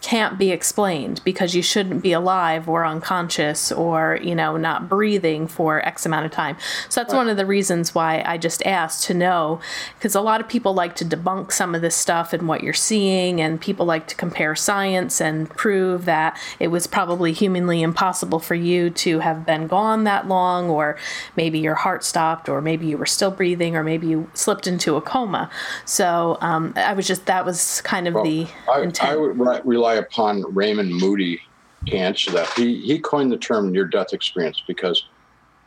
can't 0.00 0.38
be 0.38 0.52
explained 0.52 1.20
because 1.24 1.54
you 1.54 1.62
shouldn't 1.62 2.02
be 2.02 2.12
alive 2.12 2.68
or 2.68 2.84
unconscious 2.84 3.72
or 3.72 4.18
you 4.22 4.34
know 4.34 4.56
not 4.56 4.88
breathing 4.88 5.46
for 5.46 5.84
x 5.86 6.06
amount 6.06 6.24
of 6.24 6.30
time 6.30 6.56
so 6.88 7.00
that's 7.00 7.12
right. 7.12 7.18
one 7.18 7.28
of 7.28 7.36
the 7.36 7.44
reasons 7.44 7.94
why 7.94 8.22
i 8.24 8.38
just 8.38 8.64
asked 8.64 9.04
to 9.04 9.12
know 9.12 9.60
because 9.96 10.14
a 10.14 10.20
lot 10.20 10.40
of 10.40 10.48
people 10.48 10.72
like 10.72 10.94
to 10.94 11.04
debunk 11.04 11.50
some 11.50 11.74
of 11.74 11.82
this 11.82 11.96
stuff 11.96 12.32
and 12.32 12.46
what 12.46 12.62
you're 12.62 12.72
seeing 12.72 13.40
and 13.40 13.60
people 13.60 13.84
like 13.84 14.06
to 14.06 14.14
compare 14.14 14.54
science 14.54 15.20
and 15.20 15.50
prove 15.50 16.04
that 16.04 16.38
it 16.60 16.68
was 16.68 16.86
probably 16.86 17.32
humanly 17.32 17.82
impossible 17.82 18.38
for 18.38 18.54
you 18.54 18.90
to 18.90 19.18
have 19.18 19.44
been 19.44 19.66
gone 19.66 20.04
that 20.04 20.28
long 20.28 20.70
or 20.70 20.96
maybe 21.36 21.58
your 21.58 21.74
heart 21.74 22.04
stopped 22.04 22.48
or 22.48 22.60
maybe 22.60 22.86
you 22.86 22.96
were 22.96 23.06
still 23.06 23.32
breathing 23.32 23.74
or 23.74 23.82
maybe 23.82 24.06
you 24.06 24.30
slipped 24.34 24.68
into 24.68 24.94
a 24.94 25.00
coma 25.00 25.50
so 25.84 26.38
um, 26.40 26.72
i 26.76 26.92
was 26.92 27.06
just 27.06 27.26
that 27.26 27.44
was 27.44 27.80
kind 27.82 28.06
of 28.06 28.14
well, 28.14 28.24
the 28.24 28.46
I, 28.72 28.82
intent. 28.82 29.10
I 29.10 29.16
would 29.16 29.66
rely 29.66 29.87
rely 29.88 30.00
upon 30.00 30.44
Raymond 30.54 30.94
Moody 30.94 31.40
to 31.86 31.96
answer 31.96 32.30
that. 32.32 32.48
He 32.54 32.80
he 32.80 32.98
coined 33.00 33.32
the 33.32 33.38
term 33.38 33.72
near 33.72 33.86
death 33.86 34.12
experience 34.12 34.62
because 34.66 35.02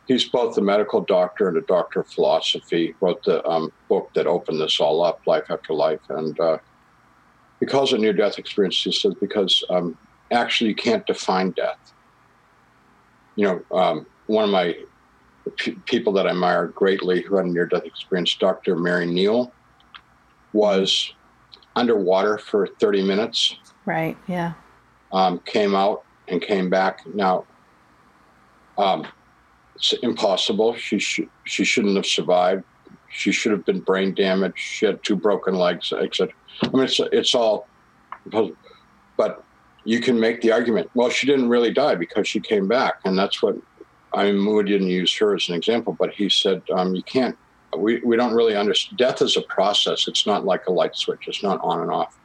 he's 0.06 0.28
both 0.28 0.56
a 0.58 0.60
medical 0.60 1.04
doctor 1.04 1.48
and 1.48 1.56
a 1.56 1.62
doctor 1.62 2.00
of 2.00 2.08
philosophy. 2.14 2.94
Wrote 3.00 3.22
the 3.24 3.44
um, 3.46 3.70
book 3.88 4.08
that 4.14 4.26
opened 4.26 4.60
this 4.60 4.80
all 4.80 5.02
up, 5.02 5.18
Life 5.26 5.44
After 5.50 5.74
Life, 5.74 6.00
and 6.08 6.38
uh, 6.40 6.58
he 7.60 7.66
calls 7.66 7.92
it 7.92 8.00
near 8.00 8.12
death 8.12 8.38
experience. 8.38 8.80
He 8.82 8.92
says 8.92 9.14
because 9.20 9.62
um, 9.70 9.96
actually 10.32 10.70
you 10.70 10.76
can't 10.76 11.06
define 11.06 11.52
death. 11.52 11.78
You 13.36 13.46
know, 13.46 13.78
um, 13.78 14.06
one 14.26 14.44
of 14.44 14.50
my 14.50 14.74
p- 15.56 15.78
people 15.86 16.12
that 16.14 16.26
I 16.26 16.30
admire 16.30 16.68
greatly 16.68 17.22
who 17.22 17.36
had 17.36 17.46
a 17.46 17.48
near 17.48 17.66
death 17.66 17.84
experience, 17.84 18.36
Dr. 18.38 18.76
Mary 18.76 19.06
Neal, 19.06 19.54
was 20.52 21.10
underwater 21.74 22.36
for 22.36 22.68
30 22.78 23.02
minutes 23.02 23.56
Right. 23.84 24.16
Yeah. 24.26 24.52
Um, 25.12 25.40
came 25.40 25.74
out 25.74 26.04
and 26.28 26.40
came 26.40 26.70
back. 26.70 27.06
Now, 27.06 27.44
um, 28.78 29.06
it's 29.74 29.92
impossible. 30.02 30.74
She 30.76 30.98
sh- 30.98 31.28
she 31.44 31.64
shouldn't 31.64 31.96
have 31.96 32.06
survived. 32.06 32.64
She 33.08 33.32
should 33.32 33.52
have 33.52 33.64
been 33.64 33.80
brain 33.80 34.14
damaged. 34.14 34.58
She 34.58 34.86
had 34.86 35.02
two 35.02 35.16
broken 35.16 35.54
legs, 35.54 35.92
etc. 35.92 36.32
I 36.62 36.68
mean, 36.68 36.84
it's 36.84 37.00
it's 37.12 37.34
all, 37.34 37.66
but 39.16 39.44
you 39.84 40.00
can 40.00 40.18
make 40.18 40.40
the 40.40 40.52
argument. 40.52 40.90
Well, 40.94 41.10
she 41.10 41.26
didn't 41.26 41.48
really 41.48 41.72
die 41.72 41.94
because 41.94 42.28
she 42.28 42.40
came 42.40 42.68
back, 42.68 42.94
and 43.04 43.18
that's 43.18 43.42
what 43.42 43.56
I 44.14 44.26
mean. 44.26 44.38
Moody 44.38 44.72
didn't 44.72 44.88
use 44.88 45.14
her 45.16 45.34
as 45.34 45.48
an 45.48 45.54
example, 45.54 45.96
but 45.98 46.12
he 46.12 46.28
said 46.28 46.62
um, 46.72 46.94
you 46.94 47.02
can't. 47.02 47.36
We, 47.76 48.00
we 48.04 48.16
don't 48.16 48.34
really 48.34 48.54
understand. 48.54 48.98
Death 48.98 49.22
is 49.22 49.36
a 49.36 49.42
process. 49.42 50.06
It's 50.06 50.26
not 50.26 50.44
like 50.44 50.66
a 50.66 50.72
light 50.72 50.94
switch. 50.94 51.26
It's 51.26 51.42
not 51.42 51.58
on 51.62 51.80
and 51.80 51.90
off. 51.90 52.18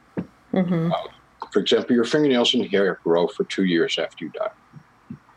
Mm-hmm. 0.52 0.92
Uh, 0.92 1.08
for 1.52 1.60
example, 1.60 1.94
your 1.94 2.04
fingernails 2.04 2.54
and 2.54 2.66
hair 2.66 2.98
grow 3.04 3.26
for 3.26 3.44
two 3.44 3.64
years 3.64 3.98
after 3.98 4.24
you 4.24 4.30
die. 4.30 4.50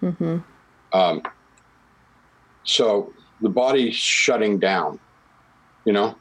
Mm-hmm. 0.01 0.37
Um, 0.93 1.21
so 2.63 3.13
the 3.41 3.49
body's 3.49 3.95
shutting 3.95 4.59
down. 4.59 4.99
You 5.85 5.93
know, 5.93 6.15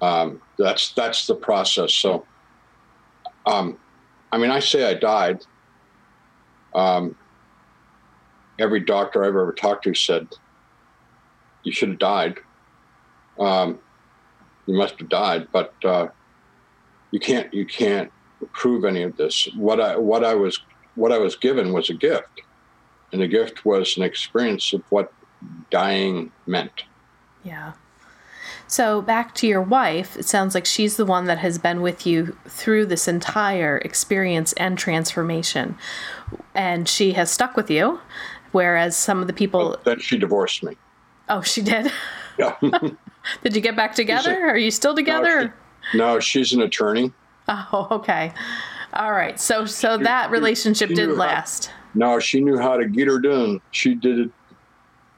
um, 0.00 0.40
that's 0.58 0.92
that's 0.92 1.26
the 1.26 1.34
process. 1.34 1.94
So, 1.94 2.26
um, 3.46 3.78
I 4.32 4.38
mean, 4.38 4.50
I 4.50 4.60
say 4.60 4.88
I 4.90 4.94
died. 4.94 5.44
Um, 6.74 7.16
every 8.58 8.80
doctor 8.80 9.22
I've 9.22 9.28
ever 9.28 9.52
talked 9.52 9.84
to 9.84 9.94
said 9.94 10.28
you 11.62 11.72
should 11.72 11.90
have 11.90 11.98
died. 11.98 12.38
Um, 13.38 13.78
you 14.66 14.76
must 14.76 14.98
have 14.98 15.08
died, 15.08 15.48
but 15.52 15.74
uh, 15.84 16.08
you 17.10 17.20
can't 17.20 17.52
you 17.52 17.66
can't 17.66 18.12
prove 18.46 18.84
any 18.84 19.02
of 19.02 19.16
this. 19.16 19.48
What 19.56 19.80
I 19.80 19.96
what 19.96 20.24
I 20.24 20.34
was 20.34 20.60
what 20.94 21.12
I 21.12 21.18
was 21.18 21.36
given 21.36 21.72
was 21.72 21.90
a 21.90 21.94
gift, 21.94 22.42
and 23.12 23.20
the 23.20 23.28
gift 23.28 23.64
was 23.64 23.96
an 23.96 24.02
experience 24.02 24.72
of 24.72 24.82
what 24.90 25.12
dying 25.70 26.32
meant. 26.46 26.84
Yeah. 27.44 27.72
So 28.66 29.02
back 29.02 29.34
to 29.36 29.48
your 29.48 29.62
wife, 29.62 30.16
it 30.16 30.26
sounds 30.26 30.54
like 30.54 30.64
she's 30.64 30.96
the 30.96 31.04
one 31.04 31.24
that 31.24 31.38
has 31.38 31.58
been 31.58 31.82
with 31.82 32.06
you 32.06 32.36
through 32.46 32.86
this 32.86 33.08
entire 33.08 33.78
experience 33.78 34.52
and 34.52 34.78
transformation, 34.78 35.76
and 36.54 36.88
she 36.88 37.12
has 37.14 37.32
stuck 37.32 37.56
with 37.56 37.68
you, 37.68 37.98
whereas 38.52 38.96
some 38.96 39.20
of 39.20 39.26
the 39.26 39.32
people. 39.32 39.70
Well, 39.70 39.80
then 39.84 39.98
she 39.98 40.18
divorced 40.18 40.62
me. 40.62 40.76
Oh, 41.28 41.42
she 41.42 41.62
did. 41.62 41.90
Yeah. 42.38 42.56
did 43.42 43.54
you 43.54 43.60
get 43.60 43.76
back 43.76 43.94
together? 43.94 44.46
A, 44.46 44.52
Are 44.52 44.56
you 44.56 44.70
still 44.70 44.94
together? 44.94 45.42
No, 45.42 45.50
she, 45.92 45.98
no, 45.98 46.20
she's 46.20 46.52
an 46.54 46.62
attorney. 46.62 47.12
Oh, 47.72 47.88
okay. 47.90 48.32
All 48.92 49.12
right. 49.12 49.40
So 49.40 49.64
so 49.64 49.98
she, 49.98 50.04
that 50.04 50.30
relationship 50.30 50.88
didn't 50.90 51.16
last. 51.16 51.66
How, 51.66 51.74
no, 51.94 52.20
she 52.20 52.40
knew 52.40 52.58
how 52.58 52.76
to 52.76 52.86
get 52.86 53.08
her 53.08 53.18
done. 53.18 53.60
She 53.72 53.94
did 53.94 54.18
it. 54.20 54.30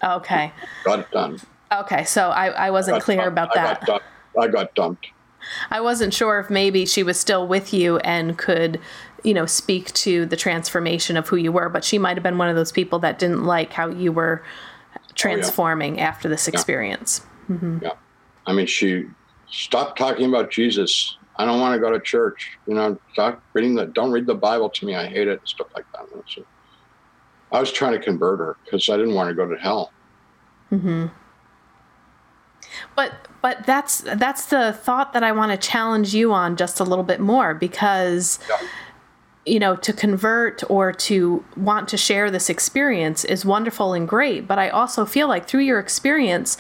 Okay. 0.03 0.53
Got 0.85 1.01
it 1.01 1.11
done. 1.11 1.39
Okay, 1.73 2.05
so 2.05 2.31
I, 2.31 2.49
I 2.49 2.71
wasn't 2.71 2.99
I 2.99 3.01
clear 3.01 3.19
dumped. 3.19 3.33
about 3.33 3.55
that. 3.55 3.83
I 3.83 3.87
got, 3.87 4.03
I 4.39 4.49
got 4.49 4.75
dumped. 4.75 5.09
I 5.71 5.81
wasn't 5.81 6.15
sure 6.15 6.39
if 6.39 6.51
maybe 6.51 6.87
she 6.87 7.03
was 7.03 7.19
still 7.19 7.47
with 7.47 7.73
you 7.73 7.99
and 7.99 8.37
could, 8.37 8.79
you 9.25 9.35
know, 9.35 9.47
speak 9.47 9.93
to 9.95 10.27
the 10.27 10.37
transformation 10.37 11.17
of 11.17 11.29
who 11.29 11.37
you 11.37 11.51
were, 11.51 11.69
but 11.69 11.85
she 11.85 11.99
might 11.99 12.17
have 12.17 12.23
been 12.23 12.39
one 12.39 12.49
of 12.49 12.57
those 12.57 12.73
people 12.73 12.99
that 13.01 13.19
didn't 13.19 13.45
like 13.45 13.73
how 13.73 13.89
you 13.89 14.13
were 14.13 14.45
transforming 15.15 15.95
oh, 15.95 15.97
yeah. 15.97 16.09
after 16.09 16.29
this 16.29 16.47
experience. 16.47 17.23
Yeah. 17.49 17.57
Mm-hmm. 17.57 17.79
yeah. 17.83 17.93
I 18.47 18.53
mean, 18.53 18.67
she 18.67 19.07
stopped 19.51 19.99
talking 19.99 20.29
about 20.29 20.51
Jesus 20.51 21.17
I 21.37 21.45
don't 21.45 21.61
want 21.61 21.75
to 21.75 21.81
go 21.81 21.91
to 21.91 22.01
church. 22.01 22.59
You 22.67 22.75
know, 22.75 22.99
stop 23.13 23.43
reading 23.53 23.75
the, 23.75 23.87
don't 23.87 24.11
read 24.11 24.27
the 24.27 24.35
Bible 24.35 24.69
to 24.71 24.87
me. 24.87 24.95
I 24.95 25.07
hate 25.07 25.29
it 25.29 25.39
and 25.39 25.49
stuff 25.49 25.69
like 25.75 25.87
that. 25.93 26.07
So 26.29 26.45
I 27.51 27.61
was 27.61 27.73
trying 27.73 27.93
to 27.93 27.99
convert 27.99 28.39
her 28.39 28.57
because 28.65 28.89
I 28.89 28.97
didn't 28.97 29.15
want 29.15 29.29
to 29.29 29.35
go 29.35 29.47
to 29.47 29.57
hell. 29.57 29.93
Hmm. 30.71 31.07
But 32.95 33.13
but 33.43 33.67
that's 33.67 34.01
that's 34.01 34.47
the 34.47 34.73
thought 34.73 35.13
that 35.13 35.23
I 35.23 35.33
want 35.33 35.53
to 35.53 35.69
challenge 35.69 36.15
you 36.15 36.33
on 36.33 36.57
just 36.57 36.81
a 36.81 36.85
little 36.85 37.05
bit 37.05 37.21
more 37.21 37.55
because. 37.55 38.39
Yeah. 38.49 38.67
You 39.45 39.59
know, 39.59 39.75
to 39.75 39.93
convert 39.93 40.63
or 40.71 40.93
to 40.93 41.45
want 41.57 41.89
to 41.89 41.97
share 41.97 42.31
this 42.31 42.49
experience 42.49 43.25
is 43.25 43.45
wonderful 43.45 43.93
and 43.93 44.07
great. 44.07 44.47
But 44.47 44.61
I 44.61 44.69
also 44.69 45.05
feel 45.05 45.27
like 45.27 45.49
through 45.49 45.63
your 45.63 45.81
experience, 45.81 46.57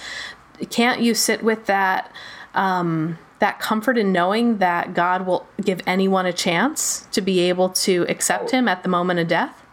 can't 0.68 1.00
you 1.00 1.14
sit 1.14 1.44
with 1.44 1.66
that 1.66 2.10
um, 2.54 3.18
that 3.42 3.58
comfort 3.58 3.98
in 3.98 4.12
knowing 4.12 4.58
that 4.58 4.94
God 4.94 5.26
will 5.26 5.44
give 5.60 5.80
anyone 5.84 6.26
a 6.26 6.32
chance 6.32 7.08
to 7.10 7.20
be 7.20 7.40
able 7.40 7.70
to 7.70 8.06
accept. 8.08 8.52
Him 8.52 8.68
at 8.68 8.84
the 8.84 8.88
moment 8.88 9.18
of 9.18 9.26
death? 9.26 9.64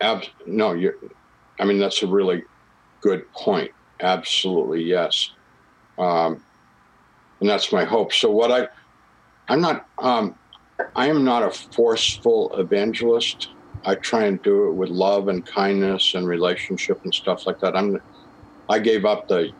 Ab- 0.00 0.24
no, 0.46 0.72
you. 0.72 0.92
I 1.60 1.64
mean, 1.64 1.78
that's 1.78 2.02
a 2.02 2.08
really 2.08 2.42
good 3.02 3.30
point. 3.32 3.70
Absolutely, 4.00 4.82
yes. 4.82 5.30
Um, 5.96 6.42
and 7.40 7.48
that's 7.48 7.70
my 7.70 7.84
hope. 7.84 8.12
So 8.12 8.32
what 8.32 8.50
I, 8.50 8.66
I'm 9.48 9.60
not. 9.60 9.86
Um, 9.98 10.34
I 10.96 11.06
am 11.06 11.24
not 11.24 11.44
a 11.44 11.50
forceful 11.50 12.52
evangelist. 12.58 13.50
I 13.84 13.94
try 13.94 14.24
and 14.24 14.42
do 14.42 14.68
it 14.68 14.72
with 14.72 14.90
love 14.90 15.28
and 15.28 15.46
kindness 15.46 16.14
and 16.16 16.26
relationship 16.26 17.00
and 17.04 17.14
stuff 17.14 17.46
like 17.46 17.60
that. 17.60 17.76
I'm. 17.76 18.00
I 18.68 18.80
gave 18.80 19.04
up 19.04 19.28
the, 19.28 19.52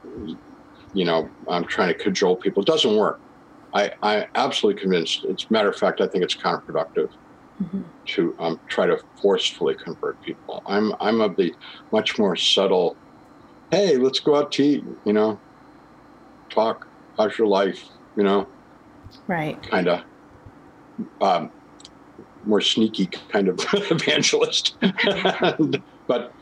you 0.92 1.04
know, 1.04 1.28
I'm 1.48 1.64
trying 1.64 1.88
to 1.88 1.94
cajole 1.98 2.36
people. 2.36 2.62
It 2.62 2.66
doesn't 2.66 2.96
work. 2.96 3.20
I, 3.74 3.92
I'm 4.02 4.24
absolutely 4.34 4.80
convinced. 4.80 5.20
It's 5.24 5.50
matter 5.50 5.68
of 5.68 5.76
fact, 5.76 6.00
I 6.00 6.08
think 6.08 6.24
it's 6.24 6.36
counterproductive 6.36 7.08
to 8.08 8.34
um, 8.38 8.60
try 8.68 8.86
to 8.86 8.98
forcefully 9.20 9.74
convert 9.82 10.20
people. 10.22 10.62
I'm 10.66 10.92
I'm 11.00 11.20
of 11.20 11.36
the 11.36 11.54
much 11.92 12.18
more 12.18 12.36
subtle. 12.36 12.96
Hey, 13.70 13.96
let's 13.96 14.20
go 14.20 14.36
out 14.36 14.52
to 14.52 14.62
eat. 14.62 14.84
You 15.04 15.12
know, 15.12 15.40
talk. 16.50 16.86
How's 17.18 17.36
your 17.38 17.48
life? 17.48 17.84
You 18.16 18.24
know, 18.24 18.46
Right. 19.26 19.60
kind 19.70 19.88
of 19.88 20.02
um, 21.20 21.50
more 22.44 22.60
sneaky 22.60 23.06
kind 23.30 23.48
of 23.48 23.58
evangelist. 23.72 24.76
but 26.08 26.32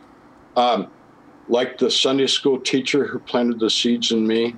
um, 0.57 0.89
like 1.49 1.79
the 1.79 1.91
Sunday 1.91 2.27
school 2.27 2.59
teacher 2.59 3.07
who 3.07 3.19
planted 3.19 3.59
the 3.61 3.71
seeds 3.71 4.13
in 4.13 4.27
me, 4.27 4.57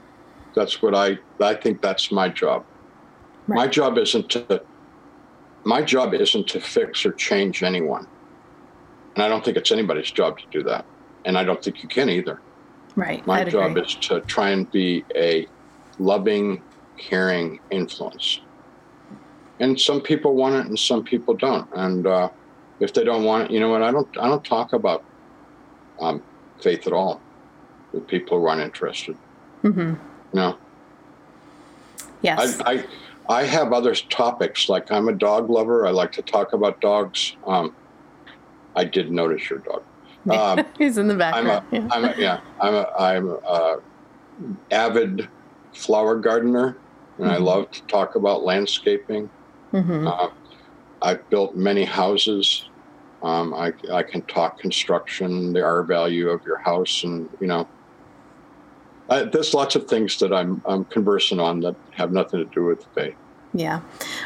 that's 0.54 0.80
what 0.82 0.94
I 0.94 1.18
I 1.40 1.54
think 1.54 1.82
that's 1.82 2.10
my 2.10 2.28
job. 2.28 2.64
My 3.46 3.66
job 3.66 3.98
isn't 3.98 4.30
to 4.30 4.62
my 5.64 5.82
job 5.82 6.14
isn't 6.14 6.48
to 6.48 6.60
fix 6.60 7.04
or 7.04 7.12
change 7.12 7.62
anyone. 7.62 8.06
And 9.14 9.24
I 9.24 9.28
don't 9.28 9.44
think 9.44 9.56
it's 9.56 9.72
anybody's 9.72 10.10
job 10.10 10.38
to 10.38 10.44
do 10.50 10.62
that. 10.64 10.84
And 11.24 11.36
I 11.36 11.42
don't 11.42 11.62
think 11.62 11.82
you 11.82 11.88
can 11.88 12.08
either. 12.08 12.40
Right. 12.94 13.26
My 13.26 13.40
I'd 13.40 13.50
job 13.50 13.72
agree. 13.72 13.82
is 13.82 13.94
to 13.96 14.20
try 14.20 14.50
and 14.50 14.70
be 14.70 15.04
a 15.14 15.46
loving, 15.98 16.62
caring 16.96 17.58
influence. 17.70 18.40
And 19.58 19.80
some 19.80 20.02
people 20.02 20.34
want 20.34 20.54
it, 20.54 20.66
and 20.66 20.78
some 20.78 21.02
people 21.02 21.34
don't. 21.34 21.68
And 21.74 22.06
uh, 22.06 22.28
if 22.78 22.92
they 22.92 23.04
don't 23.04 23.24
want 23.24 23.44
it, 23.44 23.50
you 23.50 23.58
know 23.58 23.70
what? 23.70 23.82
I 23.82 23.90
don't. 23.90 24.08
I 24.18 24.28
don't 24.28 24.44
talk 24.44 24.72
about 24.72 25.02
um, 26.00 26.22
faith 26.62 26.86
at 26.86 26.92
all 26.92 27.22
with 27.92 28.06
people 28.06 28.38
who 28.38 28.46
aren't 28.46 28.62
interested. 28.62 29.16
hmm 29.62 29.78
You 29.78 29.96
know, 30.34 30.58
Yes. 32.22 32.60
I, 32.66 32.72
I 32.72 32.84
I 33.28 33.42
have 33.44 33.72
other 33.72 33.94
topics. 34.10 34.68
Like 34.68 34.90
I'm 34.90 35.08
a 35.08 35.12
dog 35.12 35.50
lover. 35.50 35.86
I 35.86 35.90
like 35.90 36.12
to 36.12 36.22
talk 36.22 36.52
about 36.52 36.80
dogs. 36.80 37.36
Um, 37.46 37.72
I 38.74 38.84
did 38.84 39.10
notice 39.10 39.48
your 39.50 39.60
dog. 39.60 39.82
Um, 40.30 40.64
He's 40.78 40.98
in 40.98 41.06
the 41.06 41.24
I'm 41.24 41.46
a, 41.46 41.64
yeah. 41.70 41.88
I'm 41.92 42.04
a, 42.04 42.14
yeah, 42.18 42.40
I'm 42.60 42.74
a, 42.74 42.86
I'm 42.98 43.36
a 43.48 43.76
avid 44.72 45.28
flower 45.74 46.18
gardener, 46.18 46.80
and 47.18 47.28
I 47.30 47.36
Mhm. 47.36 47.44
love 47.44 47.70
to 47.70 47.82
talk 47.88 48.16
about 48.16 48.42
landscaping. 48.42 49.30
hmm 49.70 50.06
Uh, 50.08 50.28
I've 51.02 51.28
built 51.30 51.54
many 51.54 51.84
houses. 51.84 52.70
Um, 53.22 53.54
I, 53.54 53.72
I 53.92 54.02
can 54.02 54.22
talk 54.22 54.58
construction, 54.58 55.52
the 55.52 55.62
R 55.62 55.82
value 55.84 56.28
of 56.28 56.40
your 56.46 56.58
house, 56.58 57.02
and 57.02 57.28
you 57.40 57.46
know, 57.46 57.68
I, 59.08 59.24
there's 59.24 59.54
lots 59.54 59.74
of 59.74 59.86
things 59.86 60.18
that 60.18 60.32
I'm 60.32 60.62
I'm 60.66 60.84
conversing 60.86 61.40
on 61.40 61.60
that 61.60 61.76
have 61.94 62.12
nothing 62.12 62.40
to 62.40 62.50
do 62.54 62.64
with 62.64 62.84
faith. 62.94 63.16
Yeah. 63.52 63.80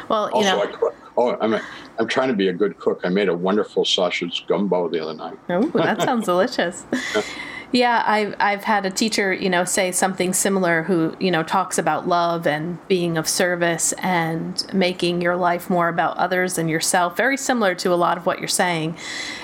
Well, 0.09 0.27
you 0.29 0.35
Also, 0.35 0.57
know. 0.57 0.63
I 0.63 0.67
cook. 0.67 0.95
Oh, 1.17 1.37
I'm 1.41 1.53
a, 1.53 1.61
I'm 1.99 2.07
trying 2.07 2.29
to 2.29 2.33
be 2.33 2.47
a 2.47 2.53
good 2.53 2.77
cook. 2.79 3.01
I 3.03 3.09
made 3.09 3.27
a 3.27 3.35
wonderful 3.35 3.83
sausage 3.85 4.45
gumbo 4.47 4.89
the 4.89 5.01
other 5.01 5.13
night. 5.13 5.37
Oh, 5.49 5.69
that 5.75 6.01
sounds 6.01 6.25
delicious. 6.25 6.85
Yeah, 7.71 8.03
I've 8.05 8.35
I've 8.39 8.65
had 8.65 8.85
a 8.85 8.89
teacher, 8.91 9.33
you 9.33 9.49
know, 9.49 9.63
say 9.63 9.93
something 9.93 10.33
similar 10.33 10.83
who, 10.83 11.15
you 11.19 11.31
know, 11.31 11.41
talks 11.41 11.77
about 11.77 12.05
love 12.05 12.45
and 12.45 12.85
being 12.89 13.17
of 13.17 13.29
service 13.29 13.93
and 13.93 14.65
making 14.73 15.21
your 15.21 15.37
life 15.37 15.69
more 15.69 15.87
about 15.87 16.17
others 16.17 16.55
than 16.55 16.67
yourself. 16.67 17.15
Very 17.15 17.37
similar 17.37 17.73
to 17.75 17.93
a 17.93 17.95
lot 17.95 18.17
of 18.17 18.25
what 18.25 18.39
you're 18.39 18.49
saying. 18.49 18.97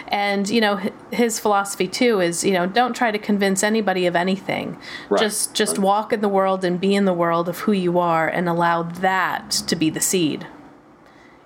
And, 0.10 0.50
you 0.50 0.60
know, 0.60 0.80
his 1.12 1.40
philosophy 1.40 1.88
too 1.88 2.20
is, 2.20 2.44
you 2.44 2.52
know, 2.52 2.68
don't 2.68 2.94
try 2.94 3.12
to 3.12 3.20
convince 3.20 3.64
anybody 3.64 4.06
of 4.06 4.16
anything. 4.16 4.78
Right, 5.10 5.22
Just 5.22 5.54
just 5.54 5.78
right. 5.78 5.86
walk 5.86 6.12
in 6.12 6.20
the 6.20 6.30
world 6.30 6.66
and 6.66 6.82
be 6.82 6.96
in 6.96 7.06
the 7.06 7.14
world 7.14 7.48
of 7.48 7.60
who 7.60 7.72
you 7.72 7.98
are 7.98 8.28
and 8.28 8.50
allow 8.50 8.84
that 8.84 9.52
to 9.52 9.76
be 9.76 9.90
the 9.90 10.02
seed. 10.02 10.46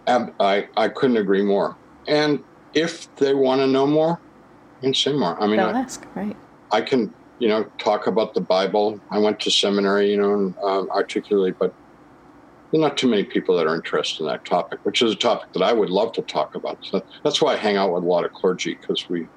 I, 0.08 0.68
I 0.76 0.90
couldn't 0.90 1.18
agree 1.18 1.44
more. 1.44 1.78
And 2.08 2.44
if 2.74 3.14
they 3.16 3.34
want 3.34 3.62
to 3.62 3.68
know 3.68 3.86
more, 3.86 4.20
can 4.82 4.94
say 4.94 5.14
more. 5.14 5.42
I 5.42 5.48
mean, 5.48 5.58
Don't 5.58 5.76
I, 5.76 5.82
ask, 5.82 6.06
right? 6.16 6.36
I 6.72 6.82
can, 6.82 7.14
you 7.40 7.48
know, 7.48 7.66
talk 7.78 8.08
about 8.08 8.34
the 8.34 8.42
Bible. 8.42 9.00
I 9.12 9.20
went 9.20 9.40
to 9.42 9.52
seminary, 9.52 10.12
you 10.12 10.18
know, 10.18 10.34
and 10.34 10.56
um, 10.64 10.90
articulate, 10.92 11.56
but 11.60 11.74
not 12.74 12.98
too 12.98 13.10
many 13.10 13.24
people 13.24 13.58
that 13.58 13.68
are 13.68 13.76
interested 13.76 14.24
in 14.24 14.30
that 14.30 14.46
topic, 14.46 14.80
which 14.84 15.02
is 15.02 15.12
a 15.12 15.18
topic 15.18 15.52
that 15.54 15.64
I 15.64 15.74
would 15.74 15.90
love 15.90 16.14
to 16.14 16.22
talk 16.22 16.56
about. 16.56 16.78
So 16.82 17.04
that's 17.24 17.42
why 17.42 17.54
I 17.54 17.58
hang 17.58 17.76
out 17.76 17.94
with 17.94 18.04
a 18.04 18.08
lot 18.08 18.24
of 18.24 18.32
clergy 18.32 18.78
because 18.80 19.10
we, 19.10 19.28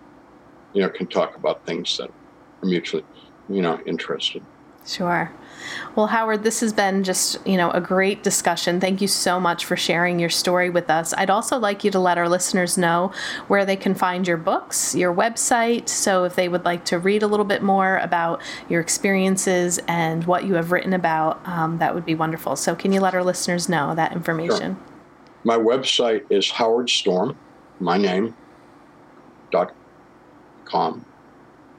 you 0.72 0.82
know, 0.82 0.88
can 0.88 1.08
talk 1.08 1.36
about 1.36 1.66
things 1.66 1.96
that 1.96 2.10
are 2.10 2.68
mutually, 2.68 3.04
you 3.48 3.62
know, 3.62 3.80
interested. 3.86 4.46
Sure. 4.86 5.32
Well, 5.96 6.08
Howard, 6.08 6.42
this 6.42 6.60
has 6.60 6.74
been 6.74 7.04
just, 7.04 7.38
you 7.46 7.56
know, 7.56 7.70
a 7.70 7.80
great 7.80 8.22
discussion. 8.22 8.80
Thank 8.80 9.00
you 9.00 9.08
so 9.08 9.40
much 9.40 9.64
for 9.64 9.76
sharing 9.76 10.18
your 10.18 10.28
story 10.28 10.68
with 10.68 10.90
us. 10.90 11.14
I'd 11.14 11.30
also 11.30 11.58
like 11.58 11.84
you 11.84 11.90
to 11.92 11.98
let 11.98 12.18
our 12.18 12.28
listeners 12.28 12.76
know 12.76 13.12
where 13.48 13.64
they 13.64 13.76
can 13.76 13.94
find 13.94 14.28
your 14.28 14.36
books, 14.36 14.94
your 14.94 15.14
website. 15.14 15.88
So 15.88 16.24
if 16.24 16.34
they 16.34 16.50
would 16.50 16.66
like 16.66 16.84
to 16.86 16.98
read 16.98 17.22
a 17.22 17.26
little 17.26 17.46
bit 17.46 17.62
more 17.62 17.96
about 17.98 18.42
your 18.68 18.82
experiences 18.82 19.80
and 19.88 20.24
what 20.26 20.44
you 20.44 20.54
have 20.54 20.70
written 20.70 20.92
about, 20.92 21.40
um, 21.48 21.78
that 21.78 21.94
would 21.94 22.04
be 22.04 22.14
wonderful. 22.14 22.56
So 22.56 22.74
can 22.74 22.92
you 22.92 23.00
let 23.00 23.14
our 23.14 23.24
listeners 23.24 23.66
know 23.66 23.94
that 23.94 24.12
information? 24.12 24.74
Sure. 24.74 24.84
My 25.44 25.56
website 25.56 26.24
is 26.28 26.50
Howard 26.50 26.90
Storm, 26.90 27.38
my 27.80 27.96
name, 27.96 28.36
dot 29.50 29.74
com. 30.66 31.06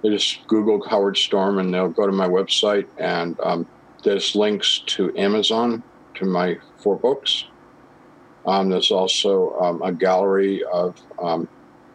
They 0.05 0.11
just 0.11 0.45
Google 0.45 0.87
Howard 0.87 1.17
Storm 1.17 1.57
and 1.57 1.73
they'll 1.73 1.89
go 1.89 2.05
to 2.05 2.11
my 2.11 2.27
website, 2.27 2.85
and 2.99 3.39
um, 3.39 3.65
there's 4.03 4.35
links 4.35 4.83
to 4.85 5.11
Amazon 5.17 5.81
to 6.13 6.25
my 6.25 6.59
four 6.77 6.95
books. 6.95 7.45
Um, 8.45 8.69
there's 8.69 8.91
also 8.91 9.57
um, 9.59 9.81
a 9.81 9.91
gallery 9.91 10.63
of, 10.71 10.95
um, 11.17 11.47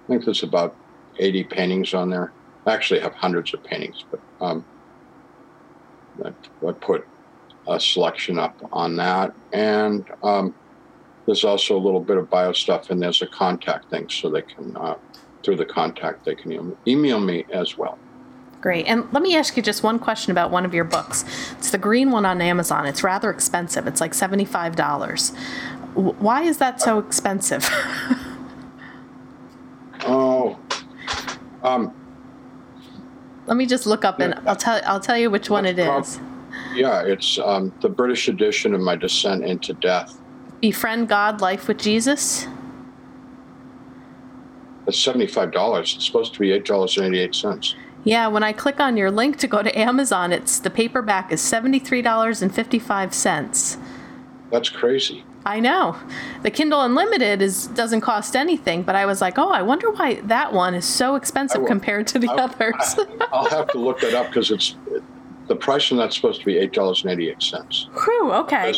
I 0.02 0.06
think 0.08 0.24
there's 0.24 0.42
about 0.42 0.74
80 1.20 1.44
paintings 1.44 1.94
on 1.94 2.10
there. 2.10 2.32
I 2.66 2.74
actually 2.74 2.98
have 2.98 3.14
hundreds 3.14 3.54
of 3.54 3.62
paintings, 3.62 4.04
but 4.10 4.18
um, 4.40 4.64
I, 6.24 6.32
I 6.66 6.72
put 6.72 7.06
a 7.68 7.78
selection 7.78 8.40
up 8.40 8.56
on 8.72 8.96
that. 8.96 9.32
And 9.52 10.04
um, 10.24 10.52
there's 11.26 11.44
also 11.44 11.76
a 11.76 11.78
little 11.78 12.00
bit 12.00 12.16
of 12.16 12.28
bio 12.28 12.54
stuff, 12.54 12.90
and 12.90 13.00
there's 13.00 13.22
a 13.22 13.28
contact 13.28 13.88
thing, 13.88 14.08
so 14.08 14.28
they 14.28 14.42
can 14.42 14.76
uh, 14.76 14.96
through 15.42 15.56
the 15.56 15.64
contact 15.64 16.24
they 16.24 16.34
can 16.34 16.52
email, 16.52 16.76
email 16.86 17.20
me 17.20 17.44
as 17.52 17.76
well. 17.78 17.98
Great. 18.60 18.86
And 18.86 19.10
let 19.12 19.22
me 19.22 19.36
ask 19.36 19.56
you 19.56 19.62
just 19.62 19.82
one 19.82 19.98
question 19.98 20.30
about 20.32 20.50
one 20.50 20.66
of 20.66 20.74
your 20.74 20.84
books. 20.84 21.24
It's 21.52 21.70
the 21.70 21.78
green 21.78 22.10
one 22.10 22.26
on 22.26 22.42
Amazon. 22.42 22.84
It's 22.86 23.02
rather 23.02 23.30
expensive. 23.30 23.86
It's 23.86 24.00
like 24.02 24.12
$75. 24.12 25.34
Why 25.94 26.42
is 26.42 26.58
that 26.58 26.80
so 26.80 26.98
expensive? 26.98 27.68
Oh, 30.06 30.58
um, 31.62 31.94
Let 33.46 33.58
me 33.58 33.66
just 33.66 33.84
look 33.86 34.02
up 34.02 34.18
and 34.18 34.34
I'll 34.48 34.56
tell 34.56 34.80
I'll 34.86 34.98
tell 34.98 35.18
you 35.18 35.28
which 35.30 35.50
one 35.50 35.66
it 35.66 35.76
Prob- 35.76 36.04
is. 36.04 36.18
yeah, 36.74 37.02
it's 37.02 37.38
um, 37.38 37.70
the 37.82 37.90
British 37.90 38.26
edition 38.28 38.74
of 38.74 38.80
my 38.80 38.96
Descent 38.96 39.44
into 39.44 39.74
Death. 39.74 40.18
Befriend 40.62 41.08
God, 41.08 41.42
Life 41.42 41.68
with 41.68 41.76
Jesus. 41.78 42.46
Seventy-five 44.92 45.52
dollars. 45.52 45.94
It's 45.96 46.06
supposed 46.06 46.32
to 46.34 46.40
be 46.40 46.52
eight 46.52 46.64
dollars 46.64 46.96
and 46.96 47.06
eighty-eight 47.06 47.34
cents. 47.34 47.74
Yeah, 48.04 48.28
when 48.28 48.42
I 48.42 48.52
click 48.52 48.80
on 48.80 48.96
your 48.96 49.10
link 49.10 49.36
to 49.38 49.46
go 49.46 49.62
to 49.62 49.78
Amazon, 49.78 50.32
it's 50.32 50.58
the 50.58 50.70
paperback 50.70 51.30
is 51.30 51.42
$73.55. 51.42 53.76
That's 54.50 54.68
crazy. 54.70 55.22
I 55.44 55.60
know. 55.60 55.96
The 56.42 56.50
Kindle 56.50 56.82
Unlimited 56.82 57.40
is 57.40 57.68
doesn't 57.68 58.02
cost 58.02 58.36
anything, 58.36 58.82
but 58.82 58.94
I 58.94 59.06
was 59.06 59.22
like, 59.22 59.38
"Oh, 59.38 59.50
I 59.50 59.62
wonder 59.62 59.90
why 59.90 60.16
that 60.22 60.52
one 60.52 60.74
is 60.74 60.84
so 60.84 61.14
expensive 61.14 61.62
will- 61.62 61.68
compared 61.68 62.06
to 62.08 62.18
the 62.18 62.28
I- 62.28 62.34
others." 62.44 62.96
I'll 63.32 63.48
have 63.48 63.68
to 63.68 63.78
look 63.78 64.00
that 64.00 64.12
up 64.12 64.26
because 64.26 64.50
it's 64.50 64.74
the 65.46 65.56
price 65.56 65.90
on 65.92 65.98
that's 65.98 66.14
supposed 66.14 66.40
to 66.40 66.46
be 66.46 66.58
eight 66.58 66.72
dollars 66.74 67.02
and 67.02 67.10
eighty-eight 67.12 67.42
cents. 67.42 67.88
Whew, 68.04 68.32
okay. 68.32 68.74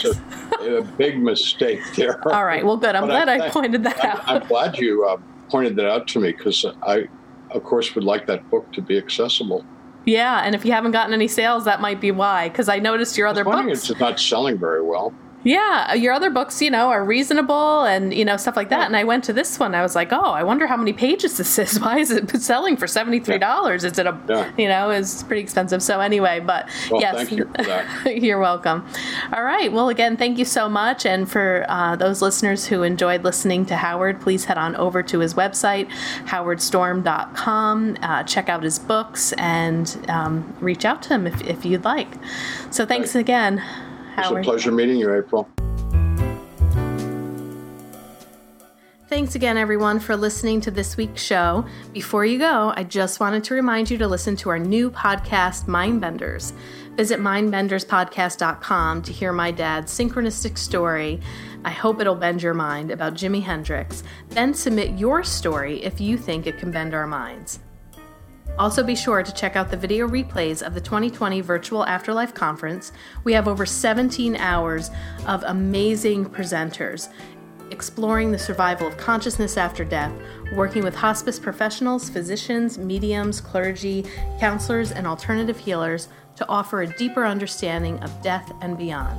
A, 0.60 0.76
a 0.76 0.82
big 0.82 1.20
mistake 1.20 1.80
there. 1.96 2.26
All 2.28 2.44
right. 2.44 2.64
Well, 2.64 2.76
good. 2.76 2.94
I'm 2.94 3.02
But 3.02 3.08
glad 3.08 3.28
I, 3.28 3.38
thank- 3.38 3.52
pointed 3.52 3.82
that 3.82 3.98
I'm, 4.04 4.10
out. 4.10 4.28
I'm 4.42 4.46
glad 4.48 4.78
you 4.78 5.04
uh, 5.04 5.16
pointed 5.52 5.76
that 5.76 5.86
out 5.86 6.08
to 6.08 6.18
me 6.18 6.32
because 6.32 6.64
I, 6.82 7.06
of 7.50 7.62
course, 7.62 7.94
would 7.94 8.04
like 8.04 8.26
that 8.26 8.48
book 8.50 8.72
to 8.72 8.80
be 8.80 8.96
accessible. 8.96 9.64
Yeah, 10.06 10.40
and 10.44 10.54
if 10.54 10.64
you 10.64 10.72
haven't 10.72 10.92
gotten 10.92 11.12
any 11.12 11.28
sales, 11.28 11.66
that 11.66 11.80
might 11.80 12.00
be 12.00 12.10
why. 12.10 12.48
Because 12.48 12.68
I 12.70 12.78
noticed 12.78 13.16
your 13.18 13.28
other 13.28 13.44
books. 13.44 13.90
It's 13.90 14.00
not 14.00 14.18
selling 14.18 14.58
very 14.58 14.82
well. 14.82 15.12
Yeah, 15.44 15.94
your 15.94 16.12
other 16.12 16.30
books, 16.30 16.62
you 16.62 16.70
know, 16.70 16.88
are 16.88 17.04
reasonable 17.04 17.82
and 17.82 18.14
you 18.14 18.24
know 18.24 18.36
stuff 18.36 18.56
like 18.56 18.68
that. 18.68 18.80
Yeah. 18.80 18.86
And 18.86 18.96
I 18.96 19.04
went 19.04 19.24
to 19.24 19.32
this 19.32 19.58
one. 19.58 19.74
I 19.74 19.82
was 19.82 19.94
like, 19.94 20.12
oh, 20.12 20.32
I 20.32 20.42
wonder 20.42 20.66
how 20.66 20.76
many 20.76 20.92
pages 20.92 21.36
this 21.36 21.58
is. 21.58 21.80
Why 21.80 21.98
is 21.98 22.10
it 22.10 22.30
selling 22.40 22.76
for 22.76 22.86
seventy 22.86 23.18
three 23.18 23.38
dollars? 23.38 23.82
Yeah. 23.82 23.90
Is 23.90 23.98
it 23.98 24.06
a 24.06 24.18
yeah. 24.28 24.52
you 24.56 24.68
know 24.68 24.90
is 24.90 25.22
pretty 25.24 25.42
expensive. 25.42 25.82
So 25.82 26.00
anyway, 26.00 26.40
but 26.40 26.68
well, 26.90 27.00
yes, 27.00 27.30
you 27.32 27.50
you're 28.06 28.38
welcome. 28.38 28.86
All 29.32 29.42
right. 29.42 29.72
Well, 29.72 29.88
again, 29.88 30.16
thank 30.16 30.38
you 30.38 30.44
so 30.44 30.68
much. 30.68 31.04
And 31.06 31.30
for 31.30 31.66
uh, 31.68 31.96
those 31.96 32.22
listeners 32.22 32.66
who 32.66 32.82
enjoyed 32.82 33.24
listening 33.24 33.66
to 33.66 33.76
Howard, 33.76 34.20
please 34.20 34.44
head 34.44 34.58
on 34.58 34.76
over 34.76 35.02
to 35.02 35.18
his 35.18 35.34
website, 35.34 35.88
howardstorm.com. 36.26 37.96
Uh, 38.02 38.22
check 38.24 38.48
out 38.48 38.62
his 38.62 38.78
books 38.78 39.32
and 39.34 40.04
um, 40.08 40.54
reach 40.60 40.84
out 40.84 41.02
to 41.02 41.10
him 41.10 41.26
if, 41.26 41.40
if 41.42 41.64
you'd 41.64 41.84
like. 41.84 42.08
So 42.70 42.86
thanks 42.86 43.14
right. 43.14 43.20
again. 43.20 43.62
It's 44.18 44.30
a 44.30 44.40
pleasure 44.42 44.72
meeting 44.72 44.96
you, 44.96 45.14
April. 45.14 45.48
Thanks 49.12 49.34
again, 49.34 49.58
everyone, 49.58 50.00
for 50.00 50.16
listening 50.16 50.62
to 50.62 50.70
this 50.70 50.96
week's 50.96 51.22
show. 51.22 51.66
Before 51.92 52.24
you 52.24 52.38
go, 52.38 52.72
I 52.74 52.84
just 52.84 53.20
wanted 53.20 53.44
to 53.44 53.54
remind 53.54 53.90
you 53.90 53.98
to 53.98 54.08
listen 54.08 54.36
to 54.36 54.48
our 54.48 54.58
new 54.58 54.90
podcast, 54.90 55.66
Mindbenders. 55.66 56.54
Visit 56.96 57.20
mindbenderspodcast.com 57.20 59.02
to 59.02 59.12
hear 59.12 59.34
my 59.34 59.50
dad's 59.50 59.92
synchronistic 59.92 60.56
story. 60.56 61.20
I 61.62 61.70
hope 61.70 62.00
it'll 62.00 62.14
bend 62.14 62.42
your 62.42 62.54
mind 62.54 62.90
about 62.90 63.12
Jimi 63.12 63.42
Hendrix. 63.42 64.02
Then 64.30 64.54
submit 64.54 64.98
your 64.98 65.22
story 65.22 65.84
if 65.84 66.00
you 66.00 66.16
think 66.16 66.46
it 66.46 66.56
can 66.56 66.70
bend 66.70 66.94
our 66.94 67.06
minds. 67.06 67.58
Also, 68.58 68.82
be 68.82 68.94
sure 68.94 69.22
to 69.22 69.34
check 69.34 69.56
out 69.56 69.70
the 69.70 69.76
video 69.76 70.06
replays 70.06 70.64
of 70.64 70.74
the 70.74 70.80
2020 70.80 71.40
Virtual 71.40 71.84
Afterlife 71.86 72.34
Conference. 72.34 72.92
We 73.24 73.32
have 73.32 73.48
over 73.48 73.64
17 73.64 74.36
hours 74.36 74.90
of 75.26 75.42
amazing 75.44 76.26
presenters 76.26 77.08
exploring 77.72 78.30
the 78.30 78.38
survival 78.38 78.86
of 78.86 78.96
consciousness 78.98 79.56
after 79.56 79.84
death, 79.84 80.12
working 80.54 80.84
with 80.84 80.94
hospice 80.94 81.38
professionals, 81.38 82.10
physicians, 82.10 82.78
mediums, 82.78 83.40
clergy, 83.40 84.04
counselors, 84.38 84.92
and 84.92 85.06
alternative 85.06 85.58
healers 85.58 86.08
to 86.36 86.46
offer 86.48 86.82
a 86.82 86.96
deeper 86.98 87.24
understanding 87.24 87.98
of 88.00 88.22
death 88.22 88.52
and 88.60 88.76
beyond. 88.76 89.18